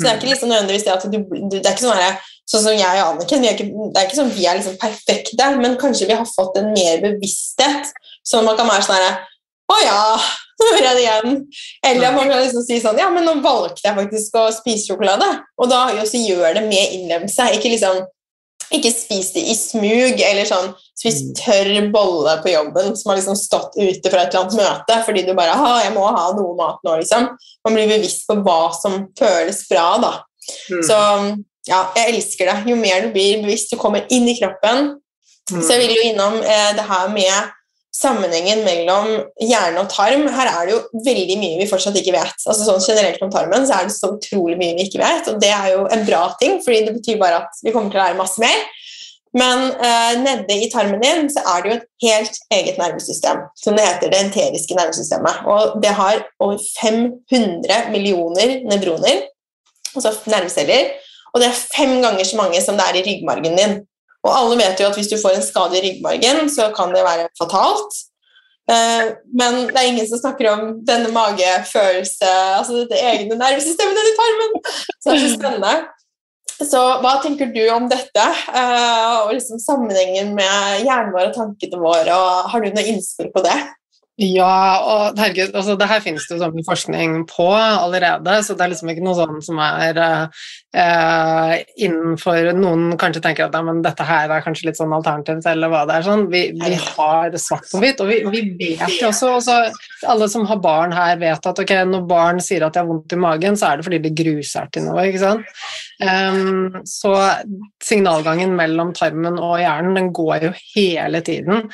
Så 0.01 0.07
det 0.07 0.11
er 0.11 0.21
ikke 0.21 0.31
liksom 0.31 0.49
nødvendigvis 0.49 0.87
det 0.87 0.93
at 0.95 1.03
du, 1.13 1.17
du 1.21 1.57
Det 1.59 1.61
er 1.61 1.75
ikke 1.75 1.85
sånn 1.85 1.99
her 2.01 2.15
sånn 2.51 2.65
som 2.67 2.77
jeg 2.77 3.01
og 3.01 3.15
Anniken, 3.15 3.47
ikke, 3.47 3.67
Det 3.71 4.01
er 4.01 4.07
ikke 4.09 4.19
sånn 4.19 4.33
vi 4.35 4.47
er 4.49 4.59
liksom 4.59 4.79
perfekte, 4.81 5.51
men 5.63 5.79
kanskje 5.81 6.11
vi 6.11 6.19
har 6.19 6.29
fått 6.29 6.59
en 6.61 6.73
mer 6.75 7.03
bevissthet, 7.05 7.91
sånn 8.27 8.47
man 8.49 8.59
kan 8.59 8.71
være 8.71 8.87
sånn 8.87 8.99
herre 8.99 9.19
Å 9.71 9.81
ja, 9.85 10.05
nå 10.61 10.71
gjør 10.71 10.87
jeg 10.89 10.97
det 10.97 11.03
igjen. 11.05 11.37
Eller 11.87 12.15
man 12.17 12.27
kan 12.27 12.41
liksom 12.43 12.65
si 12.67 12.81
sånn 12.83 12.99
Ja, 13.01 13.11
men 13.15 13.25
nå 13.29 13.39
valgte 13.45 13.87
jeg 13.87 13.97
faktisk 13.97 14.41
å 14.41 14.49
spise 14.53 14.91
sjokolade. 14.91 15.29
Og 15.63 15.71
da 15.71 15.87
også 15.95 16.19
gjør 16.21 16.59
det 16.59 16.65
med 16.67 16.97
innlevelse. 16.99 17.53
Ikke 17.55 17.71
liksom 17.73 18.03
ikke 18.71 18.91
spis 18.95 19.33
det 19.35 19.43
i 19.51 19.55
smug, 19.59 20.21
eller 20.23 20.47
sånn 20.47 20.69
spis 20.95 21.23
mm. 21.25 21.31
tørr 21.41 21.89
bolle 21.91 22.37
på 22.45 22.53
jobben 22.53 22.93
som 22.99 23.11
har 23.11 23.19
liksom 23.19 23.39
stått 23.39 23.79
ute 23.81 24.13
fra 24.13 24.23
et 24.23 24.35
eller 24.35 24.45
annet 24.45 24.59
møte 24.61 24.99
fordi 25.07 25.25
du 25.27 25.33
bare 25.35 25.57
ha, 25.59 25.73
jeg 25.83 25.95
må 25.97 26.05
ha 26.07 26.29
noe 26.37 26.55
mat 26.59 26.79
nå, 26.87 27.01
liksom. 27.01 27.33
Man 27.67 27.77
blir 27.77 27.91
bevisst 27.91 28.29
på 28.29 28.39
hva 28.45 28.61
som 28.77 29.09
føles 29.19 29.65
bra, 29.71 29.89
da. 30.03 30.13
Mm. 30.71 30.85
Så 30.87 30.99
ja, 31.69 31.85
jeg 31.97 32.15
elsker 32.15 32.49
det. 32.49 32.59
Jo 32.71 32.77
mer 32.81 33.05
du 33.05 33.13
blir 33.15 33.43
bevisst, 33.45 33.73
du 33.73 33.81
kommer 33.81 34.07
inn 34.13 34.29
i 34.31 34.37
kroppen. 34.39 34.95
Mm. 35.51 35.63
Så 35.63 35.75
jeg 35.75 35.83
vil 35.83 35.97
jo 35.99 36.11
innom 36.13 36.39
eh, 36.41 36.71
det 36.77 36.87
her 36.89 37.11
med 37.13 37.57
sammenhengen 38.01 38.63
mellom 38.65 39.09
hjerne 39.43 39.83
og 39.83 39.91
tarm. 39.93 40.27
Her 40.33 40.51
er 40.53 40.69
det 40.69 40.77
jo 40.77 41.05
veldig 41.07 41.37
mye 41.41 41.61
vi 41.61 41.69
fortsatt 41.69 41.99
ikke 42.01 42.15
vet. 42.15 42.45
Altså 42.47 42.67
sånn 42.67 42.85
Generelt 42.85 43.23
om 43.27 43.33
tarmen 43.35 43.67
så 43.69 43.81
er 43.81 43.89
det 43.89 43.97
så 43.97 44.13
utrolig 44.15 44.57
mye 44.61 44.77
vi 44.79 44.87
ikke 44.89 45.03
vet, 45.03 45.33
og 45.33 45.41
det 45.43 45.51
er 45.53 45.73
jo 45.75 45.87
en 45.91 46.05
bra 46.07 46.29
ting, 46.41 46.61
fordi 46.65 46.85
det 46.87 46.95
betyr 47.01 47.19
bare 47.21 47.43
at 47.45 47.65
vi 47.65 47.75
kommer 47.75 47.93
til 47.93 48.01
å 48.01 48.05
lære 48.05 48.21
masse 48.21 48.43
mer. 48.43 48.63
Men 49.37 49.69
eh, 49.79 50.15
nede 50.19 50.57
i 50.59 50.71
tarmen 50.73 51.03
din 51.03 51.29
så 51.31 51.43
er 51.53 51.63
det 51.63 51.71
jo 51.71 51.77
et 51.77 51.91
helt 52.03 52.39
eget 52.57 52.81
nervesystem, 52.81 53.45
som 53.59 53.77
det 53.79 53.85
heter 53.87 54.11
det 54.11 54.23
enteriske 54.25 54.79
nervesystemet. 54.79 55.45
Og 55.51 55.77
det 55.83 55.93
har 55.99 56.25
over 56.43 56.59
500 56.81 57.93
millioner 57.95 58.57
nevroner, 58.71 59.29
altså 59.95 60.17
nerveceller, 60.31 60.91
og 61.31 61.43
det 61.43 61.49
er 61.49 61.63
fem 61.77 61.97
ganger 62.03 62.27
så 62.27 62.39
mange 62.41 62.61
som 62.65 62.79
det 62.79 62.87
er 62.89 63.01
i 63.01 63.07
ryggmargen 63.07 63.59
din. 63.59 63.79
Og 64.27 64.31
alle 64.37 64.59
vet 64.61 64.81
jo 64.81 64.89
at 64.91 64.97
hvis 64.99 65.09
du 65.09 65.17
får 65.21 65.39
en 65.39 65.45
skade 65.45 65.79
i 65.79 65.85
ryggmargen, 65.87 66.49
så 66.53 66.69
kan 66.77 66.93
det 66.95 67.05
være 67.07 67.31
fatalt. 67.41 68.01
Eh, 68.71 69.07
men 69.41 69.63
det 69.71 69.79
er 69.79 69.89
ingen 69.89 70.09
som 70.09 70.21
snakker 70.21 70.51
om 70.53 70.67
denne 70.87 71.09
magefølelse, 71.15 72.29
altså 72.59 72.83
dette 72.83 73.01
egne 73.01 73.39
nervesystemet 73.41 73.97
nedi 73.97 74.13
tarmen. 74.19 74.61
Så 74.99 75.09
det 75.09 75.17
er 75.17 75.25
så 75.25 75.33
spennende. 75.39 75.75
Så 76.61 76.81
hva 77.01 77.15
tenker 77.23 77.49
du 77.55 77.63
om 77.73 77.89
dette, 77.89 78.27
eh, 78.53 79.15
og 79.25 79.33
liksom 79.33 79.61
sammenhengen 79.63 80.35
med 80.37 80.85
hjernen 80.85 81.15
vår 81.15 81.31
og 81.31 81.37
tankene 81.39 81.81
våre, 81.81 82.17
og 82.17 82.51
har 82.53 82.61
du 82.61 82.75
noe 82.75 82.91
innspill 82.93 83.31
på 83.33 83.45
det? 83.47 83.57
Ja, 84.21 84.81
og 84.85 85.17
herregud, 85.17 85.55
altså 85.57 85.79
det 85.81 85.87
her 85.89 86.03
finnes 86.05 86.27
det 86.29 86.35
jo 86.35 86.43
sånn 86.43 86.65
forskning 86.67 87.23
på 87.31 87.47
allerede, 87.57 88.35
så 88.45 88.53
det 88.53 88.67
er 88.67 88.73
liksom 88.75 88.91
ikke 88.93 89.05
noe 89.07 89.17
sånn 89.17 89.39
som 89.47 89.61
er 89.65 89.97
eh, 89.97 91.55
innenfor 91.81 92.51
Noen 92.59 92.99
kanskje 93.01 93.23
tenker 93.25 93.47
at 93.47 93.57
ja, 93.57 93.63
men 93.65 93.81
dette 93.81 94.05
her 94.05 94.29
er 94.29 94.45
kanskje 94.45 94.69
litt 94.69 94.77
sånn 94.77 94.93
alternativt, 94.93 95.49
eller 95.49 95.73
hva 95.73 95.87
det 95.89 95.97
er 95.97 96.05
sånn. 96.05 96.27
Vi, 96.35 96.43
vi 96.53 96.77
har 96.77 97.33
det 97.33 97.41
svart 97.41 97.65
på 97.73 97.81
hvitt, 97.81 98.03
og 98.05 98.13
vi, 98.13 98.21
vi 98.29 98.43
vet 98.61 98.99
jo 99.01 99.09
også, 99.09 99.33
også 99.39 99.57
Alle 100.13 100.29
som 100.33 100.45
har 100.49 100.61
barn 100.61 100.93
her, 100.93 101.17
vet 101.21 101.49
at 101.49 101.65
ok, 101.65 101.73
når 101.89 102.05
barn 102.11 102.45
sier 102.45 102.67
at 102.67 102.77
de 102.77 102.83
har 102.83 102.91
vondt 102.91 103.17
i 103.17 103.21
magen, 103.25 103.57
så 103.57 103.71
er 103.71 103.81
det 103.81 103.89
fordi 103.89 104.03
de 104.05 104.13
gruser 104.21 104.69
til 104.75 104.85
noe, 104.85 105.07
ikke 105.09 105.25
sant. 105.25 105.65
Um, 106.01 106.81
så 106.89 107.13
signalgangen 107.85 108.55
mellom 108.57 108.95
tarmen 108.97 109.37
og 109.41 109.59
hjernen, 109.61 109.97
den 109.97 110.13
går 110.17 110.47
jo 110.49 110.53
hele 110.75 111.21
tiden. 111.25 111.67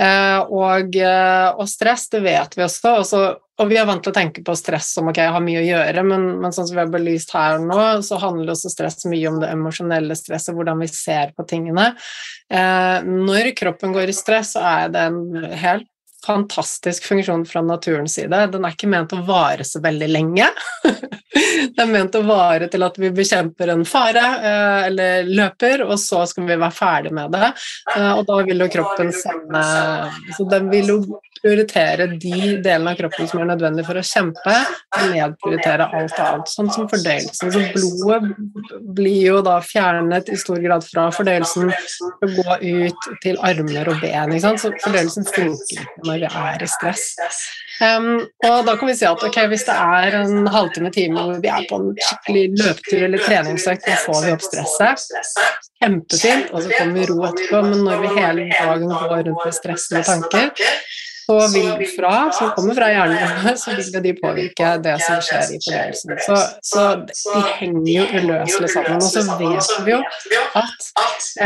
Uh, 0.00 0.44
og, 0.48 0.96
og 1.00 1.64
stress 1.68 1.89
stress, 1.90 2.08
det 2.08 2.20
vet 2.20 2.56
vi 2.56 2.64
også. 2.64 2.96
også 2.98 3.20
og 3.60 3.68
vi 3.68 3.76
er 3.76 3.84
vant 3.84 4.00
til 4.02 4.12
å 4.12 4.16
tenke 4.16 4.42
på 4.44 4.54
stress 4.56 4.94
som 4.94 5.10
ok, 5.10 5.18
jeg 5.20 5.32
har 5.34 5.42
mye 5.44 5.60
å 5.60 5.66
gjøre, 5.66 6.02
men, 6.06 6.22
men 6.40 6.52
sånn 6.52 6.68
som 6.68 6.76
vi 6.78 6.80
har 6.80 6.92
belyst 6.92 7.34
her 7.34 7.58
nå, 7.60 7.80
så 8.06 8.16
handler 8.22 8.54
også 8.54 8.70
stress 8.72 9.04
mye 9.04 9.28
om 9.28 9.40
det 9.42 9.50
emosjonelle 9.52 10.16
stresset, 10.16 10.54
hvordan 10.56 10.80
vi 10.80 10.88
ser 10.88 11.34
på 11.36 11.44
tingene. 11.50 11.90
Eh, 12.48 13.04
når 13.04 13.52
kroppen 13.58 13.92
går 13.92 14.08
i 14.12 14.16
stress, 14.16 14.54
så 14.56 14.64
er 14.64 14.94
det 14.94 15.02
en 15.10 15.50
helt 15.60 15.90
fantastisk 16.26 17.04
funksjon 17.08 17.46
fra 17.48 17.62
naturens 17.62 18.14
side. 18.18 18.42
Den 18.52 18.66
er 18.66 18.74
ikke 18.76 18.90
ment 18.90 19.14
å 19.16 19.22
vare 19.26 19.66
så 19.66 19.82
veldig 19.82 20.10
lenge. 20.10 20.50
Den 21.30 21.84
er 21.84 21.90
ment 21.92 22.16
å 22.18 22.22
vare 22.26 22.66
til 22.70 22.82
at 22.82 22.98
vi 22.98 23.10
bekjemper 23.14 23.70
en 23.72 23.84
fare 23.88 24.22
eh, 24.40 24.86
eller 24.90 25.28
løper, 25.30 25.84
og 25.86 25.96
så 26.00 26.24
skal 26.28 26.48
vi 26.48 26.58
være 26.58 26.74
ferdig 26.74 27.14
med 27.16 27.32
det. 27.36 27.52
Eh, 27.96 28.12
og 28.12 28.24
da 28.28 28.40
vil 28.46 28.64
jo 28.64 28.70
kroppen 28.72 29.12
sende 29.14 29.64
Så 30.36 30.46
den 30.50 30.70
vil 30.72 30.90
jo 30.90 31.00
prioritere 31.40 32.06
de 32.20 32.60
delene 32.60 32.92
av 32.92 32.98
kroppen 32.98 33.28
som 33.28 33.40
er 33.40 33.48
nødvendige 33.48 33.88
for 33.88 33.96
å 33.96 34.04
kjempe, 34.04 34.56
og 34.98 35.14
nedprioritere 35.14 35.86
alt 35.96 36.18
annet, 36.20 36.52
sånn 36.52 36.68
som 36.74 36.88
fordøyelsen. 36.90 37.54
Så 37.54 37.62
blodet 37.72 38.82
blir 38.98 39.22
jo 39.30 39.40
da 39.46 39.56
fjernet 39.64 40.28
i 40.28 40.36
stor 40.40 40.60
grad 40.60 40.84
fra 40.84 41.08
fordøyelsen 41.16 41.72
for 41.72 42.28
å 42.28 42.32
gå 42.36 42.58
ut 42.60 43.08
til 43.24 43.40
armer 43.46 43.92
og 43.94 44.04
ben. 44.04 44.36
Så 44.40 44.74
fordøyelsen 44.84 45.28
funker 45.30 45.80
ikke 45.80 46.09
når 46.10 46.22
vi 46.34 46.44
er 46.52 46.64
i 46.64 46.68
stress. 46.70 47.04
Um, 47.80 48.26
og 48.44 48.66
da 48.66 48.74
kan 48.76 48.90
vi 48.90 48.94
si 48.98 49.06
at 49.08 49.22
okay, 49.24 49.46
hvis 49.48 49.64
det 49.64 49.72
er 49.72 50.16
en 50.18 50.48
halvtime, 50.52 50.90
time 50.92 51.16
hvor 51.16 51.38
vi 51.40 51.48
er 51.48 51.64
på 51.70 51.78
en 51.80 51.94
skikkelig 51.96 52.42
løpetur 52.60 53.04
eller 53.06 53.22
treningsøkt, 53.24 53.86
da 53.88 53.96
får 54.04 54.24
vi 54.26 54.34
opp 54.34 54.44
stresset. 54.44 55.30
Kjempefint, 55.80 56.50
og 56.52 56.66
så 56.66 56.74
kommer 56.76 56.98
vi 57.00 57.06
ro 57.08 57.22
etterpå, 57.30 57.62
men 57.70 57.86
når 57.86 58.02
vi 58.02 58.10
hele 58.18 58.48
dagen 58.52 58.90
går 58.90 59.22
rundt 59.30 59.46
med 59.46 59.56
stressende 59.56 60.04
tanker, 60.04 60.52
så 61.30 61.48
vil 61.52 61.86
fra, 61.96 62.32
som 62.32 62.50
kommer 62.56 62.74
fra 62.74 62.88
hjernen, 62.94 63.58
så 63.58 63.74
vil 63.76 64.02
de 64.02 64.14
påvirke 64.18 64.70
det 64.84 64.96
som 65.04 65.20
skjer 65.24 65.54
i 65.54 65.58
fordøyelsen. 65.64 66.14
Så, 66.26 66.38
så, 66.72 66.86
de 67.06 67.42
henger 67.60 67.92
jo 67.94 68.06
uløselig 68.18 68.70
sammen. 68.74 68.98
Og 68.98 69.10
så 69.10 69.24
vet 69.38 69.86
vi 69.86 69.94
jo 69.94 70.00
at 70.58 70.88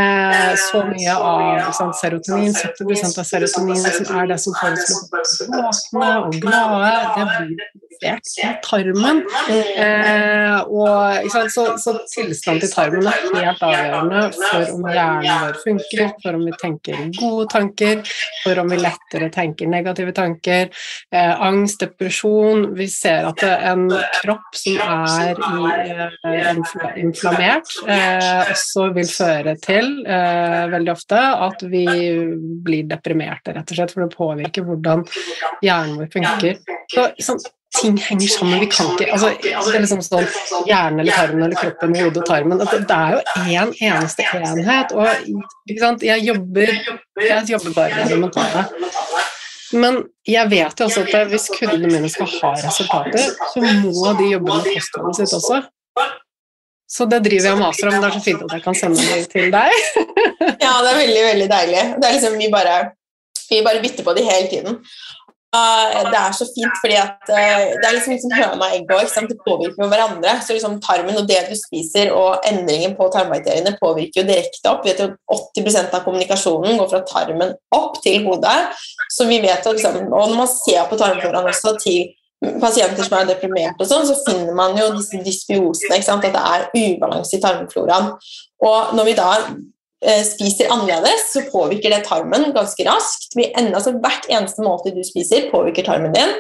eh, 0.01 0.53
så 0.64 0.85
mye 0.88 1.16
av 1.31 1.73
sant, 1.77 1.99
serotonin, 2.01 2.55
70 2.57 3.20
av 3.20 3.29
serotonin, 3.29 3.85
som 3.85 4.20
er 4.20 4.33
det 4.33 4.40
som 4.40 4.57
får 4.61 4.79
oss 4.79 5.37
til 5.38 5.53
å 5.53 5.64
våkne 5.68 6.12
og 6.25 6.38
glade, 6.40 6.94
det 7.18 7.29
blir 7.35 7.84
produsert 8.01 8.29
i 8.39 8.53
tarmen. 8.63 9.23
Eh, 9.49 10.61
og, 10.69 11.31
så, 11.51 11.65
så 11.79 11.95
tilstanden 12.11 12.63
til 12.63 12.73
tarmen 12.73 13.09
er 13.09 13.49
helt 13.51 13.65
avgjørende 13.65 14.23
for 14.39 14.73
om 14.75 14.89
hjernen 14.89 15.43
vår 15.45 15.59
funker, 15.63 16.13
for 16.23 16.39
om 16.39 16.45
vi 16.49 16.55
tenker 16.61 17.03
gode 17.19 17.47
tanker, 17.53 18.03
for 18.43 18.63
om 18.63 18.73
vi 18.73 18.81
lettere 18.81 19.31
tenker 19.35 19.71
negative 19.71 20.15
tanker, 20.17 20.71
eh, 21.15 21.35
angst, 21.41 21.81
depresjon 21.85 22.71
Vi 22.75 22.87
ser 22.89 23.27
at 23.29 23.43
en 23.45 23.89
kropp 24.21 24.57
som 24.57 24.79
er 24.81 25.39
i, 25.39 25.91
eh, 26.31 27.01
inflammert, 27.03 27.71
eh, 27.89 28.53
også 28.55 28.89
vil 28.95 29.09
føre 29.11 29.57
til 29.63 29.91
eh, 30.07 30.65
veldig 30.73 30.93
ofte 30.93 31.19
at 31.19 31.65
vi 31.71 31.85
blir 32.65 32.89
deprimerte, 32.89 33.55
rett 33.55 33.71
og 33.71 33.79
slett, 33.79 33.95
for 33.95 34.05
det 34.05 34.17
påvirker 34.17 34.67
hvordan 34.67 35.05
hjernen 35.65 35.99
vår 36.01 36.11
funker. 36.15 36.59
Så, 36.93 37.09
sånn, 37.23 37.43
ting 37.81 37.97
henger 37.99 38.29
sammen. 38.29 38.61
Vi 38.61 38.67
kan 38.67 38.91
ikke 38.93 39.13
altså, 39.13 39.31
Det 39.43 39.53
er 39.55 39.85
liksom 39.85 40.03
sånn 40.05 40.27
hjernen 40.69 41.03
eller 41.03 41.17
tarmen 41.19 41.47
eller 41.47 41.59
kroppen, 41.59 41.95
hodet 41.99 42.23
og 42.23 42.29
tarmen 42.29 42.63
Det 42.63 42.97
er 42.97 43.17
jo 43.17 43.21
én 43.45 43.55
en 43.63 43.75
eneste 43.91 44.27
enhet. 44.39 44.95
Og 44.95 46.03
jeg 46.05 46.27
jobber, 46.29 46.75
jeg 47.21 47.49
jobber 47.55 47.77
bare 47.77 48.01
med 48.01 48.13
det 48.13 48.21
mentale. 48.23 48.67
Men 49.75 50.03
jeg 50.29 50.51
vet 50.51 50.81
jo 50.81 50.87
også 50.87 51.03
at 51.09 51.31
hvis 51.33 51.49
kundene 51.57 51.91
mine 51.91 52.11
skal 52.13 52.29
ha 52.31 52.53
resultater, 52.63 53.33
så 53.53 53.63
må 53.63 54.13
de 54.21 54.29
jobbe 54.35 54.59
med 54.61 54.69
kostholdet 54.71 55.19
sitt 55.19 55.35
også. 55.39 55.63
Så 56.95 57.07
det 57.11 57.25
driver 57.25 57.49
jeg 57.49 57.57
og 57.57 57.63
maser 57.63 57.91
om. 57.91 57.97
Det 57.99 58.09
er 58.09 58.15
så 58.15 58.23
fint 58.23 58.45
at 58.45 58.53
jeg 58.55 58.63
kan 58.63 58.77
sende 58.79 59.07
det 59.09 59.25
til 59.33 59.49
deg. 59.51 59.73
ja, 60.63 60.75
det 60.85 60.93
er 60.93 61.01
veldig, 61.01 61.25
veldig 61.31 61.49
deilig. 61.51 61.83
Det 61.97 62.09
er 62.09 62.17
liksom, 62.19 62.37
vi 62.39 62.51
bare, 62.53 62.77
vi 63.49 63.63
bare 63.67 63.83
bytter 63.83 64.07
på 64.07 64.15
det 64.15 64.27
hele 64.29 64.51
tiden. 64.53 64.79
Uh, 65.55 66.11
det 66.11 66.19
er 66.19 66.33
så 66.35 66.47
fint, 66.51 66.79
fordi 66.83 66.97
at 66.99 67.29
uh, 67.31 67.61
det 67.79 67.87
er 67.87 67.95
liksom, 67.95 68.14
liksom 68.17 68.33
høna 68.35 68.57
og 68.59 68.73
egget. 68.75 69.12
Det 69.31 69.37
påvirker 69.45 69.85
jo 69.85 69.90
hverandre. 69.93 70.33
Så 70.43 70.57
liksom 70.57 70.81
tarmen 70.83 71.21
og 71.21 71.29
det 71.29 71.45
du 71.47 71.55
spiser 71.59 72.11
og 72.14 72.49
endringen 72.49 72.97
på 72.99 73.07
tarmbakteriene 73.14 73.77
påvirker 73.79 74.23
jo 74.23 74.27
direkte 74.33 74.73
opp. 74.73 74.83
Vi 74.83 74.90
vet 74.90 75.05
jo 75.05 75.12
80% 75.61 75.95
av 75.95 76.03
kommunikasjonen 76.07 76.81
går 76.81 76.90
fra 76.90 77.05
tarmen 77.07 77.55
opp 77.77 78.01
til 78.03 78.27
hodet. 78.27 78.57
Så 79.14 79.29
vi 79.31 79.38
vet 79.45 79.62
jo 79.62 79.77
liksom, 79.77 80.01
Og 80.11 80.33
når 80.33 80.38
man 80.43 80.51
ser 80.51 80.88
på 80.90 80.99
tarmfloraen 80.99 81.53
også 81.53 81.77
til 81.85 82.11
pasienter 82.61 83.07
som 83.07 83.14
er 83.17 83.29
deprimerte, 83.31 83.79
og 83.81 83.88
sånn, 83.88 84.05
så 84.05 84.19
finner 84.27 84.57
man 84.59 84.75
jo 84.77 84.90
disse 84.99 85.23
dysbiosene. 85.23 86.03
At 86.03 86.27
det 86.27 86.43
er 86.43 86.67
ubalanse 86.75 87.38
i 87.38 87.45
tarmfloraen. 87.45 88.11
Og 88.64 88.99
når 88.99 89.09
vi 89.09 89.17
da 89.21 89.31
Eh, 89.38 89.74
spiser 90.27 90.69
annerledes, 90.73 91.31
så 91.33 91.40
påvirker 91.49 91.93
det 91.95 92.03
tarmen 92.05 92.51
ganske 92.53 92.85
raskt. 92.85 93.38
Altså, 93.57 93.95
hvert 94.05 94.29
eneste 94.29 94.64
måltid 94.64 94.99
du 94.99 95.05
spiser, 95.07 95.49
påvirker 95.53 95.87
tarmen 95.87 96.12
din. 96.12 96.35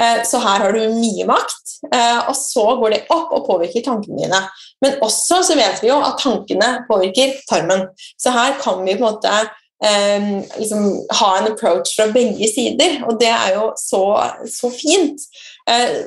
Eh, 0.00 0.22
så 0.24 0.38
her 0.38 0.64
har 0.64 0.72
du 0.72 0.80
mye 0.94 1.26
makt. 1.28 1.76
Eh, 1.94 2.28
og 2.28 2.36
så 2.36 2.64
går 2.80 2.94
det 2.94 3.00
opp 3.12 3.32
og 3.36 3.46
påvirker 3.48 3.84
tankene 3.84 4.20
dine. 4.22 4.42
Men 4.84 5.00
også 5.04 5.42
så 5.46 5.56
vet 5.58 5.82
vi 5.82 5.90
jo 5.90 5.98
at 6.04 6.20
tankene 6.22 6.70
påvirker 6.88 7.36
tarmen. 7.50 7.88
Så 8.20 8.32
her 8.34 8.56
kan 8.62 8.84
vi 8.86 8.96
på 8.96 9.04
en 9.04 9.10
måte 9.10 9.40
liksom, 9.80 10.82
ha 11.16 11.28
en 11.38 11.46
approach 11.54 11.94
fra 11.96 12.10
begge 12.12 12.50
sider, 12.52 12.98
og 13.08 13.16
det 13.16 13.30
er 13.32 13.54
jo 13.54 13.70
så, 13.80 14.02
så 14.44 14.68
fint. 14.68 15.22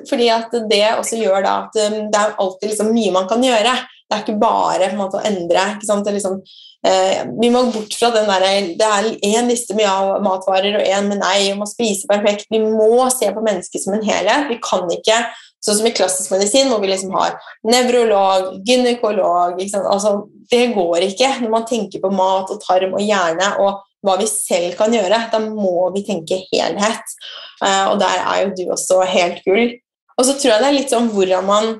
fordi 0.10 0.28
at 0.30 0.54
det 0.70 0.84
også 0.92 1.18
gjør 1.18 1.42
da 1.42 1.56
at 1.63 1.80
det 1.80 2.20
er 2.20 2.36
alltid 2.38 2.70
liksom 2.70 2.92
mye 2.94 3.16
man 3.16 3.26
kan 3.32 3.42
gjøre. 3.42 3.74
Det 4.13 4.19
er 4.19 4.28
ikke 4.28 4.41
bare 4.41 4.91
en 4.91 4.99
måte, 4.99 5.17
å 5.17 5.26
endre. 5.26 5.65
liksom 6.13 6.43
Eh, 6.88 7.21
vi 7.41 7.47
må 7.52 7.62
bort 7.71 7.93
fra 7.95 8.10
den 8.12 8.28
der, 8.28 8.43
Det 8.76 8.84
er 8.84 9.06
én 9.23 9.47
liste 9.47 9.76
med 9.76 9.88
matvarer 10.23 10.76
og 10.76 10.84
én 10.84 11.08
med 11.08 11.21
nei, 11.21 11.52
og 11.54 11.62
må 11.62 11.67
spise 11.67 12.08
perfekt. 12.10 12.49
Vi 12.52 12.60
må 12.60 13.08
se 13.10 13.32
på 13.32 13.43
mennesket 13.43 13.84
som 13.84 13.93
en 13.93 14.04
helhet. 14.04 14.49
Vi 14.49 14.60
kan 14.60 14.84
ikke, 14.91 15.21
sånn 15.63 15.78
som 15.78 15.88
i 15.88 15.95
klassisk 15.95 16.34
medisin, 16.36 16.67
hvor 16.67 16.82
vi 16.84 16.91
liksom 16.91 17.15
har 17.15 17.39
nevrolog, 17.63 18.60
gynekolog 18.67 19.62
altså, 19.62 20.28
Det 20.52 20.73
går 20.76 21.08
ikke 21.08 21.30
når 21.39 21.49
man 21.49 21.65
tenker 21.65 22.02
på 22.04 22.12
mat 22.12 22.52
og 22.52 22.60
tarm 22.62 22.93
og 22.93 23.02
hjerne 23.02 23.47
og 23.63 23.80
hva 24.04 24.17
vi 24.19 24.28
selv 24.28 24.76
kan 24.76 24.91
gjøre. 24.91 25.30
Da 25.32 25.39
må 25.39 25.88
vi 25.95 26.04
tenke 26.04 26.43
helhet. 26.52 27.15
Eh, 27.63 27.86
og 27.88 27.97
der 28.04 28.19
er 28.28 28.43
jo 28.43 28.52
du 28.58 28.71
også 28.76 28.99
helt 29.08 29.39
gull. 29.47 29.71
Og 30.17 30.28
så 30.28 30.36
tror 30.36 30.52
jeg 30.52 30.62
det 30.62 30.67
er 30.67 30.80
litt 30.82 30.91
sånn 30.91 31.10
hvordan 31.15 31.47
man 31.47 31.73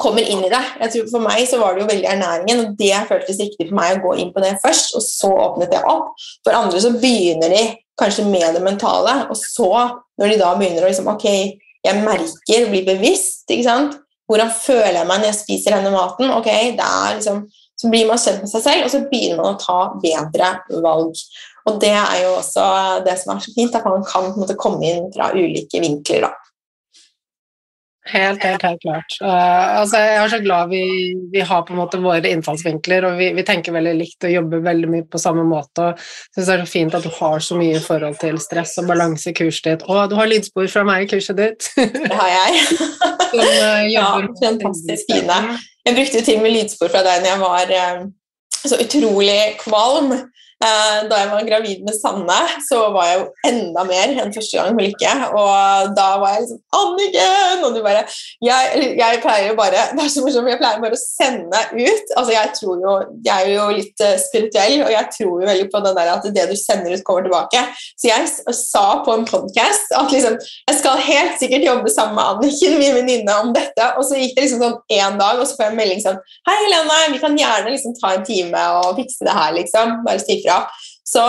kommer 0.00 0.24
inn 0.24 0.44
i 0.44 0.50
det. 0.52 0.62
Jeg 0.80 0.92
tror 0.94 1.08
For 1.12 1.24
meg 1.24 1.46
så 1.48 1.58
var 1.60 1.74
det 1.74 1.82
jo 1.82 1.90
veldig 1.90 2.08
ernæringen, 2.08 2.62
og 2.64 2.76
det 2.78 3.06
føltes 3.08 3.40
riktig 3.40 3.68
for 3.68 3.78
meg 3.78 3.96
å 3.96 4.02
gå 4.06 4.14
inn 4.22 4.32
på 4.34 4.42
det 4.44 4.54
først, 4.64 4.94
og 4.96 5.04
så 5.04 5.32
åpnet 5.46 5.72
det 5.74 5.82
opp. 5.88 6.12
For 6.46 6.56
andre 6.56 6.80
så 6.82 6.92
begynner 6.96 7.52
de 7.52 7.64
kanskje 8.00 8.24
med 8.28 8.56
det 8.56 8.62
mentale, 8.64 9.16
og 9.30 9.36
så, 9.38 9.72
når 10.18 10.32
de 10.32 10.40
da 10.40 10.54
begynner 10.56 10.86
å 10.86 10.90
liksom 10.90 11.10
Ok, 11.12 11.26
jeg 11.82 12.04
merker, 12.06 12.68
blir 12.70 12.86
bevisst, 12.86 13.44
ikke 13.50 13.66
sant 13.66 13.98
Hvordan 14.30 14.52
føler 14.54 15.00
jeg 15.00 15.08
meg 15.08 15.18
når 15.18 15.28
jeg 15.28 15.38
spiser 15.40 15.74
denne 15.76 15.90
maten? 15.92 16.30
Ok, 16.32 16.46
det 16.78 16.86
er 16.86 17.16
liksom 17.18 17.42
Så 17.76 17.90
blir 17.90 18.06
man 18.08 18.20
kjent 18.22 18.44
med 18.44 18.52
seg 18.52 18.62
selv, 18.64 18.86
og 18.86 18.92
så 18.92 19.02
begynner 19.10 19.40
man 19.40 19.56
å 19.56 19.60
ta 19.60 19.78
bedre 20.00 20.52
valg. 20.84 21.18
Og 21.66 21.80
det 21.82 21.90
er 21.90 22.20
jo 22.22 22.36
også 22.36 22.64
det 23.06 23.16
som 23.18 23.32
er 23.34 23.42
så 23.42 23.54
fint, 23.56 23.74
at 23.74 23.86
man 23.86 24.04
kan 24.06 24.28
måte, 24.36 24.54
komme 24.58 24.86
inn 24.86 25.08
fra 25.14 25.32
ulike 25.34 25.80
vinkler. 25.82 26.28
da. 26.28 26.30
Helt, 28.10 28.42
helt, 28.42 28.62
helt 28.62 28.80
klart. 28.82 29.14
Uh, 29.22 29.78
altså, 29.78 30.00
jeg 30.02 30.16
er 30.18 30.30
så 30.32 30.38
glad 30.42 30.72
vi, 30.72 30.82
vi, 31.30 31.40
har 31.46 31.62
på 31.62 31.74
en 31.74 31.78
måte 31.78 32.00
våre 32.02 32.32
innfallsvinkler, 32.34 33.06
og 33.06 33.20
vi, 33.20 33.28
vi, 33.36 33.44
tenker 33.46 33.76
veldig 33.76 33.92
likt 33.94 34.26
og 34.26 34.32
jobber 34.34 34.64
veldig 34.64 34.88
mye 34.90 35.06
på 35.06 35.20
samme 35.22 35.44
måte. 35.46 35.92
og 35.92 36.00
synes 36.34 36.48
Det 36.48 36.54
er 36.56 36.64
så 36.64 36.72
fint 36.72 36.96
at 36.98 37.06
du 37.06 37.12
har 37.20 37.44
så 37.46 37.58
mye 37.60 37.76
i 37.78 37.84
forhold 37.84 38.18
til 38.18 38.40
stress 38.42 38.74
og 38.82 38.88
balanse 38.90 39.30
i 39.30 39.36
kurset 39.38 39.68
ditt. 39.68 39.84
Å, 39.86 40.08
du 40.10 40.16
har 40.18 40.30
lydspor 40.30 40.66
fra 40.72 40.82
meg 40.88 41.06
i 41.06 41.12
kurset 41.14 41.38
ditt. 41.38 41.68
Det 41.78 42.18
har 42.18 42.32
jeg. 42.34 42.64
Som, 43.32 43.38
uh, 43.38 43.84
ja, 43.88 44.08
fantastisk 44.42 45.14
fine. 45.14 45.38
Jeg 45.86 45.96
brukte 45.96 46.18
jo 46.18 46.26
til 46.26 46.40
og 46.40 46.44
med 46.44 46.56
lydspor 46.58 46.90
fra 46.92 47.04
deg 47.06 47.22
når 47.22 47.30
jeg 47.30 47.42
var 47.46 47.72
uh, 47.78 48.02
så 48.66 48.82
utrolig 48.82 49.40
kvalm. 49.62 50.16
Eh, 50.62 50.98
da 51.10 51.16
jeg 51.18 51.30
var 51.32 51.46
gravid 51.46 51.80
med 51.82 51.94
Sanne, 51.96 52.38
så 52.68 52.84
var 52.94 53.08
jeg 53.08 53.18
jo 53.18 53.24
enda 53.48 53.82
mer 53.86 54.12
enn 54.22 54.34
første 54.34 54.58
gang 54.58 54.76
med 54.76 54.86
Lykke. 54.86 55.14
Og 55.34 55.94
da 55.96 56.08
var 56.22 56.36
jeg 56.36 56.44
liksom 56.44 56.60
'Anniken!' 56.78 57.64
Og 57.66 57.74
du 57.74 57.80
bare 57.82 58.04
jeg, 58.42 58.94
jeg, 58.98 59.20
pleier 59.22 59.48
jo 59.50 59.56
bare 59.58 59.82
Det 59.94 60.04
er 60.04 60.10
så 60.12 60.22
morsomt, 60.22 60.50
jeg 60.50 60.60
pleier 60.60 60.82
bare 60.82 60.98
å 60.98 61.00
sende 61.00 61.60
ut 61.72 62.12
Altså, 62.16 62.32
jeg 62.34 62.50
tror 62.58 62.80
jo 62.84 62.92
Jeg 63.26 63.46
er 63.46 63.50
jo 63.54 63.66
litt 63.76 64.02
uh, 64.02 64.14
spirituell, 64.18 64.84
og 64.86 64.90
jeg 64.94 65.06
tror 65.16 65.32
jo 65.42 65.50
veldig 65.50 65.68
på 65.72 65.82
den 65.86 65.98
der 65.98 66.12
at 66.14 66.26
det 66.36 66.46
du 66.50 66.56
sender 66.58 66.94
ut, 66.94 67.04
kommer 67.06 67.26
tilbake. 67.26 67.62
Så 67.98 68.10
jeg 68.10 68.54
sa 68.58 68.84
på 69.06 69.16
en 69.16 69.26
podkast 69.26 69.94
at 69.98 70.14
liksom 70.14 70.38
Jeg 70.70 70.78
skal 70.78 71.04
helt 71.08 71.38
sikkert 71.42 71.66
jobbe 71.66 71.90
sammen 71.90 72.18
med 72.18 72.30
Anniken, 72.30 72.78
min 72.78 72.96
venninne, 73.00 73.38
om 73.42 73.52
dette. 73.56 73.88
Og 73.98 74.06
så 74.06 74.20
gikk 74.20 74.36
det 74.36 74.46
liksom 74.46 74.62
sånn 74.62 74.78
én 74.94 75.18
dag, 75.18 75.40
og 75.40 75.46
så 75.46 75.56
får 75.56 75.66
jeg 75.66 75.74
en 75.74 75.80
melding 75.82 76.02
sånn 76.06 76.22
'Hei, 76.46 76.56
Helene, 76.62 77.00
vi 77.14 77.22
kan 77.22 77.38
gjerne 77.38 77.74
liksom 77.74 77.94
ta 77.98 78.14
en 78.14 78.26
time 78.26 78.62
og 78.78 78.96
fikse 79.00 79.26
det 79.26 79.36
her', 79.38 79.56
liksom. 79.58 79.98
Bare 80.06 80.22
si 80.22 80.38
ifra. 80.38 80.51
Så 81.08 81.26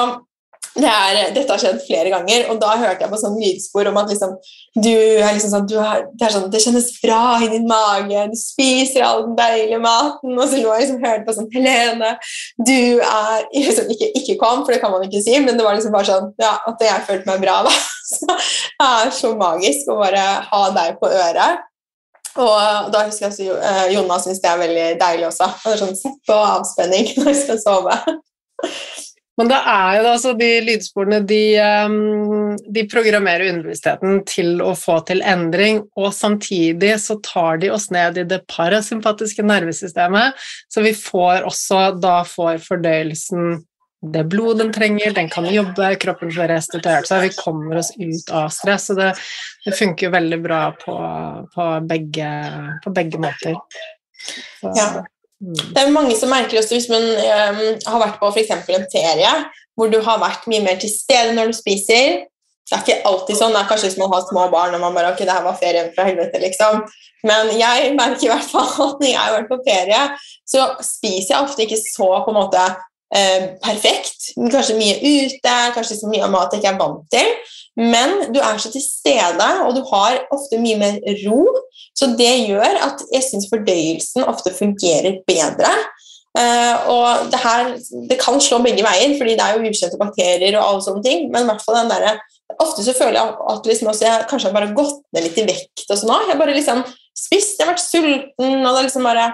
det 0.73 0.89
er, 0.89 1.17
dette 1.35 1.51
har 1.51 1.61
skjedd 1.61 1.83
flere 1.85 2.09
ganger, 2.09 2.47
og 2.49 2.57
da 2.61 2.71
hørte 2.81 3.05
jeg 3.05 3.11
på 3.11 3.17
sånn 3.21 3.35
lydspor 3.37 3.89
om 3.91 3.97
at 4.01 4.09
liksom, 4.09 4.31
du 4.73 4.89
er 4.89 5.35
liksom 5.35 5.51
sånn, 5.51 5.67
du 5.69 5.75
er, 5.77 6.07
det, 6.17 6.29
sånn, 6.33 6.47
det 6.53 6.61
kjennes 6.63 6.87
bra 7.03 7.19
i 7.45 7.49
din 7.51 7.67
mage, 7.69 8.23
du 8.31 8.39
spiser 8.39 9.05
all 9.05 9.21
den 9.27 9.35
deilige 9.37 9.81
maten. 9.83 10.33
Og 10.33 10.47
så 10.47 10.61
lå 10.61 10.71
jeg 10.73 10.87
liksom 10.87 11.03
hørte 11.05 11.27
på 11.27 11.35
sånn 11.37 11.51
Helene, 11.53 12.15
du 12.57 13.03
er 13.05 13.45
liksom, 13.53 13.91
ikke, 13.93 14.09
ikke 14.21 14.39
kom, 14.41 14.63
for 14.63 14.73
det 14.73 14.81
kan 14.81 14.95
man 14.95 15.05
ikke 15.05 15.21
si, 15.21 15.37
men 15.43 15.59
det 15.59 15.67
var 15.67 15.77
liksom 15.77 15.93
bare 15.93 16.09
sånn 16.09 16.33
ja, 16.41 16.55
at 16.71 16.81
jeg 16.87 17.05
følte 17.11 17.29
meg 17.29 17.45
bra. 17.45 17.59
da. 17.69 17.75
Så 18.13 18.27
det 18.27 18.89
er 18.89 19.13
så 19.15 19.29
magisk 19.37 19.87
å 19.93 20.01
bare 20.01 20.25
ha 20.49 20.63
deg 20.75 20.97
på 20.99 21.07
øret. 21.07 21.61
Og 22.33 22.89
da 22.93 23.05
husker 23.05 23.29
jeg 23.29 23.53
at 23.53 23.61
uh, 23.61 23.85
Jonna 23.93 24.17
syns 24.21 24.41
det 24.41 24.49
er 24.49 24.59
veldig 24.59 24.89
deilig 24.97 25.29
også. 25.29 25.47
Det 25.61 25.73
er 25.75 25.81
sånn 25.83 25.97
Sett 25.97 26.19
på 26.25 26.37
avspenning 26.57 27.11
når 27.19 27.29
jeg 27.29 27.41
skal 27.43 27.61
sove. 27.61 27.97
Men 29.39 29.49
det 29.49 29.57
er 29.57 29.95
jo 29.97 30.09
altså 30.11 30.31
de 30.37 30.49
lydsporene 30.61 31.19
de, 31.25 31.41
um, 31.89 32.53
de, 32.69 32.83
programmerer 32.89 33.49
underbevisstheten 33.49 34.21
til 34.29 34.61
å 34.61 34.75
få 34.77 34.99
til 35.07 35.23
endring, 35.25 35.81
og 35.97 36.11
samtidig 36.13 36.93
så 37.01 37.17
tar 37.25 37.63
de 37.63 37.71
oss 37.73 37.89
ned 37.93 38.21
i 38.21 38.27
det 38.29 38.43
parasympatiske 38.51 39.45
nervesystemet, 39.49 40.37
så 40.69 40.85
vi 40.85 40.93
får 40.97 41.47
også 41.49 41.85
da 42.03 42.19
får 42.29 42.61
fordøyelsen 42.67 43.63
det 44.03 44.25
blodet 44.27 44.59
den 44.59 44.73
trenger, 44.75 45.13
den 45.15 45.29
kan 45.31 45.45
jobbe, 45.47 45.93
kroppen 45.95 46.31
får 46.35 46.49
restituert 46.51 47.07
seg, 47.07 47.23
vi 47.23 47.37
kommer 47.37 47.79
oss 47.79 47.93
ut 47.95 48.33
av 48.35 48.49
stress. 48.51 48.89
Så 48.89 48.97
det, 48.97 49.13
det 49.63 49.75
funker 49.77 50.11
veldig 50.11 50.39
bra 50.43 50.63
på, 50.75 50.95
på, 51.55 51.67
begge, 51.87 52.31
på 52.83 52.91
begge, 52.95 53.21
måter. 53.23 53.55
Så, 54.59 54.73
ja. 54.75 54.89
Mm. 55.43 55.55
Det 55.75 55.81
er 55.81 55.91
mange 55.91 56.15
som 56.15 56.31
merker 56.31 56.61
også 56.61 56.77
hvis 56.77 56.89
man 56.91 57.03
um, 57.03 57.63
har 57.91 57.99
vært 58.05 58.19
på 58.21 58.29
f.eks. 58.31 58.53
en 58.53 58.87
ferie 58.93 59.33
hvor 59.75 59.89
du 59.91 59.99
har 60.05 60.21
vært 60.21 60.45
mye 60.47 60.63
mer 60.63 60.77
til 60.79 60.91
stede 60.93 61.33
når 61.35 61.51
du 61.51 61.57
spiser. 61.57 62.23
Det 62.63 62.77
er 62.77 62.83
ikke 62.83 63.09
alltid 63.09 63.39
sånn. 63.39 63.55
Det 63.55 63.59
er 63.59 63.69
kanskje 63.69 63.89
hvis 63.89 63.99
man 63.99 64.11
har 64.13 64.23
små 64.29 64.45
barn 64.53 64.75
og 64.77 64.83
man 64.83 64.95
bare 64.95 65.11
ok, 65.11 65.25
det 65.25 65.35
her 65.35 65.43
var 65.45 65.57
ferien 65.59 65.89
fra 65.95 66.05
helvete, 66.07 66.39
liksom. 66.39 66.83
Men 67.27 67.51
jeg 67.57 67.91
merker 67.97 68.27
i 68.27 68.31
hvert 68.31 68.49
fall 68.53 68.69
at 68.87 69.03
når 69.03 69.09
jeg 69.09 69.19
har 69.19 69.35
vært 69.35 69.51
på 69.51 69.59
ferie, 69.67 70.01
så 70.47 70.69
spiser 70.85 71.35
jeg 71.35 71.43
ofte 71.43 71.65
ikke 71.65 71.81
så 71.81 72.09
på 72.23 72.33
en 72.33 72.39
måte 72.39 72.63
Eh, 73.13 73.49
perfekt. 73.61 74.31
Kanskje 74.37 74.77
mye 74.79 74.95
ute, 74.97 75.57
kanskje 75.75 75.99
så 75.99 76.09
mye 76.09 76.29
mat 76.33 76.53
jeg 76.53 76.63
ikke 76.63 76.71
er 76.73 76.79
vant 76.79 77.03
til. 77.13 77.33
Men 77.77 78.33
du 78.33 78.39
er 78.41 78.57
så 78.61 78.69
til 78.73 78.83
stede, 78.85 79.49
og 79.65 79.73
du 79.77 79.81
har 79.89 80.19
ofte 80.33 80.59
mye 80.61 80.79
mer 80.81 80.99
ro. 81.25 81.43
Så 81.97 82.11
det 82.17 82.31
gjør 82.47 82.79
at 82.87 83.03
jeg 83.13 83.25
syns 83.27 83.49
fordøyelsen 83.51 84.25
ofte 84.29 84.53
fungerer 84.55 85.21
bedre. 85.29 85.73
Uh, 86.33 86.87
og 86.89 87.27
det 87.29 87.37
her 87.43 87.67
det 88.09 88.15
kan 88.17 88.39
slå 88.41 88.57
begge 88.63 88.81
veier, 88.81 89.11
fordi 89.19 89.35
det 89.37 89.43
er 89.45 89.53
jo 89.53 89.69
ukjente 89.69 89.99
bakterier 90.01 90.55
og 90.57 90.63
alle 90.65 90.85
sånne 90.85 91.05
ting. 91.05 91.27
Men 91.33 91.45
i 91.45 91.51
hvert 91.51 91.61
fall 91.65 91.77
den 91.83 91.93
der, 91.93 92.23
ofte 92.61 92.85
så 92.85 92.95
føler 92.97 93.19
jeg 93.19 93.35
at 93.53 93.69
liksom 93.69 93.91
jeg 94.01 94.25
kanskje 94.29 94.49
har 94.49 94.57
bare 94.57 94.73
gått 94.73 95.03
ned 95.13 95.27
litt 95.27 95.37
i 95.37 95.45
vekt. 95.49 95.85
og 95.85 95.97
sånn 95.99 96.13
Jeg 96.15 96.31
har 96.33 96.41
bare 96.41 96.57
liksom 96.57 96.81
spist, 97.13 97.59
jeg 97.59 97.67
har 97.67 97.75
vært 97.75 97.85
sulten, 97.85 98.65
og 98.65 98.69
det 98.71 98.79
er 98.79 98.87
liksom 98.87 99.05
bare 99.05 99.27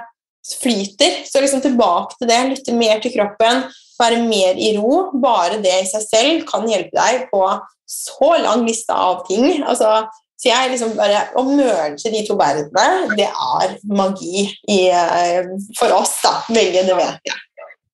flyter. 0.62 1.22
Så 1.28 1.44
liksom 1.44 1.62
tilbake 1.64 2.18
til 2.18 2.30
det, 2.32 2.40
lytte 2.54 2.78
mer 2.78 3.02
til 3.04 3.14
kroppen, 3.16 3.66
være 4.00 4.24
mer 4.24 4.60
i 4.60 4.74
ro. 4.78 5.10
Bare 5.22 5.62
det 5.64 5.76
i 5.84 5.90
seg 5.90 6.06
selv 6.08 6.48
kan 6.50 6.68
hjelpe 6.70 6.96
deg 6.98 7.28
på 7.34 7.44
så 7.90 8.32
lang 8.44 8.66
liste 8.68 8.96
av 8.96 9.24
ting. 9.30 9.64
Altså, 9.64 10.04
så 10.40 10.52
jeg 10.52 10.72
liksom 10.72 10.94
bare, 10.96 11.26
Å 11.36 11.44
merge 11.44 12.12
de 12.14 12.24
to 12.28 12.38
verdenene, 12.40 13.16
det 13.20 13.28
er 13.28 13.76
magi 13.92 14.46
i, 14.48 14.80
eh, 14.88 15.50
for 15.80 15.98
oss, 15.98 16.16
da. 16.24 16.38
Veldig, 16.48 16.86
det 16.88 16.96
vet. 16.96 17.34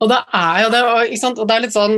Og 0.03 0.11
det 0.11 0.19
er 0.37 0.59
jo 0.65 0.69
det, 0.73 0.81
og, 0.83 1.31
og 1.39 1.47
det 1.47 1.55
er 1.55 1.63
litt 1.63 1.75
sånn 1.75 1.97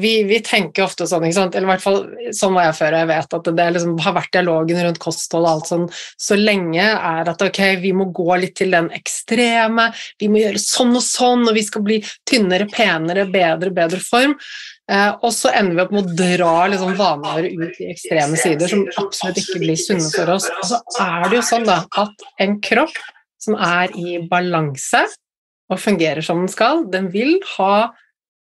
vi, 0.00 0.12
vi, 0.28 0.38
tenker 0.46 0.84
ofte 0.84 1.06
sånn, 1.10 1.26
eller 1.26 1.64
i 1.64 1.68
hvert 1.72 1.82
fall 1.84 2.00
sånn 2.36 2.54
var 2.56 2.68
jeg 2.68 2.78
før, 2.78 2.96
jeg 3.00 3.10
vet 3.10 3.36
at 3.38 3.50
det 3.58 3.68
liksom 3.74 4.00
har 4.04 4.16
vært 4.16 4.32
dialogen 4.36 4.82
rundt 4.86 5.00
kosthold 5.02 5.46
og 5.46 5.50
alt 5.50 5.70
sånn 5.70 5.86
så 6.20 6.38
lenge, 6.38 6.84
er 6.84 7.30
at 7.32 7.44
ok, 7.46 7.60
vi 7.82 7.92
må 7.96 8.08
gå 8.14 8.28
litt 8.42 8.56
til 8.60 8.74
den 8.76 8.90
ekstreme, 8.96 9.90
vi 10.20 10.30
må 10.30 10.42
gjøre 10.42 10.62
sånn 10.62 10.94
og 10.96 11.06
sånn, 11.06 11.46
og 11.48 11.56
vi 11.56 11.64
skal 11.66 11.86
bli 11.86 12.00
tynnere, 12.28 12.68
penere, 12.70 13.26
bedre, 13.30 13.72
bedre 13.74 14.02
form. 14.04 14.36
Eh, 14.90 15.10
og 15.22 15.30
så 15.34 15.52
ender 15.54 15.76
vi 15.76 15.82
opp 15.84 15.92
med 15.94 16.08
å 16.08 16.18
dra 16.18 16.54
liksom 16.72 16.96
vanligere 16.98 17.50
ut 17.60 17.80
i 17.82 17.90
ekstreme 17.92 18.38
sider 18.40 18.70
som 18.72 18.86
absolutt 18.98 19.38
ikke 19.38 19.62
blir 19.62 19.78
sunne 19.78 20.10
for 20.10 20.34
oss. 20.34 20.48
Og 20.50 20.66
så 20.66 20.80
er 21.04 21.28
det 21.28 21.38
jo 21.38 21.46
sånn 21.46 21.66
da, 21.68 21.82
at 22.02 22.24
en 22.42 22.56
kropp 22.64 22.96
som 23.40 23.56
er 23.56 23.94
i 23.96 24.18
balanse 24.30 25.04
og 25.70 25.78
fungerer 25.78 26.24
som 26.26 26.42
den 26.42 26.50
skal, 26.50 26.84
den 26.90 27.08
vil 27.14 27.38
ha 27.54 27.92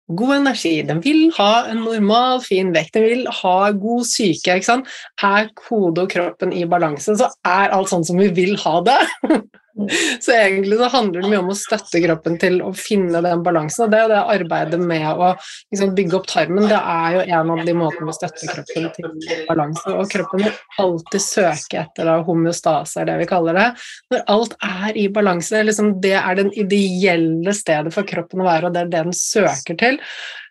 god 0.09 0.35
energi, 0.39 0.75
den 0.89 1.03
vil 1.05 1.29
ha 1.37 1.67
en 1.69 1.83
normal, 1.85 2.41
fin 2.45 2.73
vekt, 2.75 2.95
den 2.97 3.07
vil 3.09 3.25
ha 3.43 3.57
god 3.77 4.09
syke. 4.09 4.57
ikke 4.57 4.71
sant? 4.71 4.93
Er 5.23 5.51
hodet 5.69 6.07
og 6.07 6.13
kroppen 6.13 6.55
i 6.57 6.65
balanse, 6.69 7.17
så 7.19 7.31
er 7.45 7.75
alt 7.77 7.93
sånn 7.93 8.07
som 8.09 8.21
vi 8.21 8.31
vil 8.33 8.57
ha 8.65 8.79
det. 8.87 8.99
Så 10.25 10.33
egentlig 10.33 10.79
så 10.79 10.89
handler 10.93 11.23
det 11.23 11.31
mye 11.31 11.41
om 11.43 11.51
å 11.53 11.57
støtte 11.57 12.01
kroppen 12.03 12.39
til 12.41 12.61
å 12.65 12.73
finne 12.77 13.23
den 13.25 13.43
balansen. 13.47 13.85
og 13.87 13.93
Det 13.93 14.01
er 14.03 14.13
det 14.13 14.23
arbeidet 14.35 14.81
med 14.81 15.07
å 15.11 15.31
liksom, 15.35 15.95
bygge 15.99 16.19
opp 16.19 16.27
tarmen, 16.31 16.69
det 16.71 16.81
er 16.81 17.19
jo 17.19 17.27
en 17.27 17.53
av 17.55 17.63
de 17.67 17.77
måtene 17.79 18.13
å 18.13 18.17
støtte 18.17 18.51
kroppen 18.51 18.89
til 18.97 19.45
balanse. 19.49 19.95
Og 19.95 20.11
kroppen 20.13 20.45
vil 20.47 20.59
alltid 20.83 21.25
søke 21.25 21.83
etter 21.85 22.11
da, 22.11 22.19
homeostase, 22.27 23.03
er 23.03 23.11
det 23.13 23.21
vi 23.23 23.31
kaller 23.31 23.59
det. 23.59 23.69
Når 24.15 24.27
alt 24.35 24.59
er 24.67 24.99
i 24.99 25.07
balanse, 25.13 25.63
liksom, 25.69 25.95
det 26.05 26.17
er 26.19 26.43
den 26.43 26.53
ideelle 26.59 27.55
stedet 27.57 27.95
for 27.95 28.09
kroppen 28.09 28.43
å 28.43 28.51
være, 28.51 28.69
og 28.69 28.77
det 28.77 28.85
er 28.87 28.93
det 28.93 29.07
den 29.09 29.17
søker 29.17 29.79
til. 29.79 30.03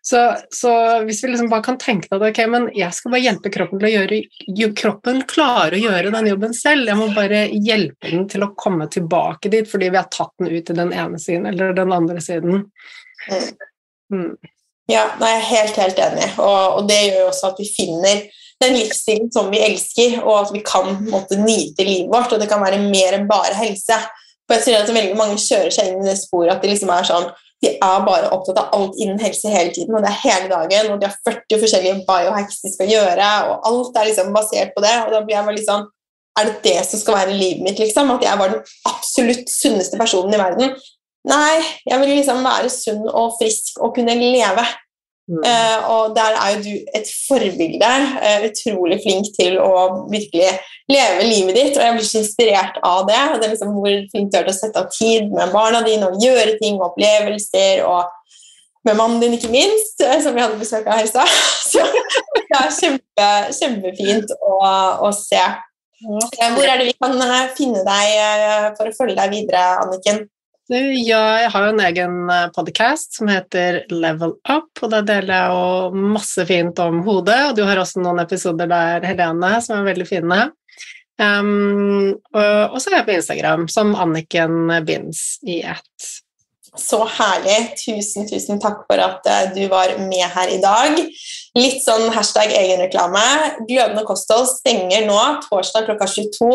Så, 0.07 0.35
så, 0.49 0.71
hvis 1.03 1.23
vi 1.23 1.27
liksom 1.27 1.49
bare 1.49 1.65
kan 1.65 1.77
tenke 1.77 2.07
at 2.15 2.21
ok, 2.23 2.37
men 2.47 2.67
jeg 2.71 2.95
skal 2.95 3.11
bare 3.11 3.25
hjelpe 3.25 3.49
kroppen 3.51 3.81
til 3.81 3.89
å 3.89 3.91
gjøre 3.91 4.71
Kroppen 4.77 5.17
klarer 5.27 5.75
å 5.75 5.81
gjøre 5.81 6.13
den 6.13 6.29
jobben 6.29 6.53
selv, 6.55 6.87
jeg 6.87 6.95
må 6.95 7.09
bare 7.11 7.41
hjelpe 7.51 8.13
den 8.13 8.23
til 8.31 8.45
å 8.45 8.53
komme 8.55 8.87
tilbake 8.93 9.51
dit 9.51 9.67
fordi 9.67 9.89
vi 9.91 9.99
har 9.99 10.07
tatt 10.13 10.31
den 10.39 10.53
ut 10.53 10.63
til 10.69 10.77
den 10.79 10.93
ene 10.95 11.19
siden 11.19 11.49
eller 11.49 11.75
den 11.75 11.91
andre 11.91 12.23
siden. 12.23 12.61
Mm. 13.27 13.49
Mm. 14.13 14.29
Ja, 14.87 15.03
nei, 15.19 15.33
jeg 15.33 15.41
er 15.41 15.49
helt, 15.49 15.81
helt 15.83 15.99
enig, 16.05 16.29
og, 16.37 16.77
og 16.77 16.87
det 16.87 17.01
gjør 17.01 17.19
jo 17.25 17.27
også 17.33 17.49
at 17.49 17.59
vi 17.59 17.67
finner 17.67 18.21
den 18.63 18.77
livsstilen 18.77 19.27
som 19.35 19.51
vi 19.51 19.59
elsker, 19.65 20.21
og 20.23 20.45
at 20.45 20.53
vi 20.55 20.61
kan 20.65 21.01
måtte, 21.11 21.35
nyte 21.41 21.83
livet 21.83 22.13
vårt, 22.13 22.31
og 22.31 22.39
det 22.39 22.47
kan 22.47 22.63
være 22.63 22.79
mer 22.85 23.17
enn 23.17 23.27
bare 23.27 23.59
helse. 23.59 23.99
For 24.47 24.55
jeg 24.55 24.63
tror 24.63 24.85
at 24.85 24.95
veldig 24.95 25.19
mange 25.19 25.35
kjører 25.43 25.75
seg 25.75 25.91
inn 25.91 25.99
i 26.05 26.07
det 26.07 26.15
sporet 26.21 26.55
at 26.55 26.63
de 26.63 26.71
liksom 26.71 26.95
er 26.95 27.11
sånn 27.11 27.27
de 27.63 27.71
er 27.73 28.01
bare 28.05 28.29
opptatt 28.35 28.59
av 28.61 28.73
alt 28.77 28.97
innen 29.01 29.19
helse 29.21 29.49
hele 29.49 29.71
tiden, 29.73 29.95
og 29.97 30.03
det 30.05 30.11
er 30.11 30.23
hele 30.23 30.49
dagen. 30.51 30.91
Og 30.93 30.99
de 31.01 31.09
har 31.09 31.15
40 31.25 31.61
forskjellige 31.63 32.03
biohacks 32.05 32.59
de 32.61 32.73
skal 32.73 32.91
gjøre, 32.91 33.29
og 33.49 33.69
alt 33.69 33.97
er 33.97 34.09
liksom 34.11 34.33
basert 34.35 34.75
på 34.75 34.83
det. 34.85 34.93
Og 35.05 35.13
da 35.15 35.21
blir 35.23 35.37
jeg 35.37 35.47
bare 35.49 35.59
liksom 35.61 35.87
Er 36.37 36.45
det 36.45 36.59
det 36.61 36.83
som 36.85 36.99
skal 37.01 37.15
være 37.17 37.33
livet 37.33 37.63
mitt, 37.65 37.79
liksom? 37.81 38.11
At 38.13 38.21
jeg 38.21 38.37
var 38.37 38.51
den 38.51 38.59
absolutt 38.85 39.47
sunneste 39.49 39.97
personen 39.97 40.35
i 40.35 40.37
verden? 40.37 40.75
Nei, 41.25 41.55
jeg 41.81 41.97
vil 41.97 42.11
liksom 42.13 42.43
være 42.45 42.69
sunn 42.69 43.07
og 43.09 43.39
frisk 43.39 43.79
og 43.81 43.95
kunne 43.95 44.13
leve. 44.13 44.65
Mm. 45.27 45.41
Uh, 45.43 45.79
og 45.91 46.13
der 46.15 46.37
er 46.39 46.51
jo 46.53 46.59
du 46.63 46.73
et 46.95 47.09
forbilde. 47.27 47.93
Uh, 48.23 48.45
utrolig 48.47 48.99
flink 49.03 49.27
til 49.35 49.57
å 49.59 49.71
virkelig 50.11 50.53
leve 50.87 51.25
livet 51.27 51.57
ditt, 51.57 51.73
og 51.75 51.83
jeg 51.83 51.95
blir 51.97 52.07
så 52.07 52.21
inspirert 52.21 52.77
av 52.87 53.01
det. 53.09 53.17
det 53.35 53.49
er 53.49 53.55
liksom 53.55 53.73
Hvor 53.75 53.97
flink 54.13 54.31
du 54.31 54.37
er 54.39 54.47
til 54.47 54.53
å 54.53 54.57
sette 54.57 54.83
av 54.83 54.93
tid 54.93 55.33
med 55.33 55.51
barna 55.51 55.83
dine 55.83 56.07
og 56.07 56.23
gjøre 56.23 56.55
ting 56.61 56.79
og 56.79 56.93
opplevelser. 56.93 57.83
og 57.87 58.13
med 58.87 58.95
mannen 58.95 59.19
din, 59.19 59.33
ikke 59.35 59.51
minst, 59.51 59.99
eh, 59.99 60.21
som 60.23 60.31
vi 60.31 60.39
hadde 60.39 60.55
besøk 60.61 60.85
av 60.87 61.01
her 61.01 61.03
i 61.03 61.09
stad. 61.09 61.27
Så 61.71 61.83
det 62.37 62.45
er 62.55 62.69
kjempe, 62.71 63.25
kjempefint 63.57 64.31
å, 64.37 64.53
å 65.03 65.09
se. 65.11 65.41
Hvor 66.05 66.63
er 66.63 66.79
det 66.79 66.85
vi 66.87 66.95
kan 66.95 67.19
finne 67.57 67.83
deg 67.83 68.77
for 68.77 68.87
å 68.87 68.95
følge 68.95 69.17
deg 69.17 69.33
videre, 69.33 69.65
Anniken? 69.81 70.23
Jeg 70.67 71.47
har 71.53 71.63
jo 71.63 71.71
en 71.71 71.83
egen 71.85 72.15
eh, 72.33 72.47
podcast 72.55 73.15
som 73.15 73.29
heter 73.31 73.85
Level 73.93 74.33
Up, 74.51 74.69
og 74.81 74.91
der 74.91 75.05
deler 75.07 75.31
jeg 75.31 75.53
jo 75.53 76.07
masse 76.17 76.45
fint 76.49 76.79
om 76.83 76.99
hodet. 77.05 77.39
Og 77.49 77.55
du 77.55 77.63
har 77.67 77.79
også 77.79 78.03
noen 78.03 78.19
episoder 78.25 78.67
der, 78.67 79.05
Helene, 79.07 79.53
som 79.63 79.79
er 79.79 79.87
veldig 79.93 80.07
fine. 80.09 80.41
Um, 81.17 82.11
og, 82.35 82.73
og, 82.75 82.77
så 82.83 82.91
er 82.91 82.99
jeg 82.99 83.07
på 83.07 83.15
Instagram 83.15 83.63
som 83.71 83.95
Anniken 83.97 84.69
Binds 84.85 85.39
i 85.47 85.61
ett. 85.65 86.09
Så 86.77 87.01
herlig. 87.17 87.57
Tusen, 87.79 88.27
tusen 88.29 88.61
takk 88.61 88.83
for 88.87 89.01
at 89.01 89.25
eh, 89.27 89.49
du 89.55 89.63
var 89.71 89.95
med 90.01 90.23
her 90.35 90.53
i 90.53 90.59
dag. 90.61 90.99
Litt 91.57 91.81
sånn 91.83 92.11
hashtag 92.13 92.53
egenreklame. 92.53 93.23
Glødende 93.65 94.05
kosthold 94.07 94.49
stenger 94.51 95.07
nå 95.07 95.19
torsdag 95.47 95.87
klokka 95.89 96.07
22. 96.13 96.49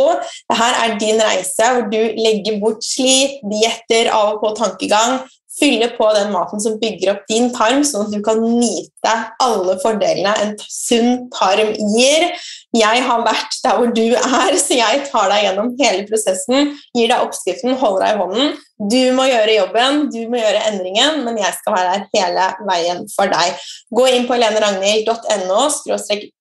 Dette 0.53 0.73
er 0.85 0.97
din 1.03 1.23
reise 1.23 1.71
hvor 1.75 1.89
du 1.91 2.01
legger 2.19 2.59
bort 2.63 2.85
slit, 2.87 3.41
dietter, 3.51 4.13
av 4.15 4.37
og 4.37 4.43
på 4.45 4.55
tankegang. 4.63 5.23
Fylle 5.53 5.91
på 5.99 6.07
den 6.17 6.31
maten 6.33 6.63
som 6.65 6.79
bygger 6.81 7.13
opp 7.13 7.27
din 7.29 7.51
tarm, 7.53 7.83
sånn 7.85 8.07
at 8.07 8.15
du 8.15 8.23
kan 8.25 8.41
nyte 8.41 9.17
alle 9.43 9.77
fordelene 9.83 10.33
en 10.41 10.55
sunn 10.65 11.27
tarm 11.35 11.75
gir. 11.93 12.31
Jeg 12.73 13.03
har 13.05 13.25
vært 13.27 13.57
der 13.65 13.77
hvor 13.77 13.91
du 13.93 14.05
er, 14.17 14.55
så 14.57 14.77
jeg 14.79 15.03
tar 15.11 15.29
deg 15.29 15.43
gjennom 15.47 15.73
hele 15.81 16.07
prosessen. 16.09 16.71
Gir 16.97 17.11
deg 17.11 17.21
oppskriften, 17.21 17.77
holder 17.81 18.07
deg 18.07 18.15
i 18.15 18.23
hånden. 18.23 18.55
Du 18.93 19.03
må 19.15 19.27
gjøre 19.29 19.59
jobben, 19.59 20.07
du 20.11 20.23
må 20.33 20.41
gjøre 20.41 20.63
endringen, 20.71 21.21
men 21.27 21.37
jeg 21.39 21.53
skal 21.59 21.77
være 21.77 21.93
der 21.93 22.07
hele 22.17 22.47
veien 22.67 23.05
for 23.13 23.31
deg. 23.31 23.61
Gå 23.95 24.07
inn 24.11 24.25
på 24.27 24.39
heleneragnhild.no 24.39 25.61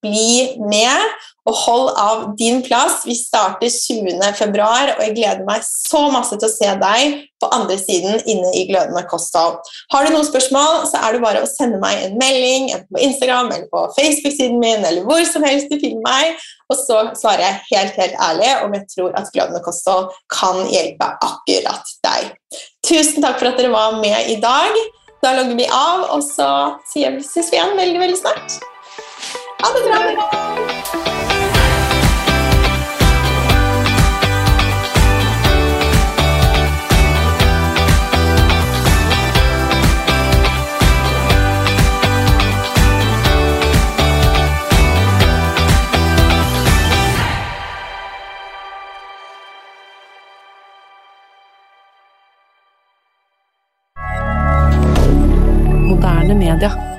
bli 0.02 0.32
med, 0.72 1.12
og 1.48 1.58
hold 1.58 1.88
av 1.98 2.24
din 2.38 2.60
plass. 2.62 3.02
Vi 3.06 3.16
starter 3.18 3.70
20. 3.70 4.22
februar, 4.38 4.94
og 4.96 5.02
jeg 5.04 5.16
gleder 5.16 5.44
meg 5.46 5.64
så 5.66 6.06
masse 6.14 6.38
til 6.38 6.48
å 6.48 6.52
se 6.52 6.70
deg 6.82 7.16
på 7.42 7.48
andre 7.50 7.76
siden 7.80 8.20
inne 8.30 8.52
i 8.54 8.66
Glødende 8.68 9.02
kosthold. 9.10 9.58
Har 9.90 10.06
du 10.06 10.12
noen 10.14 10.28
spørsmål, 10.28 10.84
så 10.90 11.00
er 11.02 11.16
det 11.16 11.24
bare 11.24 11.42
å 11.42 11.50
sende 11.50 11.80
meg 11.82 12.04
en 12.04 12.14
melding 12.20 12.70
enten 12.70 12.86
på 12.94 13.02
Instagram 13.02 13.50
eller 13.50 13.66
på 13.72 13.82
Facebook-siden 13.96 14.62
min 14.62 14.86
eller 14.86 15.02
hvor 15.08 15.24
som 15.26 15.42
helst 15.46 15.72
du 15.72 15.78
finner 15.82 16.04
meg, 16.06 16.21
og 16.72 16.78
så 16.78 16.98
svarer 17.18 17.44
jeg 17.44 17.60
helt, 17.70 18.00
helt 18.00 18.18
ærlig 18.28 18.50
om 18.64 18.76
jeg 18.76 18.88
tror 18.94 19.16
at 19.18 19.30
glødende 19.34 19.62
kosthold 19.64 20.10
kan 20.32 20.62
hjelpe 20.72 21.08
akkurat 21.28 21.94
deg. 22.06 22.32
Tusen 22.86 23.24
takk 23.24 23.40
for 23.40 23.52
at 23.52 23.60
dere 23.60 23.72
var 23.74 23.98
med 24.02 24.32
i 24.32 24.38
dag. 24.42 24.82
Da 25.22 25.36
logger 25.38 25.54
vi 25.58 25.68
av, 25.70 26.08
og 26.16 26.22
så 26.26 26.50
ses 26.90 27.52
vi 27.52 27.58
igjen 27.58 27.76
veldig, 27.78 28.00
veldig 28.02 28.22
snart. 28.24 28.62
Ha 29.62 29.74
det 29.76 29.84
bra! 29.86 30.81
Moderne 56.32 56.56
media. 56.56 56.91